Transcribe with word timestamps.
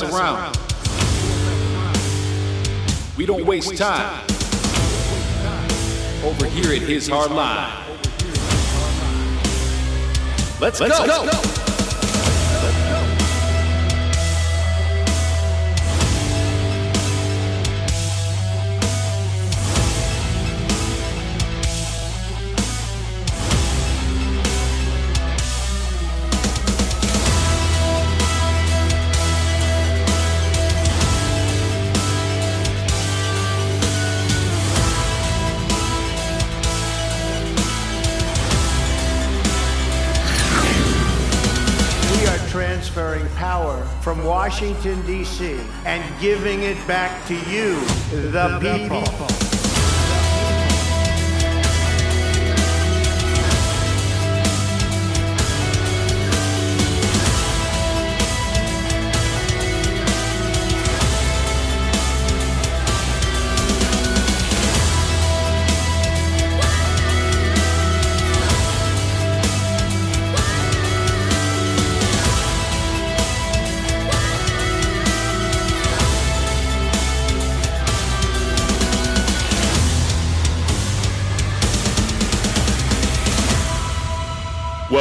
mess 0.00 0.02
around. 0.02 0.56
We 3.16 3.26
don't 3.26 3.44
waste 3.44 3.76
time. 3.76 4.24
Over 6.24 6.46
here 6.46 6.72
at 6.72 6.82
His 6.82 7.08
Hard 7.08 7.30
Line. 7.32 7.70
Let's, 10.60 10.80
Let's 10.80 10.98
go. 10.98 11.41
Washington, 44.52 45.00
D.C., 45.06 45.58
and 45.86 46.20
giving 46.20 46.62
it 46.62 46.76
back 46.86 47.26
to 47.26 47.34
you, 47.50 47.80
the, 48.10 48.58
the 48.60 48.68
people. 48.70 49.51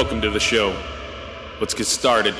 Welcome 0.01 0.21
to 0.21 0.31
the 0.31 0.39
show. 0.39 0.75
Let's 1.59 1.75
get 1.75 1.86
started. 1.86 2.33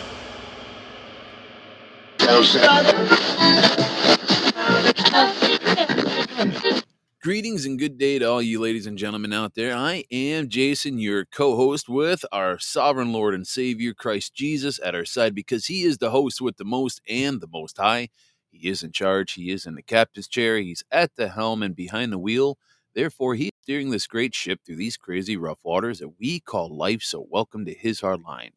Greetings 7.22 7.68
and 7.68 7.78
good 7.78 8.00
day 8.00 8.18
to 8.18 8.25
all 8.25 8.42
you 8.42 8.60
ladies 8.60 8.88
and 8.88 8.98
gentlemen 8.98 9.31
out 9.31 9.54
there. 9.54 9.75
I 9.75 10.06
am 10.12 10.50
Jason, 10.50 10.98
your 10.98 11.25
co 11.25 11.56
host, 11.56 11.88
with 11.88 12.25
our 12.31 12.58
sovereign 12.58 13.13
Lord 13.13 13.36
and 13.36 13.46
Savior, 13.46 13.94
Christ 13.94 14.34
Jesus, 14.34 14.80
at 14.84 14.96
our 14.96 15.06
side 15.06 15.36
because 15.36 15.68
he 15.68 15.84
is 15.84 16.00
the 16.00 16.10
host 16.10 16.42
with 16.42 16.58
the 16.58 16.66
most 16.66 17.00
and 17.08 17.42
the 17.42 17.48
most 17.48 17.78
high. 17.78 18.10
He 18.50 18.69
is 18.69 18.81
in 18.81 18.92
charge, 18.92 19.34
he 19.34 19.52
is 19.52 19.68
in 19.68 19.75
the 19.75 19.84
captain's 19.84 20.28
chair, 20.28 20.58
he's 20.58 20.84
at 20.92 21.16
the 21.16 21.28
helm 21.28 21.62
and 21.62 21.75
behind 21.75 22.12
the 22.12 22.18
wheel. 22.18 22.58
Therefore, 22.96 23.36
he's 23.36 23.52
steering 23.64 23.92
this 23.92 24.08
great 24.08 24.36
ship 24.36 24.62
through 24.66 24.78
these 24.78 24.98
crazy 24.98 25.38
rough 25.38 25.60
waters 25.64 26.00
that 26.00 26.20
we 26.20 26.42
call 26.42 26.76
life. 26.76 27.04
So, 27.04 27.26
welcome 27.30 27.66
to 27.66 27.74
his 27.74 28.02
hard 28.02 28.22
line. 28.24 28.52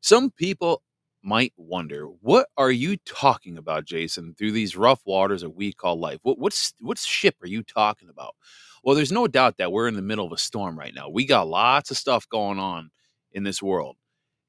Some 0.00 0.30
people 0.30 0.82
might 1.22 1.52
wonder, 1.56 2.06
what 2.06 2.48
are 2.56 2.70
you 2.72 2.96
talking 3.06 3.58
about, 3.58 3.86
Jason, 3.86 4.34
through 4.38 4.52
these 4.52 4.76
rough 4.76 5.02
waters 5.06 5.42
that 5.42 5.50
we 5.50 5.72
call 5.72 5.98
life? 6.00 6.20
What, 6.22 6.38
what's 6.38 6.74
what 6.80 6.98
ship 6.98 7.36
are 7.42 7.48
you 7.48 7.62
talking 7.62 8.08
about? 8.08 8.36
Well, 8.84 8.96
there's 8.96 9.12
no 9.12 9.26
doubt 9.28 9.58
that 9.58 9.72
we're 9.72 9.88
in 9.88 9.96
the 9.96 10.02
middle 10.02 10.26
of 10.26 10.32
a 10.32 10.38
storm 10.38 10.78
right 10.78 10.94
now. 10.94 11.08
We 11.10 11.26
got 11.26 11.48
lots 11.48 11.90
of 11.90 11.98
stuff 11.98 12.28
going 12.28 12.58
on 12.58 12.90
in 13.32 13.44
this 13.44 13.62
world. 13.62 13.96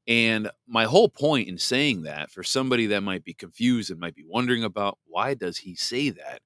And 0.08 0.52
my 0.68 0.86
whole 0.86 1.10
point 1.10 1.48
in 1.50 1.58
saying 1.58 2.04
that, 2.04 2.32
for 2.32 2.44
somebody 2.44 2.88
that 2.88 3.04
might 3.04 3.24
be 3.24 3.34
confused 3.34 3.92
and 3.92 4.00
might 4.00 4.16
be 4.16 4.26
wondering 4.28 4.64
about 4.64 5.00
why 5.08 5.34
does 5.34 5.60
he 5.60 5.76
say 5.76 6.12
that, 6.12 6.42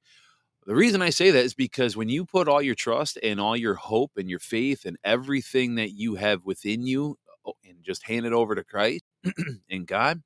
the 0.66 0.76
reason 0.76 1.02
I 1.02 1.10
say 1.10 1.32
that 1.32 1.44
is 1.44 1.54
because 1.54 1.98
when 1.98 2.10
you 2.10 2.26
put 2.26 2.48
all 2.48 2.62
your 2.62 2.76
trust 2.76 3.18
and 3.24 3.40
all 3.40 3.58
your 3.58 3.76
hope 3.76 4.12
and 4.18 4.30
your 4.30 4.40
faith 4.40 4.86
and 4.86 4.98
everything 5.04 5.76
that 5.76 5.92
you 5.92 6.16
have 6.16 6.46
within 6.46 6.86
you 6.86 7.18
and 7.66 7.84
just 7.84 8.04
hand 8.04 8.26
it 8.26 8.34
over 8.34 8.56
to 8.56 8.64
Christ 8.64 9.04
and 9.70 9.88
God, 9.88 10.22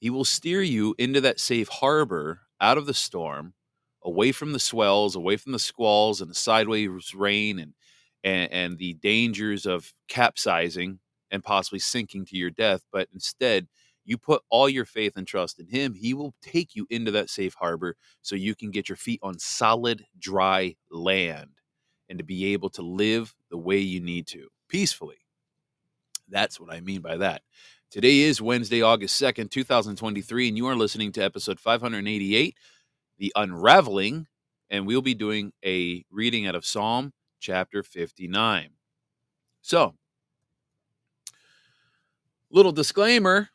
He 0.00 0.10
will 0.10 0.24
steer 0.24 0.62
you 0.62 0.94
into 0.98 1.20
that 1.20 1.40
safe 1.40 1.68
harbor 1.68 2.40
out 2.60 2.78
of 2.78 2.86
the 2.86 2.94
storm, 2.94 3.54
away 4.02 4.32
from 4.32 4.52
the 4.52 4.58
swells, 4.58 5.14
away 5.14 5.36
from 5.36 5.52
the 5.52 5.58
squalls 5.58 6.20
and 6.20 6.30
the 6.30 6.34
sideways 6.34 7.14
rain 7.14 7.58
and 7.58 7.74
and, 8.22 8.52
and 8.52 8.78
the 8.78 8.94
dangers 8.94 9.64
of 9.66 9.92
capsizing 10.08 10.98
and 11.30 11.42
possibly 11.44 11.78
sinking 11.78 12.26
to 12.26 12.36
your 12.36 12.50
death. 12.50 12.82
But 12.92 13.08
instead, 13.14 13.66
you 14.04 14.18
put 14.18 14.42
all 14.50 14.68
your 14.68 14.84
faith 14.84 15.16
and 15.16 15.26
trust 15.26 15.58
in 15.58 15.66
him, 15.66 15.94
he 15.94 16.14
will 16.14 16.34
take 16.42 16.74
you 16.74 16.86
into 16.90 17.10
that 17.12 17.30
safe 17.30 17.54
harbor 17.54 17.96
so 18.22 18.34
you 18.34 18.54
can 18.54 18.70
get 18.70 18.88
your 18.88 18.96
feet 18.96 19.20
on 19.22 19.38
solid, 19.38 20.04
dry 20.18 20.74
land 20.90 21.50
and 22.08 22.18
to 22.18 22.24
be 22.24 22.52
able 22.52 22.68
to 22.70 22.82
live 22.82 23.34
the 23.50 23.56
way 23.56 23.78
you 23.78 24.00
need 24.00 24.26
to 24.26 24.48
peacefully. 24.68 25.18
That's 26.28 26.60
what 26.60 26.72
I 26.72 26.80
mean 26.80 27.00
by 27.00 27.16
that. 27.18 27.42
Today 27.90 28.20
is 28.20 28.40
Wednesday, 28.40 28.82
August 28.82 29.20
2nd, 29.20 29.50
2023, 29.50 30.48
and 30.48 30.56
you 30.56 30.66
are 30.66 30.76
listening 30.76 31.12
to 31.12 31.24
episode 31.24 31.58
588, 31.58 32.56
The 33.18 33.32
Unraveling, 33.34 34.26
and 34.70 34.86
we'll 34.86 35.02
be 35.02 35.14
doing 35.14 35.52
a 35.64 36.04
reading 36.10 36.46
out 36.46 36.54
of 36.54 36.64
Psalm 36.64 37.12
chapter 37.40 37.82
59. 37.82 38.70
So, 39.62 39.94
little 42.50 42.72
disclaimer 42.72 43.50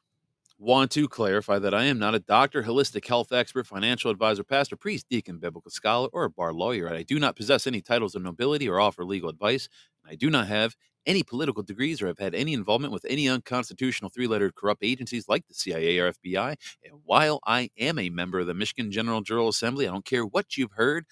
Want 0.57 0.89
to 0.91 1.09
clarify 1.09 1.59
that 1.59 1.73
I 1.73 1.83
am 1.83 1.99
not 1.99 2.15
a 2.15 2.19
doctor, 2.19 2.63
holistic 2.63 3.05
health 3.05 3.33
expert, 3.33 3.67
financial 3.67 4.09
advisor, 4.09 4.43
pastor, 4.45 4.77
priest, 4.77 5.05
deacon, 5.09 5.37
biblical 5.37 5.69
scholar, 5.69 6.07
or 6.13 6.23
a 6.23 6.29
bar 6.29 6.53
lawyer. 6.53 6.89
I 6.93 7.03
do 7.03 7.19
not 7.19 7.35
possess 7.35 7.67
any 7.67 7.81
titles 7.81 8.15
of 8.15 8.21
nobility 8.21 8.69
or 8.69 8.79
offer 8.79 9.03
legal 9.03 9.29
advice. 9.29 9.67
I 10.09 10.15
do 10.15 10.29
not 10.29 10.47
have 10.47 10.75
any 11.05 11.23
political 11.23 11.61
degrees 11.61 12.01
or 12.01 12.07
have 12.07 12.19
had 12.19 12.33
any 12.33 12.53
involvement 12.53 12.93
with 12.93 13.05
any 13.09 13.27
unconstitutional 13.27 14.09
three 14.09 14.27
lettered 14.27 14.55
corrupt 14.55 14.81
agencies 14.81 15.27
like 15.27 15.45
the 15.47 15.53
CIA 15.53 15.99
or 15.99 16.07
FBI. 16.07 16.55
And 16.85 16.93
while 17.03 17.41
I 17.45 17.69
am 17.77 17.99
a 17.99 18.09
member 18.09 18.39
of 18.39 18.47
the 18.47 18.53
Michigan 18.53 18.91
General 18.91 19.21
Jural 19.21 19.49
Assembly, 19.49 19.87
I 19.87 19.91
don't 19.91 20.05
care 20.05 20.25
what 20.25 20.55
you've 20.55 20.71
heard. 20.71 21.05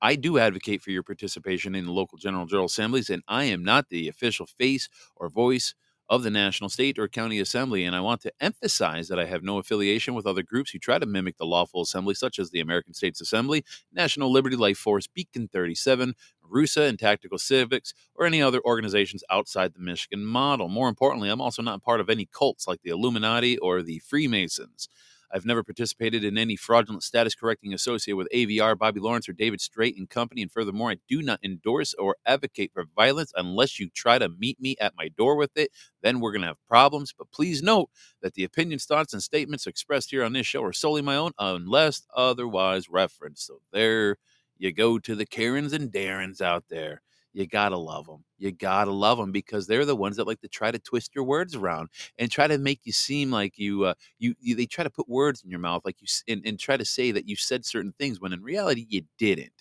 I 0.00 0.16
do 0.16 0.38
advocate 0.38 0.82
for 0.82 0.90
your 0.90 1.02
participation 1.02 1.74
in 1.74 1.84
the 1.84 1.92
local 1.92 2.16
General 2.18 2.46
Jural 2.46 2.64
Assemblies, 2.64 3.10
and 3.10 3.22
I 3.28 3.44
am 3.44 3.62
not 3.62 3.90
the 3.90 4.08
official 4.08 4.46
face 4.46 4.88
or 5.16 5.28
voice 5.28 5.74
of 6.10 6.24
the 6.24 6.30
national, 6.30 6.68
state, 6.68 6.98
or 6.98 7.06
county 7.08 7.38
assembly. 7.38 7.84
And 7.84 7.94
I 7.94 8.00
want 8.00 8.20
to 8.22 8.32
emphasize 8.40 9.06
that 9.08 9.20
I 9.20 9.26
have 9.26 9.44
no 9.44 9.58
affiliation 9.58 10.12
with 10.12 10.26
other 10.26 10.42
groups 10.42 10.72
who 10.72 10.80
try 10.80 10.98
to 10.98 11.06
mimic 11.06 11.38
the 11.38 11.46
lawful 11.46 11.82
assembly, 11.82 12.14
such 12.14 12.40
as 12.40 12.50
the 12.50 12.60
American 12.60 12.92
States 12.92 13.20
Assembly, 13.20 13.64
National 13.92 14.30
Liberty 14.30 14.56
Life 14.56 14.76
Force, 14.76 15.06
Beacon 15.06 15.46
37, 15.46 16.14
RUSA, 16.42 16.88
and 16.88 16.98
Tactical 16.98 17.38
Civics, 17.38 17.94
or 18.16 18.26
any 18.26 18.42
other 18.42 18.60
organizations 18.64 19.22
outside 19.30 19.72
the 19.72 19.80
Michigan 19.80 20.26
model. 20.26 20.68
More 20.68 20.88
importantly, 20.88 21.30
I'm 21.30 21.40
also 21.40 21.62
not 21.62 21.82
part 21.82 22.00
of 22.00 22.10
any 22.10 22.26
cults 22.26 22.66
like 22.66 22.82
the 22.82 22.90
Illuminati 22.90 23.56
or 23.58 23.80
the 23.80 24.00
Freemasons. 24.00 24.88
I've 25.32 25.46
never 25.46 25.62
participated 25.62 26.24
in 26.24 26.36
any 26.38 26.56
fraudulent 26.56 27.02
status 27.02 27.34
correcting 27.34 27.72
associated 27.72 28.16
with 28.16 28.28
AVR, 28.34 28.76
Bobby 28.76 29.00
Lawrence, 29.00 29.28
or 29.28 29.32
David 29.32 29.60
Straight 29.60 29.96
and 29.96 30.08
Company. 30.08 30.42
And 30.42 30.50
furthermore, 30.50 30.90
I 30.90 30.96
do 31.08 31.22
not 31.22 31.40
endorse 31.44 31.94
or 31.94 32.16
advocate 32.26 32.72
for 32.72 32.84
violence 32.96 33.32
unless 33.36 33.78
you 33.78 33.90
try 33.90 34.18
to 34.18 34.28
meet 34.28 34.60
me 34.60 34.76
at 34.80 34.94
my 34.96 35.08
door 35.08 35.36
with 35.36 35.56
it. 35.56 35.70
Then 36.02 36.20
we're 36.20 36.32
going 36.32 36.42
to 36.42 36.48
have 36.48 36.66
problems. 36.68 37.14
But 37.16 37.30
please 37.30 37.62
note 37.62 37.90
that 38.22 38.34
the 38.34 38.44
opinions, 38.44 38.84
thoughts, 38.84 39.12
and 39.12 39.22
statements 39.22 39.66
expressed 39.66 40.10
here 40.10 40.24
on 40.24 40.32
this 40.32 40.46
show 40.46 40.64
are 40.64 40.72
solely 40.72 41.02
my 41.02 41.16
own 41.16 41.32
unless 41.38 42.02
otherwise 42.16 42.88
referenced. 42.88 43.46
So 43.46 43.60
there 43.72 44.16
you 44.58 44.72
go 44.72 44.98
to 44.98 45.14
the 45.14 45.26
Karens 45.26 45.72
and 45.72 45.92
Darrens 45.92 46.40
out 46.40 46.64
there 46.68 47.02
you 47.32 47.46
gotta 47.46 47.76
love 47.76 48.06
them. 48.06 48.24
You 48.38 48.50
gotta 48.52 48.90
love 48.90 49.18
them 49.18 49.32
because 49.32 49.66
they're 49.66 49.84
the 49.84 49.96
ones 49.96 50.16
that 50.16 50.26
like 50.26 50.40
to 50.40 50.48
try 50.48 50.70
to 50.70 50.78
twist 50.78 51.14
your 51.14 51.24
words 51.24 51.54
around 51.54 51.88
and 52.18 52.30
try 52.30 52.46
to 52.46 52.58
make 52.58 52.80
you 52.84 52.92
seem 52.92 53.30
like 53.30 53.58
you, 53.58 53.84
uh, 53.84 53.94
you, 54.18 54.34
you 54.40 54.56
they 54.56 54.66
try 54.66 54.84
to 54.84 54.90
put 54.90 55.08
words 55.08 55.42
in 55.42 55.50
your 55.50 55.60
mouth 55.60 55.82
like 55.84 55.96
you 56.00 56.08
and, 56.28 56.42
and 56.44 56.58
try 56.58 56.76
to 56.76 56.84
say 56.84 57.12
that 57.12 57.28
you 57.28 57.36
said 57.36 57.64
certain 57.64 57.92
things 57.98 58.20
when 58.20 58.32
in 58.32 58.42
reality 58.42 58.86
you 58.88 59.02
didn't. 59.18 59.52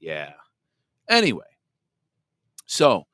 Yeah. 0.00 0.32
Anyway, 1.08 1.44
so 2.66 3.06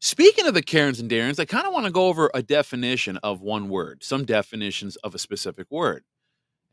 speaking 0.00 0.46
of 0.46 0.54
the 0.54 0.62
Karens 0.62 1.00
and 1.00 1.10
Darrens, 1.10 1.38
I 1.38 1.44
kind 1.44 1.66
of 1.66 1.72
want 1.72 1.86
to 1.86 1.92
go 1.92 2.06
over 2.06 2.30
a 2.34 2.42
definition 2.42 3.18
of 3.18 3.40
one 3.42 3.68
word, 3.68 4.02
some 4.02 4.24
definitions 4.24 4.96
of 4.96 5.14
a 5.14 5.18
specific 5.18 5.66
word. 5.70 6.04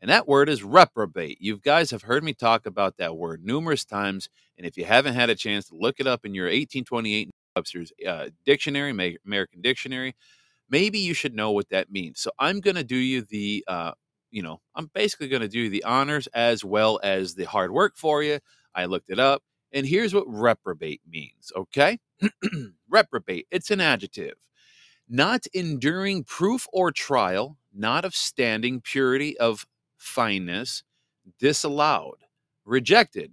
And 0.04 0.10
that 0.10 0.28
word 0.28 0.50
is 0.50 0.62
reprobate. 0.62 1.40
You 1.40 1.56
guys 1.56 1.90
have 1.90 2.02
heard 2.02 2.22
me 2.22 2.34
talk 2.34 2.66
about 2.66 2.98
that 2.98 3.16
word 3.16 3.42
numerous 3.42 3.86
times. 3.86 4.28
And 4.58 4.66
if 4.66 4.76
you 4.76 4.84
haven't 4.84 5.14
had 5.14 5.30
a 5.30 5.34
chance 5.34 5.68
to 5.68 5.76
look 5.76 5.98
it 5.98 6.06
up 6.06 6.26
in 6.26 6.34
your 6.34 6.44
1828 6.44 7.30
Webster's 7.56 7.90
uh, 8.06 8.26
dictionary, 8.44 8.90
American 9.24 9.62
Dictionary, 9.62 10.14
maybe 10.68 10.98
you 10.98 11.14
should 11.14 11.34
know 11.34 11.52
what 11.52 11.70
that 11.70 11.90
means. 11.90 12.20
So 12.20 12.32
I'm 12.38 12.60
going 12.60 12.76
to 12.76 12.84
do 12.84 12.98
you 12.98 13.22
the, 13.22 13.64
uh, 13.66 13.92
you 14.30 14.42
know, 14.42 14.60
I'm 14.74 14.90
basically 14.92 15.28
going 15.28 15.40
to 15.40 15.48
do 15.48 15.70
the 15.70 15.84
honors 15.84 16.26
as 16.34 16.62
well 16.66 17.00
as 17.02 17.34
the 17.34 17.44
hard 17.44 17.70
work 17.70 17.96
for 17.96 18.22
you. 18.22 18.40
I 18.74 18.84
looked 18.84 19.08
it 19.08 19.18
up. 19.18 19.42
And 19.72 19.86
here's 19.86 20.12
what 20.12 20.28
reprobate 20.28 21.00
means, 21.10 21.50
okay? 21.56 21.98
reprobate, 22.90 23.46
it's 23.50 23.70
an 23.70 23.80
adjective. 23.80 24.34
Not 25.08 25.46
enduring 25.54 26.24
proof 26.24 26.66
or 26.74 26.92
trial, 26.92 27.56
not 27.72 28.04
of 28.04 28.14
standing 28.14 28.82
purity 28.82 29.38
of 29.38 29.64
fineness, 30.04 30.82
disallowed, 31.38 32.18
rejected. 32.64 33.32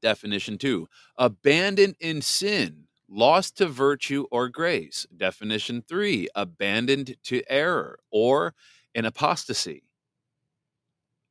Definition 0.00 0.58
two, 0.58 0.88
abandoned 1.18 1.96
in 2.00 2.22
sin, 2.22 2.84
lost 3.08 3.56
to 3.56 3.66
virtue 3.66 4.26
or 4.30 4.48
grace. 4.48 5.06
Definition 5.16 5.82
three, 5.88 6.28
abandoned 6.34 7.16
to 7.24 7.42
error 7.48 7.98
or 8.10 8.54
an 8.94 9.04
apostasy. 9.04 9.82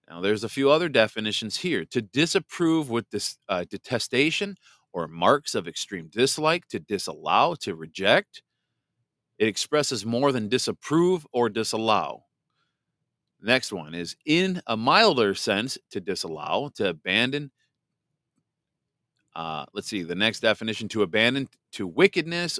Now, 0.09 0.21
there's 0.21 0.43
a 0.43 0.49
few 0.49 0.69
other 0.69 0.89
definitions 0.89 1.57
here 1.57 1.85
to 1.85 2.01
disapprove 2.01 2.89
with 2.89 3.09
this 3.09 3.37
uh, 3.49 3.63
detestation 3.69 4.57
or 4.93 5.07
marks 5.07 5.55
of 5.55 5.67
extreme 5.67 6.09
dislike, 6.09 6.67
to 6.67 6.79
disallow, 6.79 7.55
to 7.61 7.75
reject. 7.75 8.43
It 9.39 9.47
expresses 9.47 10.05
more 10.05 10.31
than 10.31 10.47
disapprove 10.47 11.25
or 11.33 11.49
disallow. 11.49 12.24
Next 13.45 13.71
one 13.71 13.93
is 13.93 14.15
in 14.25 14.59
a 14.65 14.75
milder 14.75 15.35
sense 15.35 15.77
to 15.91 16.01
disallow, 16.01 16.71
to 16.75 16.89
abandon. 16.89 17.51
Uh, 19.35 19.65
let's 19.73 19.87
see, 19.87 20.01
the 20.01 20.15
next 20.15 20.39
definition 20.39 20.87
to 20.89 21.03
abandon 21.03 21.47
to 21.73 21.85
wickedness 21.85 22.59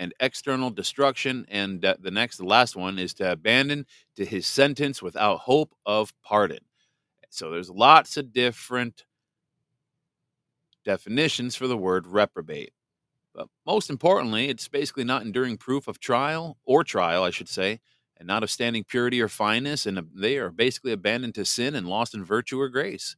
and 0.00 0.12
external 0.18 0.70
destruction. 0.70 1.46
And 1.48 1.84
uh, 1.84 1.94
the 2.00 2.10
next, 2.10 2.38
the 2.38 2.44
last 2.44 2.74
one 2.74 2.98
is 2.98 3.14
to 3.14 3.30
abandon 3.30 3.86
to 4.16 4.24
his 4.24 4.46
sentence 4.46 5.00
without 5.00 5.38
hope 5.38 5.72
of 5.86 6.12
pardon. 6.24 6.58
So 7.30 7.50
there's 7.50 7.70
lots 7.70 8.16
of 8.16 8.32
different 8.32 9.04
definitions 10.84 11.54
for 11.54 11.68
the 11.68 11.78
word 11.78 12.08
reprobate. 12.08 12.72
But 13.34 13.48
most 13.66 13.88
importantly, 13.88 14.48
it's 14.48 14.66
basically 14.66 15.04
not 15.04 15.22
enduring 15.22 15.58
proof 15.58 15.86
of 15.86 16.00
trial 16.00 16.56
or 16.64 16.82
trial, 16.82 17.22
I 17.22 17.30
should 17.30 17.48
say, 17.48 17.80
and 18.24 18.28
not 18.28 18.42
of 18.42 18.50
standing 18.50 18.84
purity 18.84 19.20
or 19.20 19.28
fineness, 19.28 19.84
and 19.84 20.02
they 20.14 20.38
are 20.38 20.50
basically 20.50 20.92
abandoned 20.92 21.34
to 21.34 21.44
sin 21.44 21.74
and 21.74 21.86
lost 21.86 22.14
in 22.14 22.24
virtue 22.24 22.58
or 22.58 22.70
grace. 22.70 23.16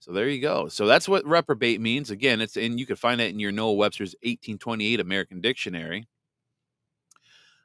So 0.00 0.12
there 0.12 0.30
you 0.30 0.40
go. 0.40 0.68
So 0.68 0.86
that's 0.86 1.06
what 1.06 1.26
reprobate 1.26 1.78
means. 1.78 2.10
Again, 2.10 2.40
it's 2.40 2.56
and 2.56 2.80
you 2.80 2.86
can 2.86 2.96
find 2.96 3.20
that 3.20 3.28
in 3.28 3.38
your 3.38 3.52
Noah 3.52 3.74
Webster's 3.74 4.14
1828 4.22 4.98
American 4.98 5.42
Dictionary. 5.42 6.08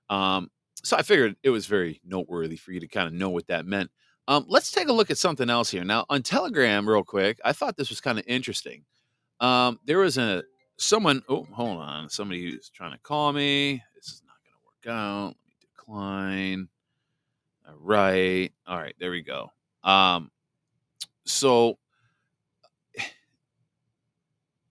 Um, 0.10 0.52
so 0.84 0.98
I 0.98 1.02
figured 1.02 1.38
it 1.44 1.50
was 1.50 1.66
very 1.66 2.02
noteworthy 2.06 2.58
for 2.58 2.74
you 2.74 2.82
to 2.82 2.88
kind 2.88 3.08
of 3.08 3.14
know 3.14 3.30
what 3.30 3.48
that 3.48 3.66
meant. 3.66 3.90
Um, 4.28 4.46
let's 4.50 4.72
take 4.72 4.90
a 4.90 4.94
look 4.94 5.10
at 5.10 5.18
something 5.18 5.50
else 5.50 5.72
here. 5.72 5.86
Now 5.86 6.06
on 6.10 6.24
Telegram, 6.24 6.88
real 6.88 7.04
quick, 7.04 7.40
I 7.46 7.54
thought 7.54 7.78
this 7.78 7.90
was 7.90 8.02
kind 8.02 8.20
of 8.20 8.26
interesting. 8.28 8.84
Um, 9.40 9.80
there 9.86 10.00
was 10.00 10.18
a 10.18 10.44
someone. 10.78 11.24
Oh, 11.30 11.48
hold 11.54 11.80
on. 11.80 12.10
Somebody 12.10 12.52
who's 12.52 12.70
trying 12.70 12.92
to 12.92 13.00
call 13.00 13.32
me. 13.32 13.82
This 13.96 14.08
is 14.08 14.24
not 14.26 14.36
going 14.44 14.54
to 14.54 14.90
work 14.90 14.94
out 14.94 15.39
decline. 15.90 16.68
All 17.68 17.76
right. 17.80 18.52
All 18.68 18.78
right. 18.78 18.96
There 19.00 19.12
we 19.12 19.22
go. 19.22 19.52
Um, 19.84 20.32
so, 21.26 21.78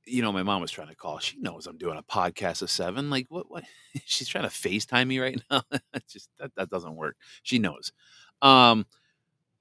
you 0.04 0.22
know, 0.22 0.32
my 0.32 0.42
mom 0.42 0.60
was 0.60 0.70
trying 0.70 0.88
to 0.88 0.96
call. 0.96 1.18
She 1.18 1.38
knows 1.38 1.66
I'm 1.66 1.78
doing 1.78 1.98
a 1.98 2.02
podcast 2.02 2.62
of 2.62 2.70
seven. 2.70 3.10
Like, 3.10 3.26
what? 3.28 3.50
What? 3.50 3.64
She's 4.04 4.28
trying 4.28 4.44
to 4.44 4.50
FaceTime 4.50 5.06
me 5.06 5.18
right 5.18 5.40
now. 5.50 5.62
just 6.08 6.30
that, 6.38 6.54
that 6.56 6.70
doesn't 6.70 6.96
work. 6.96 7.16
She 7.42 7.58
knows. 7.58 7.92
Um, 8.42 8.86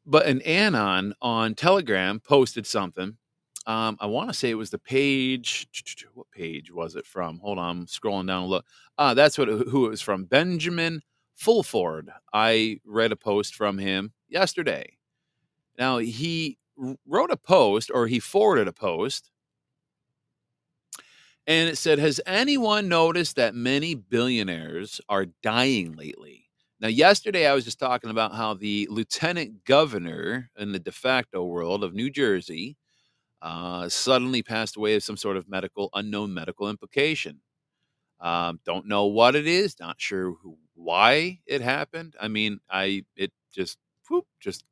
but 0.05 0.25
an 0.25 0.41
anon 0.43 1.13
on 1.21 1.53
Telegram 1.55 2.19
posted 2.19 2.65
something. 2.65 3.17
Um, 3.65 3.97
I 3.99 4.05
want 4.05 4.29
to 4.29 4.33
say 4.33 4.49
it 4.49 4.55
was 4.55 4.69
the 4.69 4.79
page. 4.79 5.67
What 6.13 6.31
page 6.31 6.71
was 6.71 6.95
it 6.95 7.05
from? 7.05 7.37
Hold 7.39 7.59
on, 7.59 7.77
I'm 7.77 7.85
scrolling 7.85 8.25
down. 8.25 8.45
Look, 8.45 8.65
ah, 8.97 9.13
that's 9.13 9.37
what 9.37 9.49
who 9.49 9.85
it 9.85 9.89
was 9.89 10.01
from. 10.01 10.23
Benjamin 10.23 11.01
Fulford, 11.37 12.09
I 12.33 12.81
read 12.83 13.11
a 13.13 13.15
post 13.15 13.55
from 13.55 13.77
him 13.77 14.11
yesterday. 14.27 14.97
Now, 15.77 15.99
he 15.99 16.57
wrote 17.07 17.31
a 17.31 17.37
post 17.37 17.91
or 17.93 18.07
he 18.07 18.19
forwarded 18.19 18.67
a 18.67 18.73
post 18.73 19.31
and 21.47 21.69
it 21.69 21.77
said, 21.77 21.99
Has 21.99 22.19
anyone 22.25 22.89
noticed 22.89 23.37
that 23.37 23.55
many 23.55 23.95
billionaires 23.95 24.99
are 25.07 25.27
dying 25.41 25.93
lately? 25.93 26.49
Now, 26.79 26.89
yesterday 26.89 27.47
I 27.47 27.53
was 27.53 27.63
just 27.65 27.79
talking 27.79 28.09
about 28.09 28.35
how 28.35 28.53
the 28.53 28.87
lieutenant 28.91 29.63
governor 29.63 30.49
in 30.57 30.73
the 30.73 30.79
de 30.79 30.91
facto 30.91 31.45
world 31.45 31.83
of 31.83 31.93
New 31.93 32.09
Jersey 32.09 32.75
uh, 33.41 33.89
suddenly 33.89 34.43
passed 34.43 34.77
away 34.77 34.95
of 34.95 35.03
some 35.03 35.17
sort 35.17 35.37
of 35.37 35.49
medical, 35.49 35.89
unknown 35.93 36.33
medical 36.33 36.69
implication. 36.69 37.39
Um, 38.19 38.59
don't 38.65 38.87
know 38.87 39.05
what 39.05 39.35
it 39.35 39.47
is. 39.47 39.79
Not 39.79 39.95
sure 39.99 40.33
who, 40.41 40.57
why 40.77 41.39
it 41.45 41.61
happened. 41.61 42.15
I 42.21 42.27
mean, 42.27 42.59
I 42.69 43.03
it 43.15 43.31
just 43.53 43.77
whoop, 44.09 44.25
just 44.39 44.63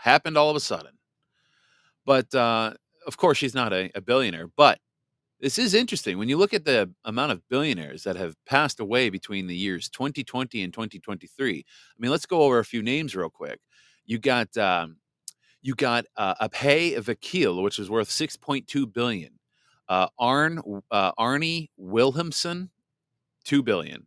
happened 0.00 0.36
all 0.36 0.50
of 0.50 0.56
a 0.56 0.60
sudden. 0.60 0.92
But 2.04 2.34
uh, 2.34 2.74
of 3.06 3.16
course, 3.16 3.38
she's 3.38 3.54
not 3.54 3.72
a, 3.72 3.90
a 3.94 4.00
billionaire. 4.00 4.48
But 4.56 4.78
this 5.40 5.58
is 5.58 5.74
interesting 5.74 6.18
when 6.18 6.28
you 6.28 6.36
look 6.36 6.54
at 6.54 6.64
the 6.64 6.90
amount 7.04 7.32
of 7.32 7.48
billionaires 7.48 8.04
that 8.04 8.16
have 8.16 8.36
passed 8.46 8.80
away 8.80 9.10
between 9.10 9.46
the 9.46 9.56
years 9.56 9.88
2020 9.88 10.62
and 10.62 10.72
2023. 10.72 11.58
I 11.58 11.62
mean, 11.98 12.10
let's 12.10 12.26
go 12.26 12.42
over 12.42 12.58
a 12.58 12.64
few 12.64 12.82
names 12.82 13.16
real 13.16 13.30
quick. 13.30 13.60
You 14.04 14.18
got 14.18 14.56
um, 14.56 14.96
you 15.62 15.74
got 15.74 16.04
uh, 16.16 16.34
Abhay 16.46 16.96
Vakil, 16.98 17.62
which 17.62 17.78
is 17.78 17.88
worth 17.88 18.08
6.2 18.08 18.92
billion. 18.92 19.38
Uh, 19.88 20.08
Arn 20.18 20.60
uh, 20.90 21.12
Arnie 21.18 21.70
Wilhelmsen, 21.80 22.70
two 23.44 23.62
billion. 23.62 24.06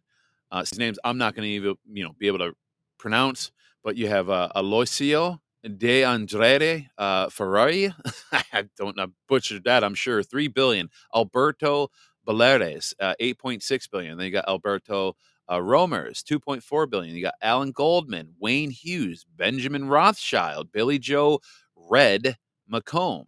Uh, 0.55 0.61
his 0.61 0.79
names 0.79 0.97
I'm 1.03 1.17
not 1.17 1.35
going 1.35 1.45
to 1.45 1.53
even 1.53 1.75
you 1.91 2.05
know 2.05 2.15
be 2.17 2.27
able 2.27 2.39
to 2.39 2.53
pronounce, 2.97 3.51
but 3.83 3.97
you 3.97 4.07
have 4.07 4.29
uh, 4.29 4.47
Aloisio 4.55 5.39
De 5.77 6.01
André 6.03 6.87
uh, 6.97 7.27
Ferrari. 7.29 7.93
I 8.31 8.69
don't 8.77 8.95
know, 8.95 9.07
butchered 9.27 9.65
that. 9.65 9.83
I'm 9.83 9.95
sure 9.95 10.23
three 10.23 10.47
billion. 10.47 10.89
Alberto 11.13 11.89
Baleares, 12.25 12.93
uh, 13.01 13.15
8.6 13.21 13.91
billion. 13.91 14.17
Then 14.17 14.27
you 14.27 14.31
got 14.31 14.47
Alberto 14.47 15.17
uh, 15.51 15.59
Romers, 15.59 16.23
2.4 16.23 16.89
billion. 16.89 17.13
You 17.13 17.23
got 17.23 17.35
Alan 17.41 17.71
Goldman, 17.71 18.29
Wayne 18.39 18.71
Hughes, 18.71 19.25
Benjamin 19.35 19.89
Rothschild, 19.89 20.71
Billy 20.71 20.99
Joe 20.99 21.41
Red 21.75 22.37
McComb 22.71 23.25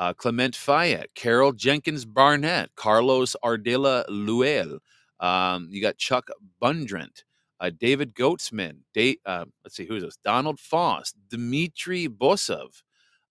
uh, 0.00 0.14
Clement 0.14 0.56
Fayette, 0.56 1.14
Carol 1.14 1.52
Jenkins 1.52 2.06
Barnett, 2.06 2.70
Carlos 2.74 3.36
Ardila 3.44 4.06
Luel. 4.08 4.78
Um, 5.20 5.68
you 5.70 5.82
got 5.82 5.98
Chuck 5.98 6.28
Bundrant, 6.60 7.24
uh, 7.60 7.70
David 7.78 8.14
Gottesman, 8.14 8.78
uh, 9.26 9.44
let's 9.62 9.76
see, 9.76 9.84
who's 9.84 10.02
this? 10.02 10.16
Donald 10.24 10.58
Foss, 10.58 11.12
Dmitry 11.28 12.08
Bosov, 12.08 12.82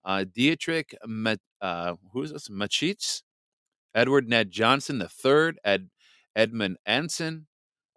uh, 0.06 0.24
Dietrich, 0.32 0.96
uh, 1.62 1.96
who's 2.14 2.32
this? 2.32 2.48
Machitz, 2.48 3.24
Edward 3.96 4.30
Ned 4.30 4.52
Johnson 4.52 5.02
III, 5.02 5.54
Ed, 5.64 5.90
Edmund 6.36 6.78
Ansin. 6.88 7.46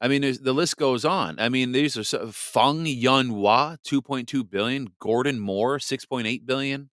I 0.00 0.08
mean, 0.08 0.22
the 0.22 0.52
list 0.52 0.78
goes 0.78 1.04
on. 1.04 1.38
I 1.38 1.48
mean, 1.48 1.72
these 1.72 1.96
are 1.96 2.02
so, 2.02 2.30
Feng 2.32 2.86
Yunhua, 2.86 3.76
2.2 3.86 4.50
billion, 4.50 4.88
Gordon 4.98 5.38
Moore, 5.38 5.78
6.8 5.78 6.44
billion, 6.44 6.90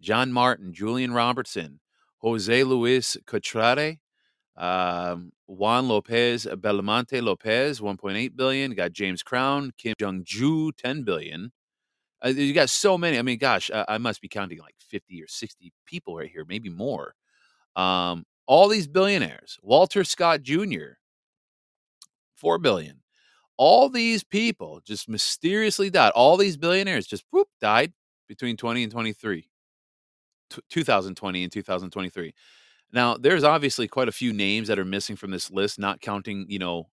John 0.00 0.32
Martin, 0.32 0.72
Julian 0.72 1.12
Robertson, 1.12 1.80
Jose 2.18 2.64
Luis 2.64 3.16
Cotrare, 3.26 3.98
um, 4.56 5.32
Juan 5.46 5.88
Lopez, 5.88 6.46
Belmonte 6.58 7.20
Lopez, 7.20 7.80
1.8 7.80 8.36
billion. 8.36 8.70
You 8.70 8.76
got 8.76 8.92
James 8.92 9.22
Crown, 9.22 9.72
Kim 9.78 9.94
Jong 9.98 10.22
Ju, 10.24 10.72
10 10.72 11.02
billion. 11.02 11.52
Uh, 12.24 12.28
you 12.28 12.52
got 12.52 12.70
so 12.70 12.96
many. 12.96 13.18
I 13.18 13.22
mean, 13.22 13.38
gosh, 13.38 13.70
I, 13.70 13.84
I, 13.88 13.98
must 13.98 14.20
be 14.20 14.28
counting 14.28 14.58
like 14.58 14.76
50 14.78 15.20
or 15.22 15.26
60 15.26 15.72
people 15.86 16.16
right 16.16 16.30
here, 16.30 16.44
maybe 16.46 16.68
more. 16.68 17.14
Um, 17.74 18.24
all 18.46 18.68
these 18.68 18.86
billionaires, 18.86 19.58
Walter 19.62 20.04
Scott 20.04 20.42
Jr., 20.42 20.98
4 22.36 22.58
billion. 22.58 23.02
All 23.56 23.88
these 23.88 24.24
people 24.24 24.80
just 24.84 25.08
mysteriously 25.08 25.90
died. 25.90 26.12
All 26.14 26.36
these 26.36 26.56
billionaires 26.56 27.06
just 27.06 27.24
whoop, 27.30 27.48
died 27.60 27.92
between 28.28 28.56
20 28.56 28.84
and 28.84 28.92
23. 28.92 29.48
2020 30.68 31.42
and 31.42 31.52
2023. 31.52 32.34
Now, 32.92 33.16
there's 33.16 33.44
obviously 33.44 33.88
quite 33.88 34.08
a 34.08 34.12
few 34.12 34.32
names 34.32 34.68
that 34.68 34.78
are 34.78 34.84
missing 34.84 35.16
from 35.16 35.30
this 35.30 35.50
list, 35.50 35.78
not 35.78 36.00
counting, 36.00 36.46
you 36.48 36.58
know, 36.58 36.88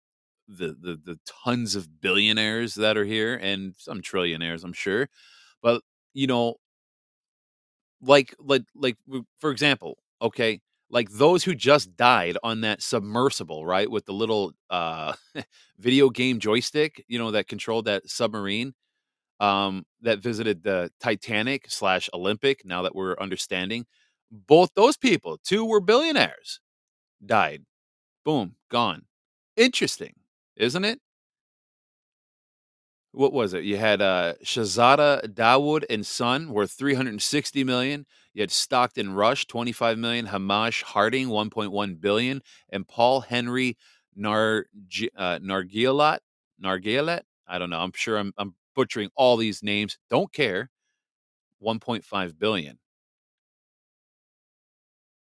the 0.48 0.70
the 0.80 1.00
the 1.04 1.20
tons 1.46 1.75
of 1.75 2.01
billionaires 2.01 2.75
that 2.75 2.98
are 2.98 3.06
here 3.06 3.36
and 3.36 3.75
some 3.77 4.01
trillionaires, 4.01 4.63
I'm 4.63 4.74
sure. 4.74 5.10
But 5.62 5.82
you 6.13 6.27
know, 6.27 6.56
like 8.01 8.34
like 8.39 8.63
like 8.75 8.98
for 9.39 9.51
example, 9.51 9.98
okay, 10.22 10.60
like 10.89 11.10
those 11.12 11.44
who 11.44 11.56
just 11.56 11.96
died 11.98 12.38
on 12.44 12.62
that 12.62 12.82
submersible, 12.82 13.66
right, 13.66 13.89
with 13.89 14.06
the 14.06 14.13
little 14.13 14.54
uh 14.70 15.13
video 15.80 16.10
game 16.10 16.39
joystick, 16.39 17.04
you 17.08 17.18
know, 17.20 17.32
that 17.32 17.48
controlled 17.48 17.86
that 17.86 18.08
submarine 18.10 18.74
um 19.39 19.86
that 20.01 20.20
visited 20.20 20.63
the 20.63 20.92
Titanic 21.01 21.70
slash 21.70 22.10
Olympic. 22.13 22.66
Now 22.66 22.84
that 22.84 22.96
we're 22.96 23.18
understanding, 23.20 23.86
both 24.31 24.72
those 24.75 24.98
people, 24.98 25.39
two 25.43 25.65
were 25.65 25.81
billionaires, 25.81 26.60
died. 27.25 27.63
Boom, 28.25 28.55
gone. 28.69 29.03
Interesting, 29.55 30.13
isn't 30.57 30.86
it? 30.86 31.00
What 33.13 33.34
was 33.34 33.53
it? 33.53 33.63
You 33.63 33.77
had 33.77 34.01
uh, 34.01 34.36
Shahzada 34.43 35.27
Dawood 35.34 35.86
and 35.89 36.05
Son 36.05 36.51
worth 36.51 36.72
360 36.72 37.63
million. 37.63 38.05
You 38.34 38.43
had 38.43 38.51
Stockton 38.51 39.13
Rush 39.13 39.48
25 39.48 39.98
million, 39.98 40.27
Hamish 40.27 40.84
Harding 40.84 41.29
1.1 41.29 42.00
billion, 42.00 42.41
and 42.69 42.88
Paul 42.88 43.22
Henry 43.22 43.77
Nar 44.15 44.65
uh. 45.15 45.39
I 47.50 47.57
don't 47.60 47.69
know. 47.69 47.79
I'm 47.79 47.93
sure 47.96 48.17
I'm, 48.17 48.34
I'm 48.38 48.53
butchering 48.75 49.10
all 49.15 49.38
these 49.38 49.63
names. 49.63 49.98
Don't 50.10 50.31
care. 50.31 50.69
1.5 51.60 52.38
billion. 52.38 52.77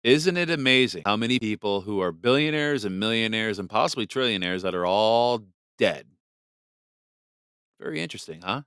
Isn't 0.06 0.38
it 0.38 0.52
amazing 0.52 1.02
how 1.04 1.18
many 1.18 1.40
people 1.40 1.82
who 1.82 2.00
are 2.00 2.12
billionaires 2.12 2.86
and 2.86 3.00
millionaires 3.00 3.58
and 3.58 3.68
possibly 3.68 4.06
trillionaires 4.06 4.62
that 4.62 4.76
are 4.76 4.86
all 4.86 5.42
dead? 5.80 6.06
Very 7.80 8.00
interesting, 8.00 8.42
huh? 8.44 8.62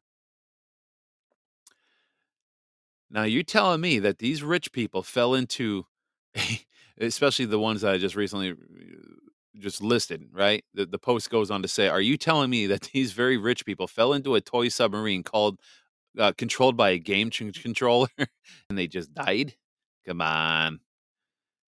Now 3.08 3.22
you're 3.22 3.44
telling 3.44 3.80
me 3.80 4.00
that 4.00 4.18
these 4.18 4.42
rich 4.42 4.72
people 4.72 5.04
fell 5.04 5.34
into, 5.34 5.86
especially 7.00 7.44
the 7.44 7.60
ones 7.60 7.82
that 7.82 7.94
I 7.94 7.98
just 7.98 8.16
recently 8.16 8.50
uh, 8.50 8.54
just 9.60 9.80
listed, 9.80 10.24
right? 10.32 10.64
The, 10.74 10.86
the 10.86 10.98
post 10.98 11.30
goes 11.30 11.52
on 11.52 11.62
to 11.62 11.68
say, 11.68 11.86
"Are 11.86 12.00
you 12.00 12.16
telling 12.16 12.50
me 12.50 12.66
that 12.66 12.82
these 12.92 13.12
very 13.12 13.36
rich 13.36 13.64
people 13.64 13.86
fell 13.86 14.12
into 14.12 14.34
a 14.34 14.40
toy 14.40 14.70
submarine 14.70 15.22
called 15.22 15.60
uh, 16.18 16.32
controlled 16.36 16.76
by 16.76 16.90
a 16.90 16.98
game 16.98 17.30
controller 17.30 18.08
and 18.68 18.76
they 18.76 18.88
just 18.88 19.14
died? 19.14 19.54
Come 20.04 20.20
on, 20.20 20.80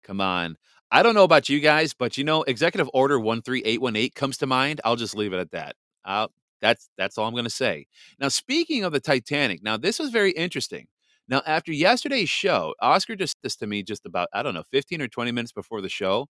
come 0.04 0.22
on." 0.22 0.58
I 0.92 1.04
don't 1.04 1.14
know 1.16 1.24
about 1.24 1.50
you 1.50 1.60
guys, 1.60 1.94
but 1.94 2.18
you 2.18 2.24
know, 2.24 2.44
Executive 2.44 2.90
Order 2.94 3.20
13818 3.20 4.12
comes 4.16 4.38
to 4.38 4.48
mind. 4.48 4.82
I'll 4.84 4.96
just 4.96 5.16
leave 5.16 5.34
it 5.34 5.40
at 5.40 5.52
that. 5.52 5.76
I'll, 6.04 6.32
that's 6.62 6.90
that's 6.98 7.18
all 7.18 7.28
I'm 7.28 7.34
going 7.34 7.44
to 7.46 7.50
say. 7.50 7.86
Now, 8.20 8.30
speaking 8.30 8.84
of 8.84 8.92
the 8.92 9.00
Titanic, 9.00 9.64
now 9.64 9.78
this 9.78 10.00
was 10.00 10.10
very 10.10 10.32
interesting. 10.32 10.88
Now, 11.28 11.44
after 11.46 11.72
yesterday's 11.72 12.30
show, 12.30 12.74
Oscar 12.82 13.16
just 13.16 13.38
this 13.44 13.56
to 13.58 13.68
me 13.68 13.84
just 13.84 14.06
about 14.06 14.30
I 14.34 14.44
don't 14.44 14.54
know 14.56 14.64
15 14.72 15.02
or 15.02 15.08
20 15.08 15.32
minutes 15.32 15.52
before 15.52 15.82
the 15.82 15.90
show. 15.90 16.28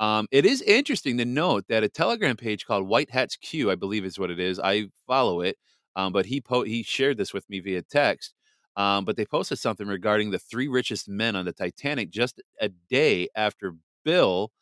Um, 0.00 0.28
it 0.30 0.46
is 0.46 0.62
interesting 0.62 1.18
to 1.18 1.24
note 1.24 1.64
that 1.68 1.84
a 1.84 1.88
Telegram 1.88 2.36
page 2.36 2.66
called 2.66 2.88
White 2.88 3.10
Hats 3.10 3.36
Q, 3.36 3.70
I 3.70 3.74
believe 3.74 4.04
is 4.04 4.18
what 4.18 4.30
it 4.30 4.38
is. 4.40 4.60
I 4.60 4.88
follow 5.06 5.40
it, 5.42 5.56
um, 5.96 6.12
but 6.12 6.26
he 6.26 6.40
po- 6.40 6.62
he 6.64 6.82
shared 6.82 7.18
this 7.18 7.34
with 7.34 7.48
me 7.50 7.60
via 7.60 7.82
text. 7.82 8.34
Um, 8.78 9.04
but 9.04 9.16
they 9.18 9.26
posted 9.26 9.60
something 9.60 9.88
regarding 9.88 10.30
the 10.30 10.40
three 10.40 10.68
richest 10.68 11.10
men 11.10 11.36
on 11.36 11.44
the 11.44 11.52
Titanic 11.52 12.10
just 12.10 12.42
a 12.62 12.70
day 12.70 13.28
after 13.36 13.74
Bill 14.06 14.52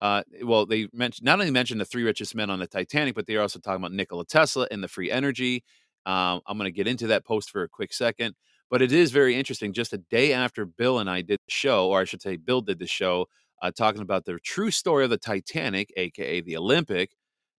uh, 0.00 0.22
well, 0.42 0.66
they 0.66 0.88
mentioned 0.92 1.24
not 1.24 1.40
only 1.40 1.50
mentioned 1.50 1.80
the 1.80 1.84
three 1.86 2.04
richest 2.04 2.34
men 2.34 2.50
on 2.50 2.58
the 2.58 2.66
Titanic, 2.66 3.14
but 3.14 3.26
they're 3.26 3.40
also 3.40 3.58
talking 3.58 3.82
about 3.82 3.92
Nikola 3.92 4.26
Tesla 4.26 4.68
and 4.70 4.82
the 4.82 4.88
free 4.88 5.10
energy. 5.10 5.64
Um, 6.04 6.40
I'm 6.46 6.58
going 6.58 6.66
to 6.66 6.72
get 6.72 6.86
into 6.86 7.08
that 7.08 7.24
post 7.24 7.50
for 7.50 7.62
a 7.62 7.68
quick 7.68 7.92
second, 7.92 8.34
but 8.70 8.82
it 8.82 8.92
is 8.92 9.10
very 9.10 9.34
interesting. 9.36 9.72
Just 9.72 9.92
a 9.92 9.98
day 9.98 10.32
after 10.32 10.66
Bill 10.66 10.98
and 10.98 11.08
I 11.10 11.22
did 11.22 11.38
the 11.46 11.52
show, 11.52 11.88
or 11.88 12.00
I 12.00 12.04
should 12.04 12.22
say, 12.22 12.36
Bill 12.36 12.60
did 12.60 12.78
the 12.78 12.86
show, 12.86 13.26
uh, 13.62 13.70
talking 13.70 14.02
about 14.02 14.26
the 14.26 14.38
true 14.44 14.70
story 14.70 15.04
of 15.04 15.10
the 15.10 15.18
Titanic, 15.18 15.92
aka 15.96 16.42
the 16.42 16.56
Olympic, 16.56 17.10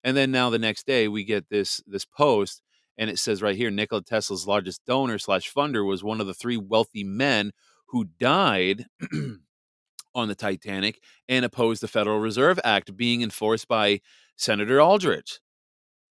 and 0.03 0.15
then 0.15 0.31
now 0.31 0.49
the 0.49 0.59
next 0.59 0.85
day 0.85 1.07
we 1.07 1.23
get 1.23 1.49
this 1.49 1.81
this 1.87 2.05
post, 2.05 2.61
and 2.97 3.09
it 3.09 3.19
says 3.19 3.41
right 3.41 3.55
here, 3.55 3.71
Nikola 3.71 4.03
Tesla's 4.03 4.47
largest 4.47 4.85
donor 4.85 5.19
slash 5.19 5.53
funder 5.53 5.85
was 5.85 6.03
one 6.03 6.19
of 6.19 6.27
the 6.27 6.33
three 6.33 6.57
wealthy 6.57 7.03
men 7.03 7.51
who 7.87 8.05
died 8.19 8.85
on 10.15 10.27
the 10.27 10.35
Titanic 10.35 11.01
and 11.29 11.45
opposed 11.45 11.81
the 11.81 11.87
Federal 11.87 12.19
Reserve 12.19 12.59
Act 12.63 12.97
being 12.97 13.21
enforced 13.21 13.67
by 13.67 14.01
Senator 14.35 14.81
Aldrich, 14.81 15.39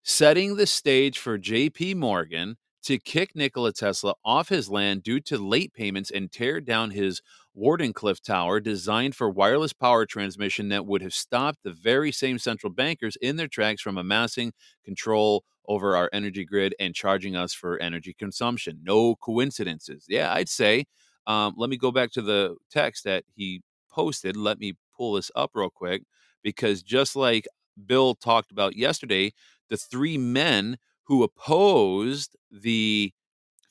setting 0.03 0.57
the 0.57 0.67
stage 0.67 1.19
for 1.19 1.39
J.P. 1.39 1.95
Morgan 1.95 2.57
to 2.85 2.99
kick 2.99 3.35
Nikola 3.35 3.73
Tesla 3.73 4.15
off 4.25 4.49
his 4.49 4.71
land 4.71 5.03
due 5.03 5.19
to 5.21 5.39
late 5.39 5.75
payments 5.75 6.11
and 6.11 6.31
tear 6.31 6.61
down 6.61 6.93
his 6.93 7.21
Wardenclyffe 7.57 8.21
Tower, 8.21 8.61
designed 8.61 9.15
for 9.15 9.31
wireless 9.31 9.73
power 9.73 10.05
transmission 10.05 10.69
that 10.69 10.87
would 10.87 11.03
have 11.03 11.15
stopped 11.15 11.61
the 11.63 11.73
very 11.73 12.13
same 12.13 12.39
central 12.39 12.73
bankers 12.73 13.17
in 13.23 13.37
their 13.37 13.49
tracks 13.49 13.81
from 13.81 13.97
amassing 13.97 14.53
control 14.85 15.45
over 15.69 15.97
our 15.97 16.11
energy 16.13 16.45
grid 16.45 16.75
and 16.79 16.95
charging 16.95 17.35
us 17.35 17.53
for 17.53 17.79
energy 17.79 18.15
consumption. 18.19 18.81
No 18.83 19.17
coincidences. 19.17 20.05
Yeah, 20.09 20.33
I'd 20.33 20.49
say. 20.49 20.85
Um, 21.27 21.55
let 21.57 21.71
me 21.71 21.77
go 21.77 21.91
back 21.91 22.13
to 22.13 22.23
the 22.23 22.57
text 22.71 23.05
that 23.05 23.25
he 23.35 23.63
posted. 23.91 24.37
Let 24.37 24.59
me 24.59 24.75
pull 24.97 25.15
this 25.15 25.31
up 25.35 25.51
real 25.55 25.71
quick 25.71 26.03
because 26.43 26.83
just 26.83 27.17
like 27.17 27.47
Bill 27.87 28.15
talked 28.15 28.53
about 28.53 28.77
yesterday, 28.77 29.33
the 29.69 29.77
three 29.77 30.19
men 30.19 30.79
who 31.05 31.23
opposed 31.23 32.37
the 32.51 33.13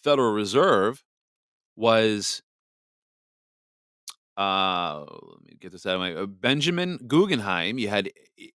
Federal 0.03 0.33
Reserve 0.33 1.03
was 1.75 2.41
uh 4.37 4.99
let 5.01 5.43
me 5.43 5.57
get 5.59 5.71
this 5.71 5.85
out 5.85 5.95
of 5.95 6.01
my 6.01 6.13
uh, 6.13 6.25
Benjamin 6.25 6.99
Guggenheim, 7.07 7.77
you 7.77 7.89
had 7.89 8.09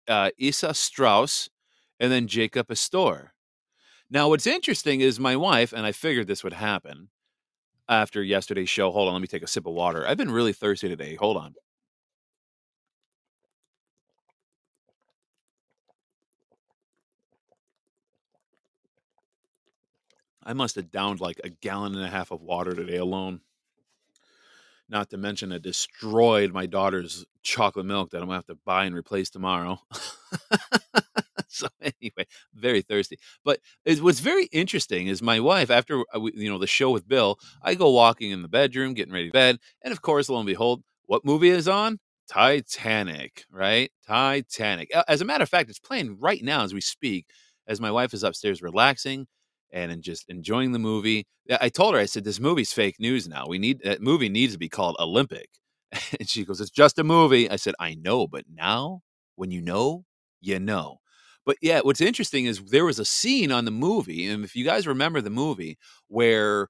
uh 0.07 0.29
Isa 0.37 0.73
Strauss 0.73 1.49
and 1.99 2.11
then 2.11 2.27
Jacob 2.27 2.69
Astor. 2.69 3.33
Now 4.09 4.29
what's 4.29 4.47
interesting 4.47 5.01
is 5.01 5.19
my 5.19 5.35
wife 5.35 5.73
and 5.73 5.85
I 5.85 5.91
figured 5.91 6.27
this 6.27 6.43
would 6.43 6.53
happen 6.53 7.09
after 7.87 8.23
yesterday's 8.23 8.69
show. 8.69 8.91
Hold 8.91 9.07
on, 9.07 9.13
let 9.15 9.21
me 9.21 9.27
take 9.27 9.43
a 9.43 9.47
sip 9.47 9.65
of 9.67 9.73
water. 9.73 10.07
I've 10.07 10.17
been 10.17 10.31
really 10.31 10.53
thirsty 10.53 10.89
today. 10.89 11.15
Hold 11.15 11.37
on. 11.37 11.55
I 20.43 20.53
must 20.53 20.75
have 20.75 20.89
downed 20.91 21.19
like 21.21 21.39
a 21.43 21.49
gallon 21.49 21.95
and 21.95 22.03
a 22.03 22.09
half 22.09 22.31
of 22.31 22.41
water 22.41 22.73
today 22.73 22.97
alone. 22.97 23.41
Not 24.89 25.11
to 25.11 25.17
mention, 25.17 25.51
it 25.51 25.61
destroyed 25.61 26.51
my 26.51 26.65
daughter's 26.65 27.23
chocolate 27.43 27.85
milk 27.85 28.09
that 28.09 28.17
I'm 28.17 28.27
gonna 28.27 28.37
have 28.37 28.45
to 28.47 28.57
buy 28.65 28.85
and 28.85 28.95
replace 28.95 29.29
tomorrow. 29.29 29.79
so 31.47 31.67
anyway, 31.81 32.25
very 32.55 32.81
thirsty. 32.81 33.19
But 33.45 33.59
what's 33.99 34.19
very 34.19 34.45
interesting 34.45 35.07
is 35.07 35.21
my 35.21 35.39
wife. 35.39 35.69
After 35.69 36.01
uh, 36.13 36.25
you 36.33 36.49
know 36.49 36.57
the 36.57 36.67
show 36.67 36.89
with 36.89 37.07
Bill, 37.07 37.37
I 37.61 37.75
go 37.75 37.91
walking 37.91 38.31
in 38.31 38.41
the 38.41 38.47
bedroom, 38.47 38.95
getting 38.95 39.13
ready 39.13 39.27
to 39.27 39.33
bed, 39.33 39.59
and 39.83 39.91
of 39.91 40.01
course, 40.01 40.27
lo 40.27 40.37
and 40.37 40.47
behold, 40.47 40.81
what 41.05 41.23
movie 41.23 41.49
is 41.49 41.67
on? 41.67 41.99
Titanic, 42.27 43.45
right? 43.51 43.91
Titanic. 44.07 44.91
As 45.07 45.21
a 45.21 45.25
matter 45.25 45.43
of 45.43 45.49
fact, 45.49 45.69
it's 45.69 45.79
playing 45.79 46.17
right 46.19 46.43
now 46.43 46.63
as 46.63 46.73
we 46.73 46.81
speak. 46.81 47.27
As 47.67 47.79
my 47.79 47.91
wife 47.91 48.15
is 48.15 48.23
upstairs 48.23 48.63
relaxing, 48.63 49.27
and 49.71 50.01
just 50.01 50.29
enjoying 50.29 50.71
the 50.71 50.79
movie. 50.79 51.25
I 51.61 51.69
told 51.69 51.93
her, 51.93 51.99
I 51.99 52.05
said, 52.05 52.23
this 52.23 52.39
movie's 52.39 52.73
fake 52.73 52.99
news 52.99 53.27
now. 53.27 53.45
We 53.47 53.59
need 53.59 53.81
that 53.83 54.01
movie 54.01 54.29
needs 54.29 54.53
to 54.53 54.59
be 54.59 54.69
called 54.69 54.95
Olympic. 54.99 55.49
And 56.19 56.29
she 56.29 56.45
goes, 56.45 56.61
It's 56.61 56.69
just 56.69 56.99
a 56.99 57.03
movie. 57.03 57.49
I 57.49 57.55
said, 57.55 57.73
I 57.79 57.95
know, 57.95 58.27
but 58.27 58.45
now 58.53 59.01
when 59.35 59.51
you 59.51 59.61
know, 59.61 60.05
you 60.41 60.59
know. 60.59 60.97
But 61.45 61.57
yeah, 61.61 61.79
what's 61.81 62.01
interesting 62.01 62.45
is 62.45 62.59
there 62.65 62.85
was 62.85 62.99
a 62.99 63.05
scene 63.05 63.51
on 63.51 63.65
the 63.65 63.71
movie, 63.71 64.27
and 64.27 64.43
if 64.43 64.55
you 64.55 64.65
guys 64.65 64.85
remember 64.85 65.21
the 65.21 65.31
movie, 65.31 65.77
where 66.07 66.67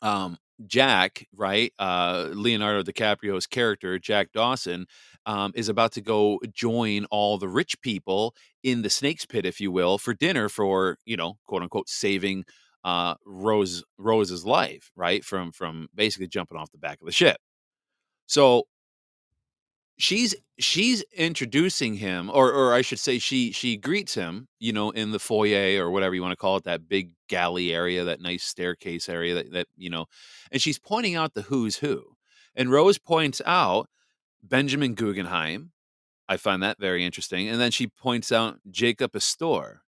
um, 0.00 0.38
Jack, 0.66 1.26
right, 1.34 1.72
uh, 1.78 2.28
Leonardo 2.32 2.82
DiCaprio's 2.82 3.46
character, 3.46 3.98
Jack 3.98 4.32
Dawson, 4.32 4.86
um, 5.26 5.52
is 5.54 5.68
about 5.68 5.92
to 5.92 6.00
go 6.00 6.40
join 6.52 7.06
all 7.06 7.38
the 7.38 7.48
rich 7.48 7.80
people 7.80 8.34
in 8.62 8.82
the 8.82 8.90
snake's 8.90 9.26
pit, 9.26 9.46
if 9.46 9.60
you 9.60 9.72
will, 9.72 9.98
for 9.98 10.14
dinner 10.14 10.48
for 10.48 10.98
you 11.04 11.16
know, 11.16 11.38
quote 11.46 11.62
unquote, 11.62 11.88
saving 11.88 12.44
uh, 12.84 13.14
Rose 13.24 13.82
Rose's 13.98 14.44
life, 14.44 14.90
right, 14.94 15.24
from 15.24 15.52
from 15.52 15.88
basically 15.94 16.28
jumping 16.28 16.58
off 16.58 16.70
the 16.70 16.78
back 16.78 17.00
of 17.00 17.06
the 17.06 17.12
ship. 17.12 17.38
So 18.26 18.64
she's 19.96 20.34
she's 20.58 21.02
introducing 21.12 21.94
him 21.94 22.30
or 22.30 22.52
or 22.52 22.72
I 22.72 22.82
should 22.82 22.98
say 22.98 23.18
she 23.18 23.52
she 23.52 23.76
greets 23.76 24.14
him, 24.14 24.48
you 24.58 24.72
know, 24.72 24.90
in 24.90 25.10
the 25.12 25.18
foyer 25.18 25.84
or 25.84 25.90
whatever 25.90 26.14
you 26.14 26.22
want 26.22 26.32
to 26.32 26.36
call 26.36 26.56
it, 26.56 26.64
that 26.64 26.88
big 26.88 27.10
galley 27.28 27.72
area, 27.72 28.04
that 28.04 28.20
nice 28.20 28.44
staircase 28.44 29.08
area 29.08 29.34
that 29.34 29.52
that 29.52 29.68
you 29.76 29.90
know, 29.90 30.06
and 30.50 30.60
she's 30.60 30.78
pointing 30.78 31.14
out 31.16 31.34
the 31.34 31.42
who's 31.42 31.76
who. 31.76 32.02
And 32.56 32.70
Rose 32.70 32.98
points 32.98 33.42
out 33.46 33.88
Benjamin 34.42 34.94
Guggenheim, 34.94 35.72
I 36.28 36.36
find 36.36 36.62
that 36.62 36.78
very 36.78 37.04
interesting. 37.04 37.48
And 37.48 37.60
then 37.60 37.70
she 37.70 37.86
points 37.86 38.30
out 38.32 38.58
Jacob 38.70 39.14
Astor, 39.14 39.82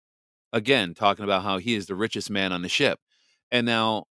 again, 0.51 0.93
talking 0.93 1.23
about 1.23 1.43
how 1.43 1.57
he 1.57 1.75
is 1.75 1.85
the 1.85 1.95
richest 1.95 2.29
man 2.29 2.51
on 2.51 2.61
the 2.61 2.69
ship. 2.69 2.99
And 3.51 3.65
now, 3.65 4.05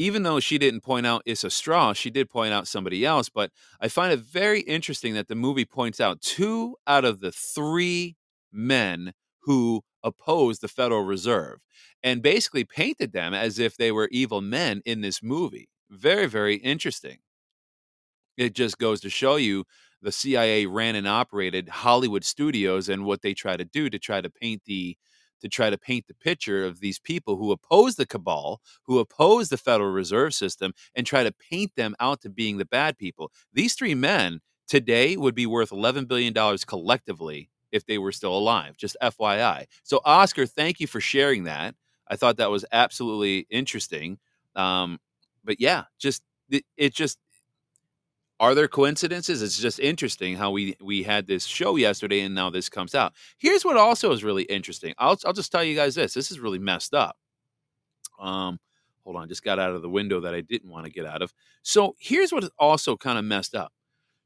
even 0.00 0.22
though 0.22 0.40
she 0.40 0.56
didn't 0.56 0.80
point 0.80 1.06
out 1.06 1.22
Issa 1.26 1.50
Straw, 1.50 1.92
she 1.92 2.08
did 2.08 2.30
point 2.30 2.54
out 2.54 2.66
somebody 2.66 3.04
else. 3.04 3.28
But 3.28 3.50
I 3.82 3.88
find 3.88 4.10
it 4.14 4.20
very 4.20 4.60
interesting 4.60 5.12
that 5.12 5.28
the 5.28 5.34
movie 5.34 5.66
points 5.66 6.00
out 6.00 6.22
two 6.22 6.76
out 6.86 7.04
of 7.04 7.20
the 7.20 7.30
three 7.30 8.16
men 8.50 9.12
who 9.42 9.82
opposed 10.02 10.62
the 10.62 10.68
Federal 10.68 11.04
Reserve 11.04 11.58
and 12.02 12.22
basically 12.22 12.64
painted 12.64 13.12
them 13.12 13.34
as 13.34 13.58
if 13.58 13.76
they 13.76 13.92
were 13.92 14.08
evil 14.10 14.40
men 14.40 14.80
in 14.86 15.02
this 15.02 15.22
movie. 15.22 15.68
Very, 15.90 16.24
very 16.24 16.54
interesting. 16.54 17.18
It 18.38 18.54
just 18.54 18.78
goes 18.78 19.02
to 19.02 19.10
show 19.10 19.36
you 19.36 19.66
the 20.00 20.12
CIA 20.12 20.64
ran 20.64 20.94
and 20.94 21.06
operated 21.06 21.68
Hollywood 21.68 22.24
studios 22.24 22.88
and 22.88 23.04
what 23.04 23.20
they 23.20 23.34
try 23.34 23.58
to 23.58 23.66
do 23.66 23.90
to 23.90 23.98
try 23.98 24.22
to 24.22 24.30
paint 24.30 24.62
the 24.64 24.96
to 25.40 25.48
try 25.48 25.70
to 25.70 25.78
paint 25.78 26.06
the 26.06 26.14
picture 26.14 26.64
of 26.64 26.80
these 26.80 26.98
people 26.98 27.36
who 27.36 27.52
oppose 27.52 27.96
the 27.96 28.06
cabal, 28.06 28.60
who 28.84 28.98
oppose 28.98 29.48
the 29.48 29.56
Federal 29.56 29.90
Reserve 29.90 30.34
System, 30.34 30.72
and 30.94 31.06
try 31.06 31.24
to 31.24 31.32
paint 31.32 31.72
them 31.76 31.94
out 32.00 32.20
to 32.22 32.30
being 32.30 32.58
the 32.58 32.64
bad 32.64 32.98
people. 32.98 33.30
These 33.52 33.74
three 33.74 33.94
men 33.94 34.40
today 34.68 35.16
would 35.16 35.34
be 35.34 35.46
worth 35.46 35.70
$11 35.70 36.08
billion 36.08 36.34
collectively 36.66 37.50
if 37.72 37.86
they 37.86 37.98
were 37.98 38.12
still 38.12 38.36
alive, 38.36 38.76
just 38.76 38.96
FYI. 39.02 39.66
So, 39.82 40.00
Oscar, 40.04 40.46
thank 40.46 40.80
you 40.80 40.86
for 40.86 41.00
sharing 41.00 41.44
that. 41.44 41.74
I 42.08 42.16
thought 42.16 42.38
that 42.38 42.50
was 42.50 42.64
absolutely 42.72 43.46
interesting. 43.50 44.18
Um, 44.56 44.98
but 45.44 45.60
yeah, 45.60 45.84
just 45.98 46.22
it, 46.50 46.64
it 46.76 46.92
just 46.94 47.18
are 48.40 48.54
there 48.54 48.68
coincidences? 48.68 49.42
It's 49.42 49.58
just 49.58 49.78
interesting 49.78 50.34
how 50.34 50.50
we 50.50 50.74
we 50.80 51.02
had 51.02 51.26
this 51.26 51.44
show 51.44 51.76
yesterday 51.76 52.20
and 52.20 52.34
now 52.34 52.48
this 52.50 52.70
comes 52.70 52.94
out. 52.94 53.12
Here's 53.38 53.64
what 53.64 53.76
also 53.76 54.10
is 54.12 54.24
really 54.24 54.44
interesting. 54.44 54.94
I'll 54.98 55.18
I'll 55.26 55.34
just 55.34 55.52
tell 55.52 55.62
you 55.62 55.76
guys 55.76 55.94
this. 55.94 56.14
This 56.14 56.30
is 56.30 56.40
really 56.40 56.58
messed 56.58 56.94
up. 56.94 57.16
Um 58.18 58.58
hold 59.04 59.16
on, 59.16 59.28
just 59.28 59.44
got 59.44 59.58
out 59.58 59.72
of 59.72 59.82
the 59.82 59.90
window 59.90 60.20
that 60.20 60.34
I 60.34 60.40
didn't 60.40 60.70
want 60.70 60.86
to 60.86 60.92
get 60.92 61.04
out 61.04 61.22
of. 61.22 61.32
So 61.62 61.94
here's 61.98 62.32
what 62.32 62.50
also 62.58 62.96
kind 62.96 63.18
of 63.18 63.24
messed 63.24 63.54
up. 63.54 63.72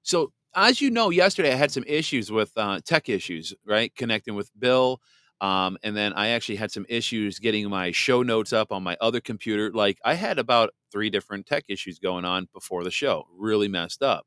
So 0.03 0.33
as 0.55 0.81
you 0.81 0.91
know, 0.91 1.11
yesterday 1.11 1.53
I 1.53 1.57
had 1.57 1.73
some 1.73 1.85
issues 1.87 2.31
with 2.31 2.53
uh, 2.57 2.81
tech 2.85 3.09
issues, 3.09 3.53
right? 3.67 3.95
Connecting 3.97 4.37
with 4.37 4.51
Bill 4.59 5.01
um, 5.45 5.77
and 5.83 5.95
then 5.95 6.15
I 6.15 6.29
actually 6.29 6.57
had 6.57 6.73
some 6.73 6.87
issues 6.89 7.39
getting 7.39 7.69
my 7.69 7.91
show 7.91 8.23
notes 8.23 8.55
up 8.55 8.73
on 8.73 8.83
my 8.83 8.97
other 8.99 9.21
computer. 9.21 9.71
Like 9.71 9.99
I 10.03 10.15
had 10.15 10.39
about 10.39 10.71
three 10.91 11.11
different 11.11 11.45
tech 11.45 11.65
issues 11.69 11.99
going 11.99 12.25
on 12.25 12.49
before 12.55 12.83
the 12.83 12.91
show, 12.91 13.27
really 13.37 13.69
messed 13.69 14.03
up. 14.03 14.27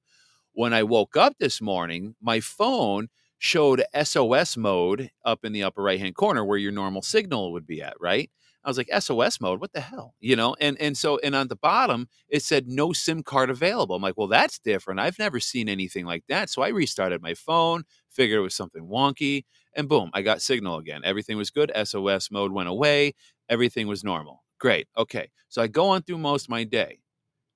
When 0.54 0.74
I 0.74 0.84
woke 0.84 1.18
up 1.18 1.34
this 1.40 1.60
morning, 1.60 2.16
my 2.22 2.40
phone 2.40 3.08
showed 3.40 3.84
SOS 4.04 4.58
mode 4.58 5.10
up 5.26 5.44
in 5.44 5.54
the 5.54 5.64
upper 5.64 5.82
right 5.82 6.00
hand 6.00 6.16
corner 6.16 6.46
where 6.46 6.58
your 6.58 6.72
normal 6.72 7.02
signal 7.02 7.52
would 7.52 7.66
be 7.66 7.82
at, 7.82 7.96
right? 8.00 8.30
I 8.64 8.70
was 8.70 8.78
like, 8.78 8.90
SOS 9.02 9.42
mode, 9.42 9.60
what 9.62 9.74
the 9.74 9.80
hell? 9.80 10.14
You 10.20 10.36
know, 10.36 10.56
and 10.60 10.80
and 10.80 10.96
so 10.96 11.20
and 11.24 11.36
on 11.36 11.48
the 11.48 11.56
bottom 11.56 12.10
it 12.30 12.44
said 12.44 12.68
no 12.68 12.94
SIM 12.94 13.24
card 13.24 13.50
available. 13.50 13.96
I'm 13.96 14.04
like, 14.04 14.18
well, 14.18 14.28
that's 14.28 14.60
different. 14.60 15.00
I've 15.00 15.18
never 15.18 15.40
seen 15.40 15.68
anything 15.68 16.06
like 16.06 16.26
that. 16.30 16.50
So 16.52 16.62
I 16.62 16.68
restarted 16.70 17.24
my 17.24 17.34
phone, 17.34 17.86
figured 18.10 18.38
it 18.40 18.44
was 18.44 18.56
something 18.56 18.84
wonky, 18.88 19.46
and 19.78 19.88
boom, 19.90 20.12
I 20.14 20.24
got 20.24 20.42
signal 20.42 20.78
again. 20.80 21.02
Everything 21.06 21.38
was 21.38 21.52
good. 21.52 21.72
SOS 21.86 22.32
mode 22.32 22.52
went 22.52 22.70
away. 22.70 23.14
Everything 23.50 23.88
was 23.88 24.04
normal. 24.04 24.44
Great. 24.60 24.88
Okay. 24.98 25.30
So 25.50 25.62
I 25.62 25.68
go 25.68 25.90
on 25.90 26.04
through 26.04 26.20
most 26.20 26.46
of 26.46 26.50
my 26.50 26.66
day. 26.66 27.00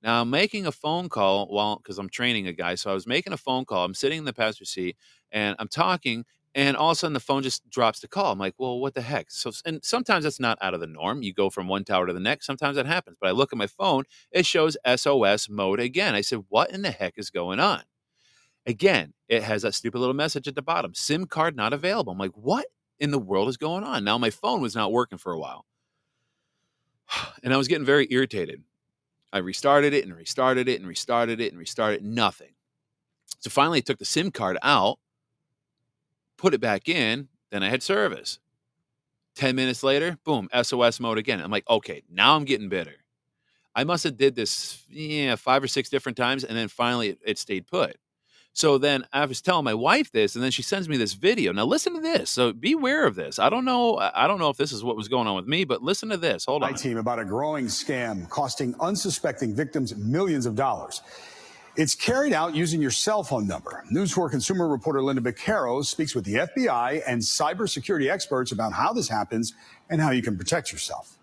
Now 0.03 0.21
I'm 0.21 0.29
making 0.29 0.65
a 0.67 0.71
phone 0.71 1.09
call 1.09 1.47
while 1.47 1.77
because 1.77 1.97
I'm 1.99 2.09
training 2.09 2.47
a 2.47 2.53
guy. 2.53 2.75
So 2.75 2.91
I 2.91 2.93
was 2.93 3.07
making 3.07 3.33
a 3.33 3.37
phone 3.37 3.65
call. 3.65 3.85
I'm 3.85 3.93
sitting 3.93 4.19
in 4.19 4.25
the 4.25 4.33
passenger 4.33 4.65
seat 4.65 4.97
and 5.31 5.55
I'm 5.59 5.67
talking 5.67 6.25
and 6.55 6.75
all 6.75 6.91
of 6.91 6.95
a 6.97 6.99
sudden 6.99 7.13
the 7.13 7.19
phone 7.19 7.43
just 7.43 7.69
drops 7.69 8.01
the 8.01 8.07
call. 8.09 8.31
I'm 8.33 8.39
like, 8.39 8.55
well, 8.57 8.79
what 8.79 8.93
the 8.93 9.01
heck? 9.01 9.31
So, 9.31 9.51
and 9.65 9.83
sometimes 9.83 10.25
that's 10.25 10.39
not 10.39 10.57
out 10.61 10.73
of 10.73 10.81
the 10.81 10.87
norm. 10.87 11.21
You 11.23 11.33
go 11.33 11.49
from 11.49 11.67
one 11.67 11.85
tower 11.85 12.07
to 12.07 12.13
the 12.13 12.19
next. 12.19 12.45
Sometimes 12.45 12.75
that 12.75 12.85
happens. 12.85 13.17
But 13.21 13.29
I 13.29 13.31
look 13.31 13.53
at 13.53 13.57
my 13.57 13.67
phone, 13.67 14.03
it 14.31 14.45
shows 14.45 14.75
SOS 14.95 15.49
mode 15.49 15.79
again. 15.79 16.13
I 16.13 16.21
said, 16.21 16.43
what 16.49 16.71
in 16.71 16.81
the 16.81 16.91
heck 16.91 17.13
is 17.17 17.29
going 17.29 17.59
on? 17.59 17.83
Again, 18.65 19.13
it 19.27 19.43
has 19.43 19.63
that 19.63 19.73
stupid 19.73 19.99
little 19.99 20.13
message 20.13 20.47
at 20.47 20.55
the 20.55 20.61
bottom 20.61 20.93
SIM 20.93 21.25
card 21.25 21.55
not 21.55 21.73
available. 21.73 22.13
I'm 22.13 22.19
like, 22.19 22.35
what 22.35 22.65
in 22.99 23.11
the 23.11 23.19
world 23.19 23.49
is 23.49 23.57
going 23.57 23.83
on? 23.83 24.03
Now 24.03 24.17
my 24.17 24.29
phone 24.29 24.61
was 24.61 24.75
not 24.75 24.91
working 24.91 25.17
for 25.17 25.33
a 25.33 25.39
while. 25.39 25.65
And 27.43 27.53
I 27.53 27.57
was 27.57 27.67
getting 27.67 27.85
very 27.85 28.07
irritated. 28.11 28.61
I 29.33 29.39
restarted 29.39 29.93
it 29.93 30.05
and 30.05 30.15
restarted 30.15 30.69
it 30.69 30.79
and 30.79 30.87
restarted 30.87 31.41
it 31.41 31.51
and 31.51 31.59
restarted 31.59 32.03
nothing. 32.03 32.51
So 33.39 33.49
finally, 33.49 33.79
I 33.79 33.81
took 33.81 33.97
the 33.97 34.05
SIM 34.05 34.29
card 34.29 34.59
out 34.61 34.99
put 36.41 36.53
it 36.55 36.59
back 36.59 36.89
in, 36.89 37.27
then 37.51 37.61
I 37.63 37.69
had 37.69 37.83
service. 37.83 38.39
10 39.35 39.55
minutes 39.55 39.83
later, 39.83 40.17
boom, 40.25 40.49
SOS 40.61 40.99
mode 40.99 41.19
again. 41.19 41.39
I'm 41.39 41.51
like, 41.51 41.69
okay, 41.69 42.01
now 42.11 42.35
I'm 42.35 42.43
getting 42.43 42.67
bitter. 42.67 42.95
I 43.75 43.85
must 43.85 44.03
have 44.03 44.17
did 44.17 44.35
this, 44.35 44.83
yeah, 44.89 45.35
five 45.35 45.63
or 45.63 45.67
six 45.67 45.87
different 45.87 46.17
times, 46.17 46.43
and 46.43 46.57
then 46.57 46.67
finally 46.67 47.09
it, 47.09 47.19
it 47.23 47.37
stayed 47.37 47.67
put. 47.67 47.95
So 48.53 48.77
then 48.77 49.05
I 49.13 49.25
was 49.25 49.41
telling 49.41 49.63
my 49.63 49.73
wife 49.73 50.11
this, 50.11 50.35
and 50.35 50.43
then 50.43 50.51
she 50.51 50.61
sends 50.61 50.89
me 50.89 50.97
this 50.97 51.13
video. 51.13 51.53
Now 51.53 51.65
listen 51.65 51.93
to 51.93 52.01
this. 52.01 52.29
So 52.29 52.51
be 52.51 52.73
aware 52.73 53.05
of 53.07 53.15
this. 53.15 53.39
I 53.39 53.49
don't 53.49 53.63
know. 53.63 53.97
I 53.97 54.27
don't 54.27 54.39
know 54.39 54.49
if 54.49 54.57
this 54.57 54.71
is 54.71 54.83
what 54.83 54.97
was 54.97 55.07
going 55.07 55.27
on 55.27 55.35
with 55.35 55.47
me, 55.47 55.63
but 55.63 55.81
listen 55.81 56.09
to 56.09 56.17
this. 56.17 56.45
Hold 56.45 56.63
on. 56.63 56.71
My 56.71 56.77
team 56.77 56.97
about 56.97 57.19
a 57.19 57.25
growing 57.25 57.67
scam 57.67 58.27
costing 58.29 58.75
unsuspecting 58.81 59.55
victims 59.55 59.95
millions 59.95 60.45
of 60.45 60.55
dollars. 60.55 61.01
It's 61.77 61.95
carried 61.95 62.33
out 62.33 62.53
using 62.53 62.81
your 62.81 62.91
cell 62.91 63.23
phone 63.23 63.47
number. 63.47 63.85
News 63.89 64.11
4 64.11 64.29
consumer 64.29 64.67
reporter 64.67 64.99
Lynda 64.99 65.19
Baquero 65.19 65.85
speaks 65.85 66.13
with 66.13 66.25
the 66.25 66.33
FBI 66.33 67.01
and 67.07 67.21
cybersecurity 67.21 68.11
experts 68.11 68.51
about 68.51 68.73
how 68.73 68.91
this 68.91 69.07
happens 69.07 69.53
and 69.89 70.01
how 70.01 70.11
you 70.11 70.21
can 70.21 70.37
protect 70.37 70.73
yourself. 70.73 71.17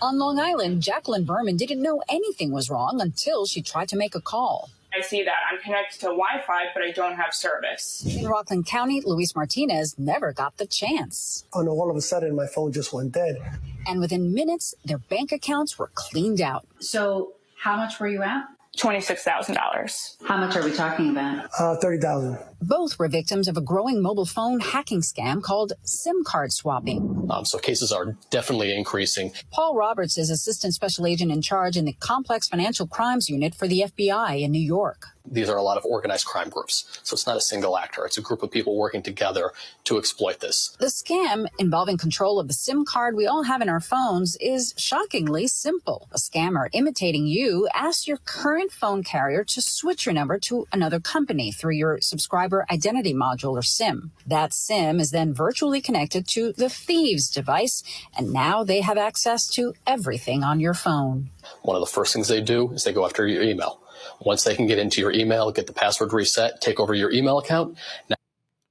On 0.00 0.18
Long 0.18 0.38
Island, 0.38 0.82
Jacqueline 0.82 1.24
Berman 1.24 1.56
didn't 1.56 1.82
know 1.82 2.00
anything 2.08 2.52
was 2.52 2.70
wrong 2.70 3.00
until 3.00 3.44
she 3.44 3.60
tried 3.60 3.88
to 3.88 3.96
make 3.96 4.14
a 4.14 4.20
call. 4.20 4.70
I 4.96 5.00
see 5.02 5.22
that 5.22 5.36
I'm 5.50 5.60
connected 5.60 6.00
to 6.00 6.06
Wi 6.06 6.42
Fi, 6.46 6.64
but 6.74 6.82
I 6.82 6.90
don't 6.90 7.16
have 7.16 7.32
service. 7.32 8.04
In 8.04 8.26
Rockland 8.26 8.66
County, 8.66 9.00
Luis 9.04 9.34
Martinez 9.36 9.96
never 9.98 10.32
got 10.32 10.56
the 10.56 10.66
chance. 10.66 11.44
Oh, 11.52 11.60
and 11.60 11.68
all 11.68 11.90
of 11.90 11.96
a 11.96 12.00
sudden, 12.00 12.34
my 12.34 12.46
phone 12.46 12.72
just 12.72 12.92
went 12.92 13.12
dead. 13.12 13.40
And 13.86 14.00
within 14.00 14.34
minutes, 14.34 14.74
their 14.84 14.98
bank 14.98 15.32
accounts 15.32 15.78
were 15.78 15.90
cleaned 15.94 16.40
out. 16.40 16.66
So, 16.80 17.34
how 17.56 17.76
much 17.76 18.00
were 18.00 18.08
you 18.08 18.22
at? 18.22 18.44
$26,000. 18.78 20.16
How 20.26 20.36
much 20.36 20.56
are 20.56 20.64
we 20.64 20.72
talking 20.72 21.10
about? 21.10 21.48
Uh, 21.58 21.76
30000 21.76 22.38
Both 22.62 22.98
were 22.98 23.08
victims 23.08 23.48
of 23.48 23.56
a 23.56 23.60
growing 23.60 24.00
mobile 24.00 24.26
phone 24.26 24.60
hacking 24.60 25.00
scam 25.00 25.42
called 25.42 25.72
SIM 25.82 26.22
card 26.24 26.52
swapping. 26.52 27.26
Um, 27.30 27.44
so 27.44 27.58
cases 27.58 27.92
are 27.92 28.16
definitely 28.30 28.74
increasing. 28.76 29.32
Paul 29.50 29.74
Roberts 29.74 30.16
is 30.16 30.30
Assistant 30.30 30.74
Special 30.74 31.06
Agent 31.06 31.32
in 31.32 31.42
charge 31.42 31.76
in 31.76 31.84
the 31.84 31.92
Complex 31.94 32.48
Financial 32.48 32.86
Crimes 32.86 33.28
Unit 33.28 33.54
for 33.54 33.66
the 33.66 33.84
FBI 33.86 34.40
in 34.40 34.52
New 34.52 34.62
York 34.62 35.06
these 35.30 35.48
are 35.48 35.56
a 35.56 35.62
lot 35.62 35.78
of 35.78 35.84
organized 35.84 36.26
crime 36.26 36.48
groups. 36.48 37.00
So 37.02 37.14
it's 37.14 37.26
not 37.26 37.36
a 37.36 37.40
single 37.40 37.78
actor, 37.78 38.04
it's 38.04 38.18
a 38.18 38.22
group 38.22 38.42
of 38.42 38.50
people 38.50 38.76
working 38.76 39.02
together 39.02 39.52
to 39.84 39.98
exploit 39.98 40.40
this. 40.40 40.76
The 40.78 40.86
scam 40.86 41.46
involving 41.58 41.96
control 41.96 42.40
of 42.40 42.48
the 42.48 42.54
SIM 42.54 42.84
card 42.84 43.14
we 43.14 43.26
all 43.26 43.44
have 43.44 43.62
in 43.62 43.68
our 43.68 43.80
phones 43.80 44.36
is 44.40 44.74
shockingly 44.76 45.46
simple. 45.46 46.08
A 46.12 46.18
scammer 46.18 46.68
imitating 46.72 47.26
you 47.26 47.68
asks 47.74 48.08
your 48.08 48.18
current 48.18 48.72
phone 48.72 49.02
carrier 49.02 49.44
to 49.44 49.62
switch 49.62 50.06
your 50.06 50.12
number 50.12 50.38
to 50.40 50.66
another 50.72 51.00
company 51.00 51.52
through 51.52 51.74
your 51.74 52.00
subscriber 52.00 52.66
identity 52.70 53.14
module 53.14 53.52
or 53.52 53.62
SIM. 53.62 54.10
That 54.26 54.52
SIM 54.52 55.00
is 55.00 55.10
then 55.10 55.32
virtually 55.32 55.80
connected 55.80 56.26
to 56.28 56.52
the 56.52 56.68
thieves' 56.68 57.30
device, 57.30 57.82
and 58.16 58.32
now 58.32 58.64
they 58.64 58.80
have 58.80 58.98
access 58.98 59.46
to 59.50 59.74
everything 59.86 60.42
on 60.42 60.60
your 60.60 60.74
phone. 60.74 61.30
One 61.62 61.76
of 61.76 61.80
the 61.80 61.86
first 61.86 62.12
things 62.12 62.28
they 62.28 62.40
do 62.40 62.72
is 62.72 62.84
they 62.84 62.92
go 62.92 63.04
after 63.04 63.26
your 63.26 63.42
email 63.42 63.80
once 64.20 64.44
they 64.44 64.54
can 64.54 64.66
get 64.66 64.78
into 64.78 65.00
your 65.00 65.12
email, 65.12 65.50
get 65.50 65.66
the 65.66 65.72
password 65.72 66.12
reset, 66.12 66.60
take 66.60 66.80
over 66.80 66.94
your 66.94 67.12
email 67.12 67.38
account. 67.38 67.76
Now- 68.08 68.16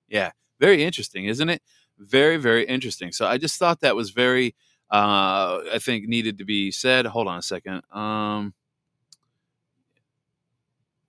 yeah, 0.07 0.31
very 0.59 0.83
interesting, 0.83 1.25
isn't 1.25 1.49
it? 1.49 1.61
Very, 1.97 2.37
very 2.37 2.65
interesting. 2.65 3.11
So 3.11 3.25
I 3.27 3.37
just 3.37 3.57
thought 3.57 3.81
that 3.81 3.95
was 3.95 4.11
very, 4.11 4.55
uh, 4.91 5.61
I 5.73 5.79
think, 5.79 6.07
needed 6.07 6.37
to 6.39 6.45
be 6.45 6.71
said. 6.71 7.05
Hold 7.05 7.27
on 7.27 7.37
a 7.37 7.41
second. 7.41 7.81
Um, 7.91 8.53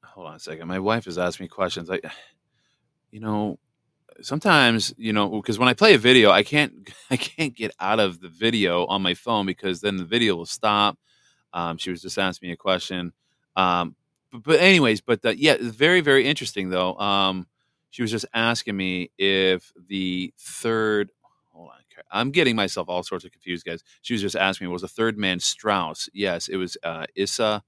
hold 0.05 0.27
on 0.27 0.35
a 0.35 0.41
second. 0.41 0.69
My 0.69 0.81
wife 0.81 1.07
is 1.07 1.19
asking 1.19 1.45
me 1.45 1.49
questions. 1.49 1.91
I, 1.91 2.01
you 3.11 3.21
know, 3.21 3.59
sometimes 4.23 4.93
you 4.99 5.13
know 5.13 5.29
because 5.29 5.59
when 5.59 5.69
i 5.69 5.75
play 5.75 5.95
a 5.95 5.99
video 5.99 6.31
i 6.31 6.43
can't 6.43 6.91
i 7.11 7.17
can't 7.17 7.55
get 7.55 7.73
out 7.81 8.01
of 8.01 8.21
the 8.21 8.29
video 8.29 8.87
on 8.87 9.03
my 9.03 9.15
phone 9.15 9.47
because 9.47 9.81
then 9.81 9.97
the 9.97 10.05
video 10.05 10.37
will 10.37 10.47
stop 10.47 10.99
um, 11.53 11.77
she 11.79 11.91
was 11.91 12.03
just 12.03 12.19
asking 12.19 12.49
me 12.49 12.53
a 12.53 12.57
question 12.57 13.13
um, 13.57 13.97
but, 14.33 14.43
but 14.45 14.61
anyways, 14.61 15.01
but 15.01 15.23
the, 15.23 15.37
yeah, 15.37 15.57
very 15.61 16.01
very 16.01 16.27
interesting 16.27 16.71
though. 16.71 16.97
Um, 16.99 17.47
she 17.91 18.03
was 18.03 18.11
just 18.11 18.27
asking 18.35 18.77
me 18.77 19.11
if 19.19 19.73
the 19.89 20.33
third. 20.39 21.11
Hold 21.53 21.71
on, 21.71 21.81
I'm 22.11 22.31
getting 22.31 22.57
myself 22.57 22.89
all 22.89 23.03
sorts 23.03 23.25
of 23.25 23.33
confused, 23.33 23.67
guys. 23.67 23.83
She 24.03 24.15
was 24.15 24.23
just 24.23 24.37
asking 24.37 24.67
me 24.67 24.73
was 24.73 24.83
the 24.83 24.89
third 24.89 25.19
man 25.19 25.41
Strauss? 25.41 26.09
Yes, 26.13 26.49
it 26.49 26.57
was 26.57 26.77
uh, 26.83 27.07
Issa 27.15 27.63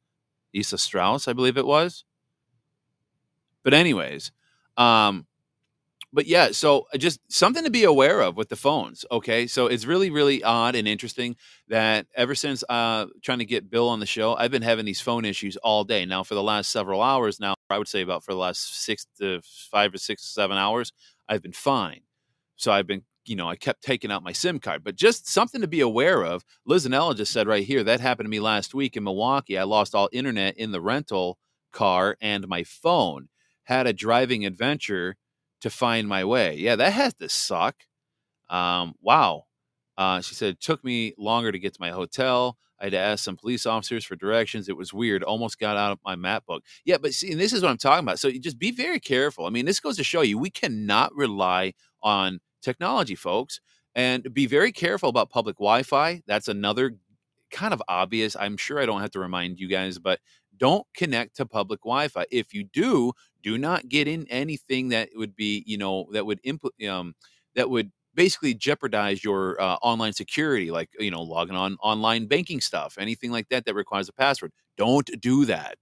Issa 0.52 0.78
Strauss, 0.78 1.28
I 1.28 1.32
believe 1.32 1.56
it 1.56 1.66
was. 1.66 2.04
But 3.62 3.74
anyways, 3.74 4.32
um, 4.76 5.26
but 6.12 6.26
yeah, 6.26 6.50
so 6.52 6.86
uh, 6.92 6.98
just 6.98 7.20
something 7.32 7.64
to 7.64 7.70
be 7.70 7.84
aware 7.84 8.20
of 8.20 8.36
with 8.36 8.48
the 8.50 8.56
phones. 8.56 9.04
Okay, 9.10 9.46
so 9.46 9.66
it's 9.66 9.86
really, 9.86 10.10
really 10.10 10.44
odd 10.44 10.74
and 10.74 10.86
interesting 10.86 11.36
that 11.68 12.06
ever 12.14 12.34
since 12.34 12.62
uh, 12.68 13.06
trying 13.22 13.38
to 13.38 13.46
get 13.46 13.70
Bill 13.70 13.88
on 13.88 14.00
the 14.00 14.06
show, 14.06 14.34
I've 14.34 14.50
been 14.50 14.62
having 14.62 14.84
these 14.84 15.00
phone 15.00 15.24
issues 15.24 15.56
all 15.58 15.84
day. 15.84 16.04
Now, 16.04 16.22
for 16.22 16.34
the 16.34 16.42
last 16.42 16.70
several 16.70 17.02
hours, 17.02 17.40
now 17.40 17.54
I 17.70 17.78
would 17.78 17.88
say 17.88 18.02
about 18.02 18.24
for 18.24 18.32
the 18.32 18.38
last 18.38 18.84
six 18.84 19.06
to 19.18 19.40
five 19.70 19.94
or 19.94 19.98
six, 19.98 20.24
seven 20.24 20.58
hours, 20.58 20.92
I've 21.28 21.42
been 21.42 21.52
fine. 21.52 22.00
So 22.56 22.72
I've 22.72 22.86
been, 22.86 23.02
you 23.24 23.36
know, 23.36 23.48
I 23.48 23.56
kept 23.56 23.82
taking 23.82 24.12
out 24.12 24.22
my 24.22 24.32
SIM 24.32 24.58
card, 24.58 24.84
but 24.84 24.96
just 24.96 25.26
something 25.26 25.62
to 25.62 25.68
be 25.68 25.80
aware 25.80 26.22
of. 26.24 26.44
Liz 26.66 26.84
and 26.84 26.94
Ella 26.94 27.14
just 27.14 27.32
said 27.32 27.46
right 27.46 27.64
here 27.64 27.82
that 27.84 28.00
happened 28.00 28.26
to 28.26 28.30
me 28.30 28.40
last 28.40 28.74
week 28.74 28.96
in 28.96 29.04
Milwaukee. 29.04 29.56
I 29.56 29.62
lost 29.62 29.94
all 29.94 30.10
internet 30.12 30.58
in 30.58 30.72
the 30.72 30.80
rental 30.80 31.38
car 31.72 32.18
and 32.20 32.46
my 32.46 32.64
phone. 32.64 33.28
Had 33.64 33.86
a 33.86 33.92
driving 33.92 34.44
adventure 34.44 35.16
to 35.62 35.70
find 35.70 36.06
my 36.06 36.24
way. 36.24 36.56
Yeah, 36.56 36.76
that 36.76 36.92
has 36.92 37.14
to 37.14 37.28
suck. 37.28 37.76
Um, 38.50 38.94
wow. 39.00 39.44
Uh, 39.96 40.20
she 40.20 40.34
said 40.34 40.50
it 40.50 40.60
took 40.60 40.84
me 40.84 41.14
longer 41.18 41.50
to 41.52 41.58
get 41.58 41.74
to 41.74 41.80
my 41.80 41.90
hotel. 41.90 42.58
I 42.80 42.86
had 42.86 42.92
to 42.92 42.98
ask 42.98 43.22
some 43.22 43.36
police 43.36 43.64
officers 43.64 44.04
for 44.04 44.16
directions. 44.16 44.68
It 44.68 44.76
was 44.76 44.92
weird. 44.92 45.22
Almost 45.22 45.60
got 45.60 45.76
out 45.76 45.92
of 45.92 46.00
my 46.04 46.16
map 46.16 46.44
book. 46.46 46.64
Yeah, 46.84 46.98
but 46.98 47.14
see, 47.14 47.30
and 47.30 47.40
this 47.40 47.52
is 47.52 47.62
what 47.62 47.70
I'm 47.70 47.78
talking 47.78 48.04
about. 48.04 48.18
So 48.18 48.26
you 48.26 48.40
just 48.40 48.58
be 48.58 48.72
very 48.72 48.98
careful. 48.98 49.46
I 49.46 49.50
mean, 49.50 49.66
this 49.66 49.78
goes 49.78 49.96
to 49.98 50.04
show 50.04 50.22
you 50.22 50.36
we 50.36 50.50
cannot 50.50 51.14
rely 51.14 51.74
on 52.02 52.40
technology, 52.60 53.14
folks, 53.14 53.60
and 53.94 54.34
be 54.34 54.46
very 54.46 54.72
careful 54.72 55.08
about 55.08 55.30
public 55.30 55.56
Wi-Fi. 55.56 56.22
That's 56.26 56.48
another 56.48 56.96
kind 57.52 57.72
of 57.72 57.80
obvious. 57.86 58.34
I'm 58.34 58.56
sure 58.56 58.80
I 58.80 58.86
don't 58.86 59.00
have 59.00 59.12
to 59.12 59.20
remind 59.20 59.60
you 59.60 59.68
guys, 59.68 60.00
but 60.00 60.18
don't 60.56 60.86
connect 60.96 61.36
to 61.36 61.46
public 61.46 61.82
Wi-Fi. 61.82 62.26
If 62.32 62.52
you 62.52 62.64
do, 62.64 63.12
do 63.42 63.58
not 63.58 63.88
get 63.88 64.08
in 64.08 64.26
anything 64.28 64.88
that 64.90 65.10
would 65.14 65.34
be, 65.36 65.62
you 65.66 65.78
know, 65.78 66.08
that 66.12 66.26
would 66.26 66.40
input, 66.44 66.72
um, 66.88 67.14
that 67.54 67.70
would 67.70 67.90
basically 68.14 68.54
jeopardize 68.54 69.24
your 69.24 69.60
uh, 69.60 69.76
online 69.82 70.12
security, 70.12 70.70
like 70.70 70.90
you 70.98 71.10
know, 71.10 71.22
logging 71.22 71.56
on 71.56 71.76
online 71.82 72.26
banking 72.26 72.60
stuff, 72.60 72.96
anything 72.98 73.30
like 73.30 73.48
that 73.48 73.64
that 73.66 73.74
requires 73.74 74.08
a 74.08 74.12
password. 74.12 74.52
Don't 74.76 75.08
do 75.20 75.44
that. 75.46 75.76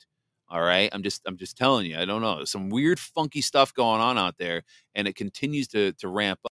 All 0.49 0.61
right, 0.63 0.91
I'm 0.93 1.03
just 1.03 1.23
I'm 1.27 1.37
just 1.37 1.57
telling 1.57 1.87
you. 1.87 1.97
I 1.99 2.05
don't 2.05 2.23
know. 2.23 2.45
Some 2.45 2.71
weird, 2.71 2.99
funky 2.99 3.41
stuff 3.41 3.73
going 3.73 4.01
on 4.01 4.19
out 4.19 4.37
there, 4.39 4.63
and 4.95 5.07
it 5.07 5.15
continues 5.15 5.69
to 5.69 5.93
to 5.95 6.09
ramp 6.09 6.41
up. 6.45 6.53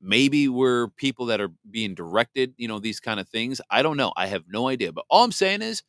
Maybe 0.00 0.48
we're 0.48 0.88
people 0.90 1.26
that 1.26 1.40
are 1.40 1.50
being 1.70 1.94
directed, 1.94 2.54
you 2.58 2.68
know, 2.68 2.78
these 2.78 3.00
kind 3.00 3.18
of 3.18 3.28
things. 3.28 3.60
I 3.70 3.82
don't 3.82 3.96
know. 3.96 4.12
I 4.16 4.26
have 4.26 4.44
no 4.48 4.68
idea. 4.68 4.92
But 4.92 5.04
all 5.10 5.24
I'm 5.24 5.32
saying 5.32 5.62
is 5.62 5.82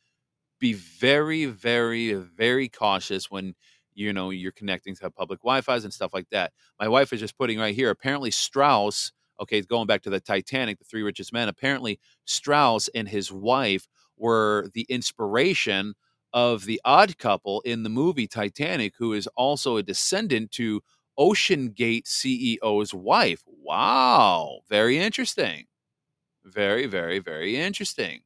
be 0.60 0.74
very, 0.74 1.46
very, 1.46 2.12
very 2.14 2.68
cautious 2.68 3.30
when 3.30 3.54
you 4.00 4.12
know 4.12 4.30
you're 4.30 4.52
connecting 4.52 4.94
to 4.96 5.10
public 5.10 5.40
Wi-Fi's 5.40 5.84
and 5.84 5.92
stuff 5.92 6.12
like 6.14 6.28
that. 6.30 6.52
My 6.80 6.88
wife 6.88 7.12
is 7.12 7.20
just 7.20 7.38
putting 7.38 7.58
right 7.58 7.74
here. 7.74 7.90
Apparently, 7.90 8.30
Strauss. 8.30 9.12
Okay, 9.40 9.62
going 9.62 9.86
back 9.86 10.02
to 10.02 10.10
the 10.10 10.20
Titanic, 10.20 10.78
the 10.78 10.84
three 10.84 11.02
richest 11.02 11.32
men. 11.32 11.48
Apparently, 11.48 11.98
Strauss 12.26 12.88
and 12.94 13.08
his 13.08 13.32
wife 13.32 13.86
were 14.18 14.68
the 14.74 14.86
inspiration 14.90 15.94
of 16.32 16.64
the 16.66 16.80
odd 16.84 17.18
couple 17.18 17.60
in 17.62 17.82
the 17.82 17.88
movie 17.88 18.26
Titanic, 18.26 18.94
who 18.98 19.12
is 19.14 19.26
also 19.36 19.76
a 19.76 19.82
descendant 19.82 20.50
to 20.52 20.82
OceanGate 21.18 22.04
CEO's 22.06 22.94
wife. 22.94 23.42
Wow, 23.46 24.60
very 24.68 24.98
interesting. 24.98 25.66
Very, 26.44 26.86
very, 26.86 27.18
very 27.18 27.56
interesting. 27.56 28.20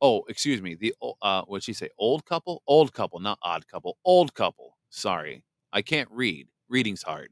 Oh, 0.00 0.24
excuse 0.28 0.62
me. 0.62 0.76
The 0.76 0.94
uh, 1.22 1.42
what'd 1.44 1.64
she 1.64 1.74
say? 1.74 1.90
Old 1.98 2.24
couple, 2.26 2.62
old 2.68 2.94
couple, 2.94 3.20
not 3.20 3.38
odd 3.42 3.66
couple, 3.68 3.98
old 4.04 4.34
couple. 4.34 4.77
Sorry, 4.90 5.42
I 5.72 5.82
can't 5.82 6.08
read. 6.10 6.48
Reading's 6.68 7.02
hard. 7.02 7.30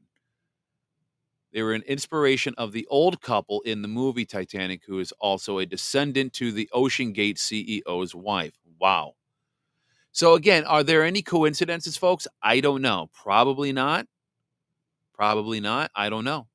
They 1.53 1.61
were 1.63 1.73
an 1.73 1.83
inspiration 1.83 2.53
of 2.57 2.71
the 2.71 2.85
old 2.87 3.21
couple 3.21 3.61
in 3.61 3.81
the 3.81 3.87
movie 3.87 4.25
Titanic, 4.25 4.81
who 4.85 4.99
is 4.99 5.11
also 5.13 5.59
a 5.59 5.65
descendant 5.65 6.33
to 6.33 6.51
the 6.51 6.69
OceanGate 6.73 7.37
CEO's 7.37 8.13
wife. 8.13 8.53
Wow. 8.79 9.13
So 10.11 10.33
again, 10.33 10.65
are 10.65 10.83
there 10.83 11.03
any 11.03 11.21
coincidences, 11.21 11.95
folks? 11.97 12.27
I 12.41 12.59
don't 12.59 12.81
know. 12.81 13.09
Probably 13.13 13.71
not. 13.71 14.07
Probably 15.13 15.59
not. 15.59 15.89
I 15.95 16.09
don't 16.09 16.25
know. 16.25 16.47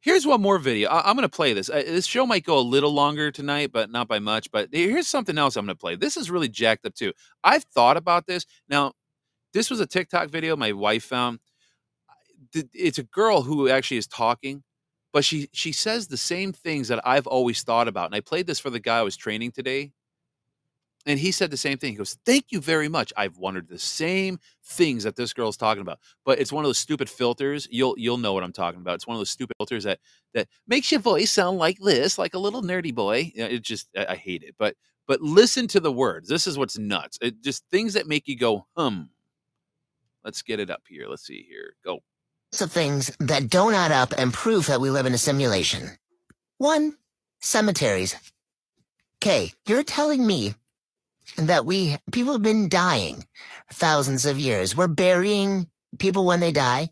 Here's 0.00 0.26
one 0.26 0.40
more 0.40 0.58
video. 0.58 0.88
I- 0.88 1.10
am 1.10 1.16
going 1.16 1.22
to 1.22 1.28
play 1.28 1.52
this. 1.52 1.68
Uh, 1.68 1.82
this 1.84 2.06
show 2.06 2.26
might 2.26 2.44
go 2.44 2.58
a 2.58 2.60
little 2.60 2.92
longer 2.92 3.30
tonight, 3.30 3.72
but 3.72 3.90
not 3.90 4.08
by 4.08 4.20
much. 4.20 4.50
But 4.50 4.68
here's 4.72 5.08
something 5.08 5.36
else 5.36 5.56
I'm 5.56 5.66
going 5.66 5.76
to 5.76 5.80
play. 5.80 5.96
This 5.96 6.16
is 6.16 6.30
really 6.30 6.48
jacked 6.48 6.86
up 6.86 6.94
too. 6.94 7.12
I've 7.42 7.64
thought 7.64 7.96
about 7.96 8.26
this. 8.26 8.46
Now, 8.68 8.92
this 9.52 9.70
was 9.70 9.80
a 9.80 9.86
TikTok 9.86 10.30
video 10.30 10.56
my 10.56 10.72
wife 10.72 11.04
found. 11.04 11.40
It's 12.54 12.98
a 12.98 13.02
girl 13.02 13.42
who 13.42 13.68
actually 13.68 13.98
is 13.98 14.06
talking, 14.06 14.62
but 15.12 15.24
she 15.24 15.48
she 15.52 15.72
says 15.72 16.08
the 16.08 16.16
same 16.16 16.52
things 16.52 16.88
that 16.88 17.06
I've 17.06 17.26
always 17.26 17.62
thought 17.62 17.88
about. 17.88 18.06
And 18.06 18.14
I 18.14 18.20
played 18.20 18.46
this 18.46 18.60
for 18.60 18.70
the 18.70 18.80
guy 18.80 18.98
I 18.98 19.02
was 19.02 19.16
training 19.16 19.52
today 19.52 19.92
and 21.08 21.18
he 21.18 21.32
said 21.32 21.50
the 21.50 21.56
same 21.56 21.78
thing. 21.78 21.92
He 21.92 21.96
goes, 21.96 22.18
Thank 22.26 22.46
you 22.50 22.60
very 22.60 22.88
much. 22.88 23.12
I've 23.16 23.38
wondered 23.38 23.68
the 23.68 23.78
same 23.78 24.38
things 24.62 25.04
that 25.04 25.16
this 25.16 25.32
girl's 25.32 25.56
talking 25.56 25.80
about. 25.80 25.98
But 26.24 26.38
it's 26.38 26.52
one 26.52 26.64
of 26.64 26.68
those 26.68 26.78
stupid 26.78 27.08
filters. 27.08 27.66
You'll 27.70 27.94
you'll 27.96 28.18
know 28.18 28.34
what 28.34 28.44
I'm 28.44 28.52
talking 28.52 28.80
about. 28.80 28.96
It's 28.96 29.06
one 29.06 29.14
of 29.14 29.20
those 29.20 29.30
stupid 29.30 29.56
filters 29.58 29.84
that 29.84 30.00
that 30.34 30.48
makes 30.66 30.92
your 30.92 31.00
voice 31.00 31.30
sound 31.32 31.58
like 31.58 31.78
this, 31.78 32.18
like 32.18 32.34
a 32.34 32.38
little 32.38 32.62
nerdy 32.62 32.94
boy. 32.94 33.32
It 33.34 33.62
just 33.62 33.88
I, 33.96 34.06
I 34.10 34.16
hate 34.16 34.42
it. 34.42 34.54
But 34.58 34.76
but 35.06 35.22
listen 35.22 35.66
to 35.68 35.80
the 35.80 35.92
words. 35.92 36.28
This 36.28 36.46
is 36.46 36.58
what's 36.58 36.78
nuts. 36.78 37.18
It 37.22 37.42
just 37.42 37.64
things 37.70 37.94
that 37.94 38.06
make 38.06 38.28
you 38.28 38.36
go, 38.36 38.66
hum. 38.76 39.08
Let's 40.28 40.42
get 40.42 40.60
it 40.60 40.68
up 40.68 40.82
here. 40.86 41.06
Let's 41.08 41.26
see 41.26 41.46
here. 41.48 41.72
Go. 41.82 42.00
Of 42.60 42.70
things 42.70 43.10
that 43.18 43.48
don't 43.48 43.72
add 43.72 43.92
up 43.92 44.12
and 44.18 44.30
prove 44.30 44.66
that 44.66 44.78
we 44.78 44.90
live 44.90 45.06
in 45.06 45.14
a 45.14 45.18
simulation. 45.18 45.92
One, 46.58 46.98
cemeteries. 47.40 48.14
Okay, 49.22 49.54
you're 49.66 49.82
telling 49.82 50.26
me 50.26 50.54
that 51.38 51.64
we 51.64 51.96
people 52.12 52.34
have 52.34 52.42
been 52.42 52.68
dying 52.68 53.24
thousands 53.72 54.26
of 54.26 54.38
years. 54.38 54.76
We're 54.76 54.86
burying 54.86 55.70
people 55.98 56.26
when 56.26 56.40
they 56.40 56.52
die. 56.52 56.90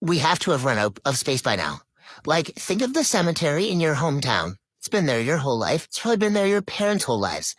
We 0.00 0.18
have 0.18 0.40
to 0.40 0.50
have 0.50 0.64
run 0.64 0.76
out 0.76 0.98
of 1.04 1.18
space 1.18 1.42
by 1.42 1.54
now. 1.54 1.82
Like, 2.26 2.46
think 2.56 2.82
of 2.82 2.94
the 2.94 3.04
cemetery 3.04 3.70
in 3.70 3.78
your 3.78 3.94
hometown. 3.94 4.56
It's 4.80 4.88
been 4.88 5.06
there 5.06 5.20
your 5.20 5.36
whole 5.36 5.56
life. 5.58 5.84
It's 5.84 6.00
probably 6.00 6.16
been 6.16 6.32
there 6.32 6.48
your 6.48 6.62
parents' 6.62 7.04
whole 7.04 7.20
lives. 7.20 7.54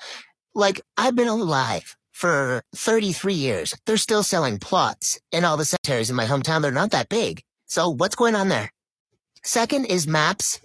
Like, 0.54 0.82
I've 0.98 1.16
been 1.16 1.30
alive 1.30 1.96
for 2.22 2.64
33 2.76 3.34
years. 3.34 3.76
They're 3.88 3.98
still 3.98 4.22
selling 4.22 4.60
plots 4.60 5.20
and 5.32 5.44
all 5.44 5.58
the 5.58 5.66
cemeteries 5.66 6.12
in 6.12 6.16
my 6.16 6.26
hometown. 6.26 6.62
They're 6.62 6.72
not 6.72 6.92
that 6.92 7.10
big. 7.10 7.42
So 7.66 7.90
what's 7.90 8.16
going 8.16 8.36
on 8.36 8.48
there? 8.48 8.72
Second 9.44 9.86
is 9.86 10.08
maps. 10.08 10.62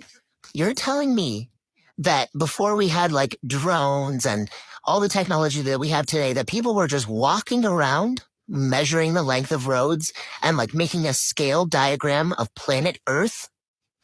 You're 0.52 0.74
telling 0.74 1.14
me 1.14 1.48
that 1.96 2.28
before 2.36 2.76
we 2.76 2.88
had 2.88 3.10
like 3.10 3.38
drones 3.46 4.26
and 4.26 4.50
all 4.84 5.00
the 5.00 5.08
technology 5.08 5.62
that 5.62 5.80
we 5.80 5.88
have 5.88 6.04
today 6.04 6.34
that 6.34 6.46
people 6.46 6.74
were 6.74 6.86
just 6.86 7.08
walking 7.08 7.64
around 7.64 8.22
measuring 8.46 9.14
the 9.14 9.22
length 9.22 9.50
of 9.50 9.66
roads 9.66 10.12
and 10.42 10.58
like 10.58 10.74
making 10.74 11.06
a 11.06 11.14
scale 11.14 11.64
diagram 11.64 12.34
of 12.34 12.54
planet 12.54 12.98
Earth. 13.06 13.48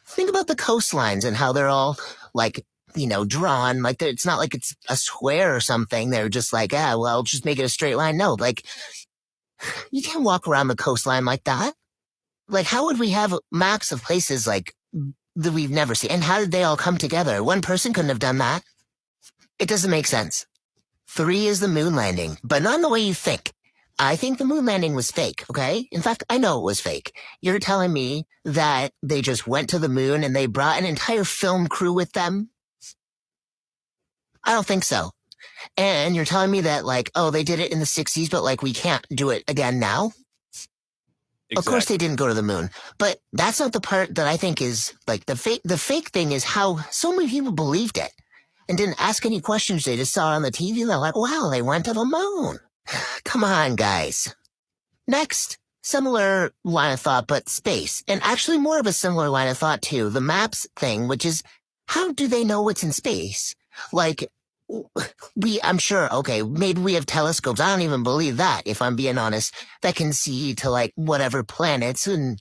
Think 0.07 0.31
about 0.31 0.47
the 0.47 0.57
coastlines 0.57 1.25
and 1.25 1.37
how 1.37 1.53
they're 1.53 1.69
all 1.69 1.99
like, 2.33 2.65
you 2.97 3.07
know, 3.07 3.25
drawn. 3.25 3.83
Like 3.83 4.03
it's 4.03 4.27
not 4.27 4.39
like 4.39 4.55
it's 4.55 4.75
a 4.89 4.97
square 4.97 5.55
or 5.55 5.61
something. 5.61 6.11
They're 6.11 6.29
just 6.29 6.53
like, 6.53 6.73
ah, 6.75 6.97
well, 6.99 7.23
just 7.23 7.45
make 7.45 7.59
it 7.59 7.65
a 7.65 7.69
straight 7.69 7.97
line. 7.97 8.17
No, 8.17 8.35
like 8.35 8.65
you 9.91 10.03
can't 10.03 10.25
walk 10.25 10.47
around 10.47 10.69
the 10.69 10.77
coastline 10.77 11.25
like 11.25 11.45
that. 11.45 11.75
Like 12.49 12.67
how 12.67 12.87
would 12.87 12.99
we 12.99 13.11
have 13.11 13.35
maps 13.51 13.93
of 13.93 14.03
places 14.03 14.47
like 14.47 14.75
that 15.37 15.53
we've 15.53 15.71
never 15.71 15.95
seen? 15.95 16.11
And 16.11 16.23
how 16.23 16.41
did 16.41 16.53
they 16.53 16.65
all 16.65 16.77
come 16.77 16.99
together? 16.99 17.43
One 17.43 17.63
person 17.63 17.93
couldn't 17.93 18.11
have 18.11 18.19
done 18.19 18.39
that. 18.39 18.63
It 19.59 19.69
doesn't 19.69 19.91
make 19.91 20.07
sense. 20.07 20.47
Three 21.09 21.47
is 21.47 21.61
the 21.61 21.69
moon 21.69 21.95
landing, 21.95 22.39
but 22.43 22.63
not 22.63 22.77
in 22.77 22.83
the 22.83 22.89
way 22.89 23.01
you 23.01 23.15
think. 23.15 23.53
I 23.99 24.17
think 24.17 24.39
the 24.39 24.45
moon 24.45 24.65
landing 24.65 24.95
was 24.95 25.11
fake, 25.11 25.45
okay? 25.51 25.87
In 25.93 26.03
fact, 26.03 26.25
I 26.29 26.39
know 26.39 26.59
it 26.59 26.65
was 26.65 26.81
fake. 26.81 27.15
You're 27.41 27.59
telling 27.59 27.93
me 27.93 28.27
that 28.45 28.93
they 29.03 29.21
just 29.21 29.47
went 29.47 29.69
to 29.71 29.79
the 29.79 29.89
moon 29.89 30.25
and 30.25 30.35
they 30.35 30.47
brought 30.47 30.79
an 30.79 30.87
entire 30.87 31.25
film 31.25 31.69
crew 31.69 31.93
with 31.93 32.13
them? 32.13 32.49
I 34.45 34.53
don't 34.53 34.67
think 34.67 34.85
so. 34.85 35.11
And 35.77 36.15
you're 36.17 36.25
telling 36.25 36.51
me 36.51 36.63
that, 36.63 36.85
like, 36.85 37.11
oh, 37.15 37.31
they 37.31 37.45
did 37.45 37.61
it 37.61 37.73
in 37.73 37.79
the 37.79 37.85
60s, 37.85 38.31
but, 38.31 38.43
like, 38.43 38.63
we 38.63 38.73
can't 38.73 39.07
do 39.11 39.31
it 39.31 39.45
again 39.49 39.79
now? 39.79 40.13
Exactly. 41.51 41.57
Of 41.59 41.65
course 41.67 41.85
they 41.87 41.99
didn't 41.99 42.17
go 42.17 42.29
to 42.29 42.35
the 42.35 42.43
moon, 42.43 42.71
but 42.99 43.19
that's 43.33 43.61
not 43.61 43.73
the 43.73 43.81
part 43.81 44.15
that 44.15 44.27
I 44.27 44.37
think 44.37 44.63
is, 44.63 44.95
like, 45.07 45.27
the 45.27 45.37
fake, 45.37 45.61
the 45.65 45.79
fake 45.79 46.09
thing 46.09 46.33
is 46.33 46.45
how 46.45 46.79
so 46.91 47.15
many 47.15 47.29
people 47.29 47.53
believed 47.53 47.99
it 47.99 48.11
and 48.69 48.79
didn't 48.79 49.01
ask 49.01 49.27
any 49.27 49.41
questions. 49.41 49.85
They 49.85 49.97
just 49.97 50.15
saw 50.15 50.33
it 50.33 50.37
on 50.37 50.43
the 50.43 50.51
TV. 50.51 50.81
and 50.81 50.91
They're 50.91 50.99
like, 50.99 51.17
wow, 51.17 51.49
they 51.51 51.63
went 51.63 51.85
to 51.87 51.93
the 51.93 52.05
moon. 52.05 52.59
Come 53.25 53.45
on, 53.45 53.77
guys. 53.77 54.35
Next, 55.07 55.59
similar 55.83 56.53
line 56.65 56.93
of 56.93 57.01
thought, 57.01 57.27
but 57.27 57.49
space. 57.49 58.03
And 58.09 58.21
actually 58.23 58.59
more 58.59 58.79
of 58.79 58.87
a 58.87 58.93
similar 58.93 59.29
line 59.29 59.49
of 59.49 59.59
thought 59.59 59.83
too. 59.83 60.09
The 60.11 60.21
maps 60.21 60.67
thing, 60.77 61.09
which 61.09 61.27
is 61.27 61.43
how 61.89 62.13
do 62.13 62.29
they 62.29 62.45
know 62.45 62.63
what's 62.63 62.83
in 62.83 62.93
space? 62.93 63.55
Like, 63.93 64.29
we, 65.37 65.61
I'm 65.63 65.79
sure, 65.79 66.13
okay, 66.15 66.43
maybe 66.43 66.81
we 66.81 66.95
have 66.95 67.07
telescopes. 67.07 67.61
I 67.61 67.71
don't 67.71 67.83
even 67.83 68.03
believe 68.03 68.39
that, 68.39 68.63
if 68.65 68.81
I'm 68.81 68.97
being 68.97 69.19
honest, 69.19 69.55
that 69.83 69.97
can 69.97 70.13
see 70.13 70.55
to 70.57 70.71
like 70.71 70.93
whatever 70.95 71.43
planets 71.43 72.07
and 72.07 72.41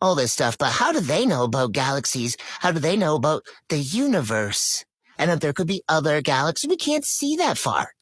all 0.00 0.14
this 0.14 0.32
stuff, 0.32 0.58
but 0.58 0.72
how 0.72 0.92
do 0.92 1.00
they 1.00 1.24
know 1.24 1.44
about 1.44 1.72
galaxies? 1.72 2.36
How 2.60 2.72
do 2.72 2.78
they 2.78 2.96
know 2.96 3.14
about 3.14 3.44
the 3.68 3.78
universe? 3.78 4.84
And 5.18 5.30
that 5.30 5.40
there 5.40 5.54
could 5.54 5.66
be 5.66 5.82
other 5.88 6.20
galaxies? 6.20 6.68
We 6.68 6.76
can't 6.76 7.04
see 7.04 7.36
that 7.36 7.56
far. 7.56 7.94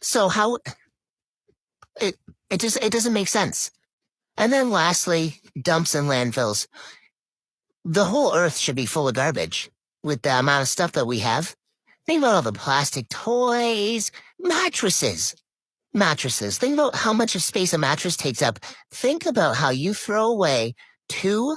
So 0.00 0.28
how 0.28 0.58
it 2.00 2.16
it 2.48 2.60
just 2.60 2.82
it 2.82 2.90
doesn't 2.90 3.12
make 3.12 3.28
sense. 3.28 3.70
And 4.38 4.50
then 4.50 4.70
lastly, 4.70 5.40
dumps 5.60 5.94
and 5.94 6.08
landfills. 6.08 6.66
The 7.84 8.06
whole 8.06 8.34
earth 8.34 8.56
should 8.56 8.76
be 8.76 8.86
full 8.86 9.08
of 9.08 9.14
garbage 9.14 9.70
with 10.02 10.22
the 10.22 10.38
amount 10.38 10.62
of 10.62 10.68
stuff 10.68 10.92
that 10.92 11.06
we 11.06 11.18
have. 11.18 11.54
Think 12.06 12.18
about 12.18 12.34
all 12.34 12.42
the 12.42 12.52
plastic 12.52 13.08
toys, 13.08 14.10
mattresses. 14.38 15.36
Mattresses. 15.94 16.58
Think 16.58 16.74
about 16.74 16.96
how 16.96 17.12
much 17.12 17.34
of 17.34 17.42
space 17.42 17.72
a 17.72 17.78
mattress 17.78 18.16
takes 18.16 18.42
up. 18.42 18.58
Think 18.90 19.26
about 19.26 19.56
how 19.56 19.70
you 19.70 19.94
throw 19.94 20.26
away 20.26 20.74
two 21.08 21.56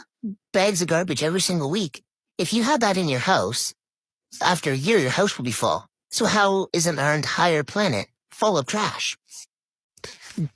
bags 0.54 0.82
of 0.82 0.88
garbage 0.88 1.24
every 1.24 1.42
single 1.42 1.70
week. 1.72 2.04
If 2.38 2.54
you 2.54 2.64
had 2.64 2.82
that 2.82 2.98
in 2.98 3.10
your 3.10 3.20
house, 3.20 3.74
after 4.42 4.72
a 4.72 4.76
year, 4.78 4.98
your 4.98 5.10
house 5.10 5.38
will 5.38 5.46
be 5.46 5.52
full. 5.52 5.86
So 6.12 6.26
how 6.26 6.68
isn't 6.74 7.00
our 7.00 7.16
entire 7.16 7.64
planet 7.64 8.08
full 8.30 8.58
of 8.58 8.68
trash? 8.68 9.18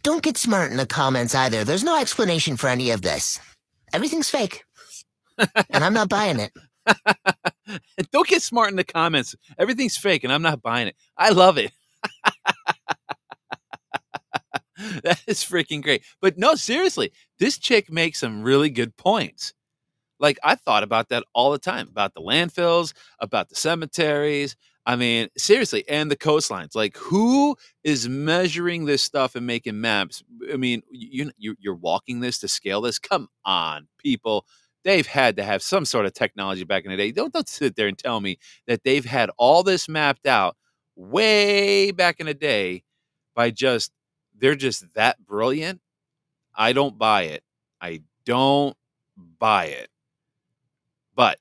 Don't 0.04 0.22
get 0.22 0.38
smart 0.38 0.72
in 0.72 0.78
the 0.78 0.86
comments 0.86 1.34
either. 1.34 1.64
There's 1.64 1.84
no 1.84 2.00
explanation 2.00 2.58
for 2.58 2.68
any 2.68 2.92
of 2.92 3.02
this. 3.02 3.40
Everything's 3.94 4.30
fake. 4.30 4.64
and 5.38 5.84
I'm 5.84 5.94
not 5.94 6.10
buying 6.10 6.40
it. 6.40 6.52
Don't 8.12 8.28
get 8.28 8.42
smart 8.42 8.70
in 8.70 8.76
the 8.76 8.84
comments. 8.84 9.36
Everything's 9.58 9.98
fake 9.98 10.24
and 10.24 10.34
I'm 10.34 10.42
not 10.42 10.62
buying 10.62 10.88
it. 10.88 10.96
I 11.18 11.30
love 11.30 11.58
it. 11.58 11.72
that 15.04 15.22
is 15.28 15.44
freaking 15.44 15.82
great. 15.82 16.04
But 16.22 16.38
no, 16.38 16.56
seriously, 16.56 17.12
this 17.40 17.58
chick 17.58 17.92
makes 17.92 18.20
some 18.20 18.42
really 18.44 18.70
good 18.70 18.96
points. 18.98 19.54
Like 20.20 20.40
I 20.44 20.56
thought 20.56 20.84
about 20.84 21.10
that 21.10 21.24
all 21.34 21.52
the 21.52 21.60
time 21.60 21.88
about 21.90 22.14
the 22.14 22.22
landfills, 22.22 22.94
about 23.20 23.50
the 23.50 23.56
cemeteries. 23.56 24.56
I 24.86 24.96
mean, 24.96 25.30
seriously, 25.38 25.84
and 25.90 26.10
the 26.12 26.18
coastlines. 26.18 26.76
Like, 26.76 26.98
who 26.98 27.56
is 27.84 28.10
measuring 28.10 28.86
this 28.86 29.04
stuff 29.04 29.36
and 29.36 29.46
making 29.48 29.80
maps? 29.82 30.24
I 30.52 30.58
mean, 30.58 30.82
you, 30.92 31.32
you 31.38 31.56
you're 31.60 31.76
walking 31.76 32.22
this 32.22 32.40
to 32.40 32.48
scale 32.48 32.82
this. 32.82 33.00
Come 33.00 33.28
on, 33.46 33.88
people. 34.00 34.46
They've 34.84 35.08
had 35.08 35.36
to 35.38 35.44
have 35.44 35.62
some 35.62 35.86
sort 35.86 36.06
of 36.06 36.14
technology 36.14 36.64
back 36.64 36.86
in 36.86 36.92
the 36.92 36.98
day. 36.98 37.12
Don't 37.12 37.34
don't 37.34 37.50
sit 37.50 37.76
there 37.76 37.88
and 37.88 37.98
tell 37.98 38.22
me 38.22 38.38
that 38.68 38.84
they've 38.84 39.06
had 39.06 39.30
all 39.38 39.64
this 39.64 39.90
mapped 39.90 40.26
out 40.26 40.56
way 40.96 41.92
back 41.92 42.20
in 42.20 42.26
the 42.26 42.34
day 42.34 42.84
by 43.36 43.52
just 43.52 43.92
they're 44.38 44.56
just 44.56 44.94
that 44.94 45.24
brilliant. 45.26 45.82
I 46.56 46.74
don't 46.74 46.98
buy 46.98 47.24
it. 47.24 47.44
I 47.82 48.02
don't 48.26 48.76
buy 49.18 49.66
it. 49.66 49.90
But 51.16 51.40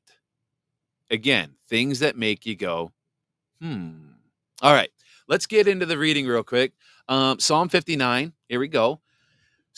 again, 1.10 1.54
things 1.68 2.00
that 2.00 2.16
make 2.16 2.46
you 2.46 2.56
go, 2.56 2.92
hmm. 3.60 4.08
All 4.60 4.72
right, 4.72 4.90
let's 5.28 5.46
get 5.46 5.68
into 5.68 5.86
the 5.86 5.98
reading 5.98 6.26
real 6.26 6.42
quick. 6.42 6.72
Um, 7.08 7.38
Psalm 7.38 7.68
59, 7.68 8.32
here 8.48 8.58
we 8.58 8.66
go. 8.66 9.00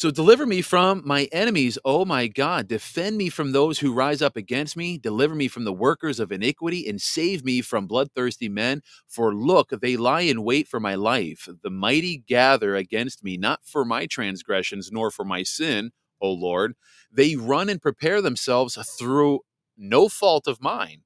So 0.00 0.10
deliver 0.10 0.46
me 0.46 0.62
from 0.62 1.02
my 1.04 1.28
enemies, 1.30 1.76
O 1.84 2.06
my 2.06 2.26
God. 2.26 2.68
Defend 2.68 3.18
me 3.18 3.28
from 3.28 3.52
those 3.52 3.80
who 3.80 3.92
rise 3.92 4.22
up 4.22 4.34
against 4.34 4.74
me. 4.74 4.96
Deliver 4.96 5.34
me 5.34 5.46
from 5.46 5.64
the 5.64 5.74
workers 5.74 6.18
of 6.18 6.32
iniquity 6.32 6.88
and 6.88 6.98
save 6.98 7.44
me 7.44 7.60
from 7.60 7.86
bloodthirsty 7.86 8.48
men. 8.48 8.80
For 9.06 9.34
look, 9.34 9.68
they 9.68 9.98
lie 9.98 10.22
in 10.22 10.42
wait 10.42 10.68
for 10.68 10.80
my 10.80 10.94
life. 10.94 11.46
The 11.62 11.68
mighty 11.68 12.16
gather 12.16 12.76
against 12.76 13.22
me, 13.22 13.36
not 13.36 13.60
for 13.62 13.84
my 13.84 14.06
transgressions 14.06 14.90
nor 14.90 15.10
for 15.10 15.26
my 15.26 15.42
sin, 15.42 15.90
O 16.22 16.32
Lord. 16.32 16.76
They 17.12 17.36
run 17.36 17.68
and 17.68 17.82
prepare 17.82 18.22
themselves 18.22 18.78
through 18.98 19.40
no 19.76 20.08
fault 20.08 20.48
of 20.48 20.62
mine. 20.62 21.02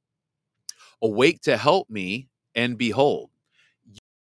Awake 1.02 1.40
to 1.40 1.56
help 1.56 1.90
me, 1.90 2.28
and 2.54 2.78
behold, 2.78 3.30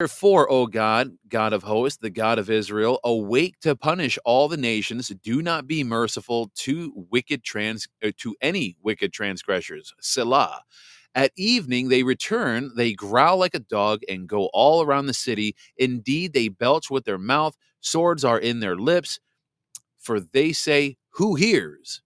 Therefore, 0.02 0.50
O 0.50 0.66
God, 0.66 1.12
God 1.28 1.52
of 1.52 1.62
hosts, 1.62 2.00
the 2.02 2.10
God 2.10 2.40
of 2.40 2.50
Israel, 2.50 2.98
awake 3.04 3.60
to 3.60 3.76
punish 3.76 4.18
all 4.24 4.48
the 4.48 4.56
nations. 4.56 5.10
Do 5.22 5.42
not 5.42 5.68
be 5.68 5.84
merciful 5.84 6.50
to 6.56 6.92
wicked 7.12 7.44
trans 7.44 7.86
uh, 8.04 8.10
to 8.18 8.34
any 8.40 8.74
wicked 8.82 9.12
transgressors. 9.12 9.94
Selah. 10.00 10.62
At 11.14 11.30
evening 11.36 11.88
they 11.88 12.02
return, 12.02 12.72
they 12.76 12.94
growl 12.94 13.38
like 13.38 13.54
a 13.54 13.60
dog 13.60 14.00
and 14.08 14.28
go 14.28 14.46
all 14.52 14.82
around 14.82 15.06
the 15.06 15.14
city. 15.14 15.54
Indeed, 15.76 16.32
they 16.32 16.48
belch 16.48 16.90
with 16.90 17.04
their 17.04 17.16
mouth, 17.16 17.56
swords 17.80 18.24
are 18.24 18.40
in 18.40 18.58
their 18.58 18.74
lips, 18.74 19.20
for 20.00 20.18
they 20.18 20.52
say, 20.52 20.96
Who 21.10 21.36
hears? 21.36 22.02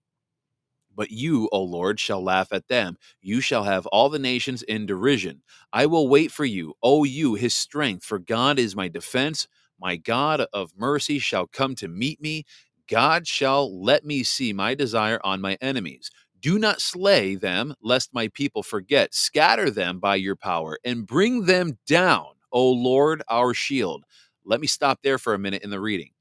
But 0.97 1.11
you, 1.11 1.49
O 1.53 1.63
Lord, 1.63 2.01
shall 2.01 2.23
laugh 2.23 2.53
at 2.53 2.69
them. 2.69 2.97
You 3.21 3.41
shall 3.41 3.65
have 3.65 3.87
all 3.87 4.09
the 4.09 4.19
nations 4.19 4.63
in 4.63 4.87
derision. 4.87 5.43
I 5.73 5.87
will 5.87 6.09
wait 6.09 6.31
for 6.33 6.45
you, 6.45 6.75
O 6.83 7.05
you, 7.05 7.35
his 7.35 7.55
strength, 7.55 8.05
for 8.05 8.19
God 8.19 8.59
is 8.59 8.75
my 8.75 8.89
defense. 8.89 9.47
My 9.81 9.97
God 9.97 10.47
of 10.53 10.73
mercy 10.77 11.19
shall 11.19 11.47
come 11.47 11.75
to 11.77 11.89
meet 11.89 12.21
me. 12.21 12.45
God 12.89 13.27
shall 13.27 13.83
let 13.83 14.05
me 14.05 14.23
see 14.23 14.53
my 14.53 14.75
desire 14.75 15.21
on 15.25 15.41
my 15.41 15.57
enemies. 15.61 16.11
Do 16.41 16.59
not 16.59 16.81
slay 16.81 17.35
them, 17.35 17.75
lest 17.81 18.13
my 18.13 18.29
people 18.29 18.63
forget. 18.63 19.15
Scatter 19.15 19.71
them 19.71 19.99
by 19.99 20.17
your 20.17 20.37
power 20.37 20.79
and 20.85 21.07
bring 21.07 21.47
them 21.47 21.79
down, 21.87 22.27
O 22.53 22.71
Lord, 22.71 23.23
our 23.29 23.55
shield. 23.55 24.05
Let 24.45 24.61
me 24.61 24.67
stop 24.67 25.01
there 25.03 25.19
for 25.19 25.35
a 25.35 25.39
minute 25.39 25.63
in 25.63 25.71
the 25.71 25.81
reading. 25.81 26.11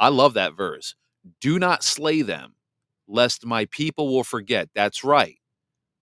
I 0.00 0.10
love 0.10 0.34
that 0.36 0.56
verse. 0.56 0.96
Do 1.42 1.60
not 1.60 1.84
slay 1.84 2.22
them 2.22 2.55
lest 3.08 3.46
my 3.46 3.66
people 3.66 4.12
will 4.12 4.24
forget. 4.24 4.68
That's 4.74 5.04
right. 5.04 5.36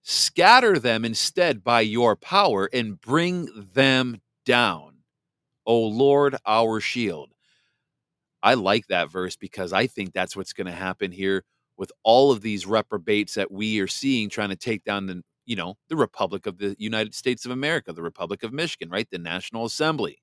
Scatter 0.02 0.78
them 0.78 1.04
instead 1.04 1.64
by 1.64 1.80
your 1.80 2.16
power 2.16 2.68
and 2.72 3.00
bring 3.00 3.48
them 3.72 4.20
down. 4.44 4.96
O 5.66 5.80
Lord, 5.80 6.36
our 6.46 6.80
shield. 6.80 7.30
I 8.42 8.54
like 8.54 8.88
that 8.88 9.10
verse 9.10 9.36
because 9.36 9.72
I 9.72 9.86
think 9.86 10.12
that's 10.12 10.36
what's 10.36 10.52
going 10.52 10.66
to 10.66 10.72
happen 10.72 11.10
here 11.10 11.44
with 11.78 11.90
all 12.02 12.30
of 12.30 12.42
these 12.42 12.66
reprobates 12.66 13.34
that 13.34 13.50
we 13.50 13.80
are 13.80 13.86
seeing 13.86 14.28
trying 14.28 14.50
to 14.50 14.56
take 14.56 14.84
down 14.84 15.06
the, 15.06 15.22
you 15.46 15.56
know, 15.56 15.76
the 15.88 15.96
Republic 15.96 16.46
of 16.46 16.58
the 16.58 16.76
United 16.78 17.14
States 17.14 17.46
of 17.46 17.50
America, 17.50 17.92
the 17.92 18.02
Republic 18.02 18.42
of 18.42 18.52
Michigan, 18.52 18.90
right? 18.90 19.08
The 19.10 19.18
National 19.18 19.64
Assembly. 19.64 20.18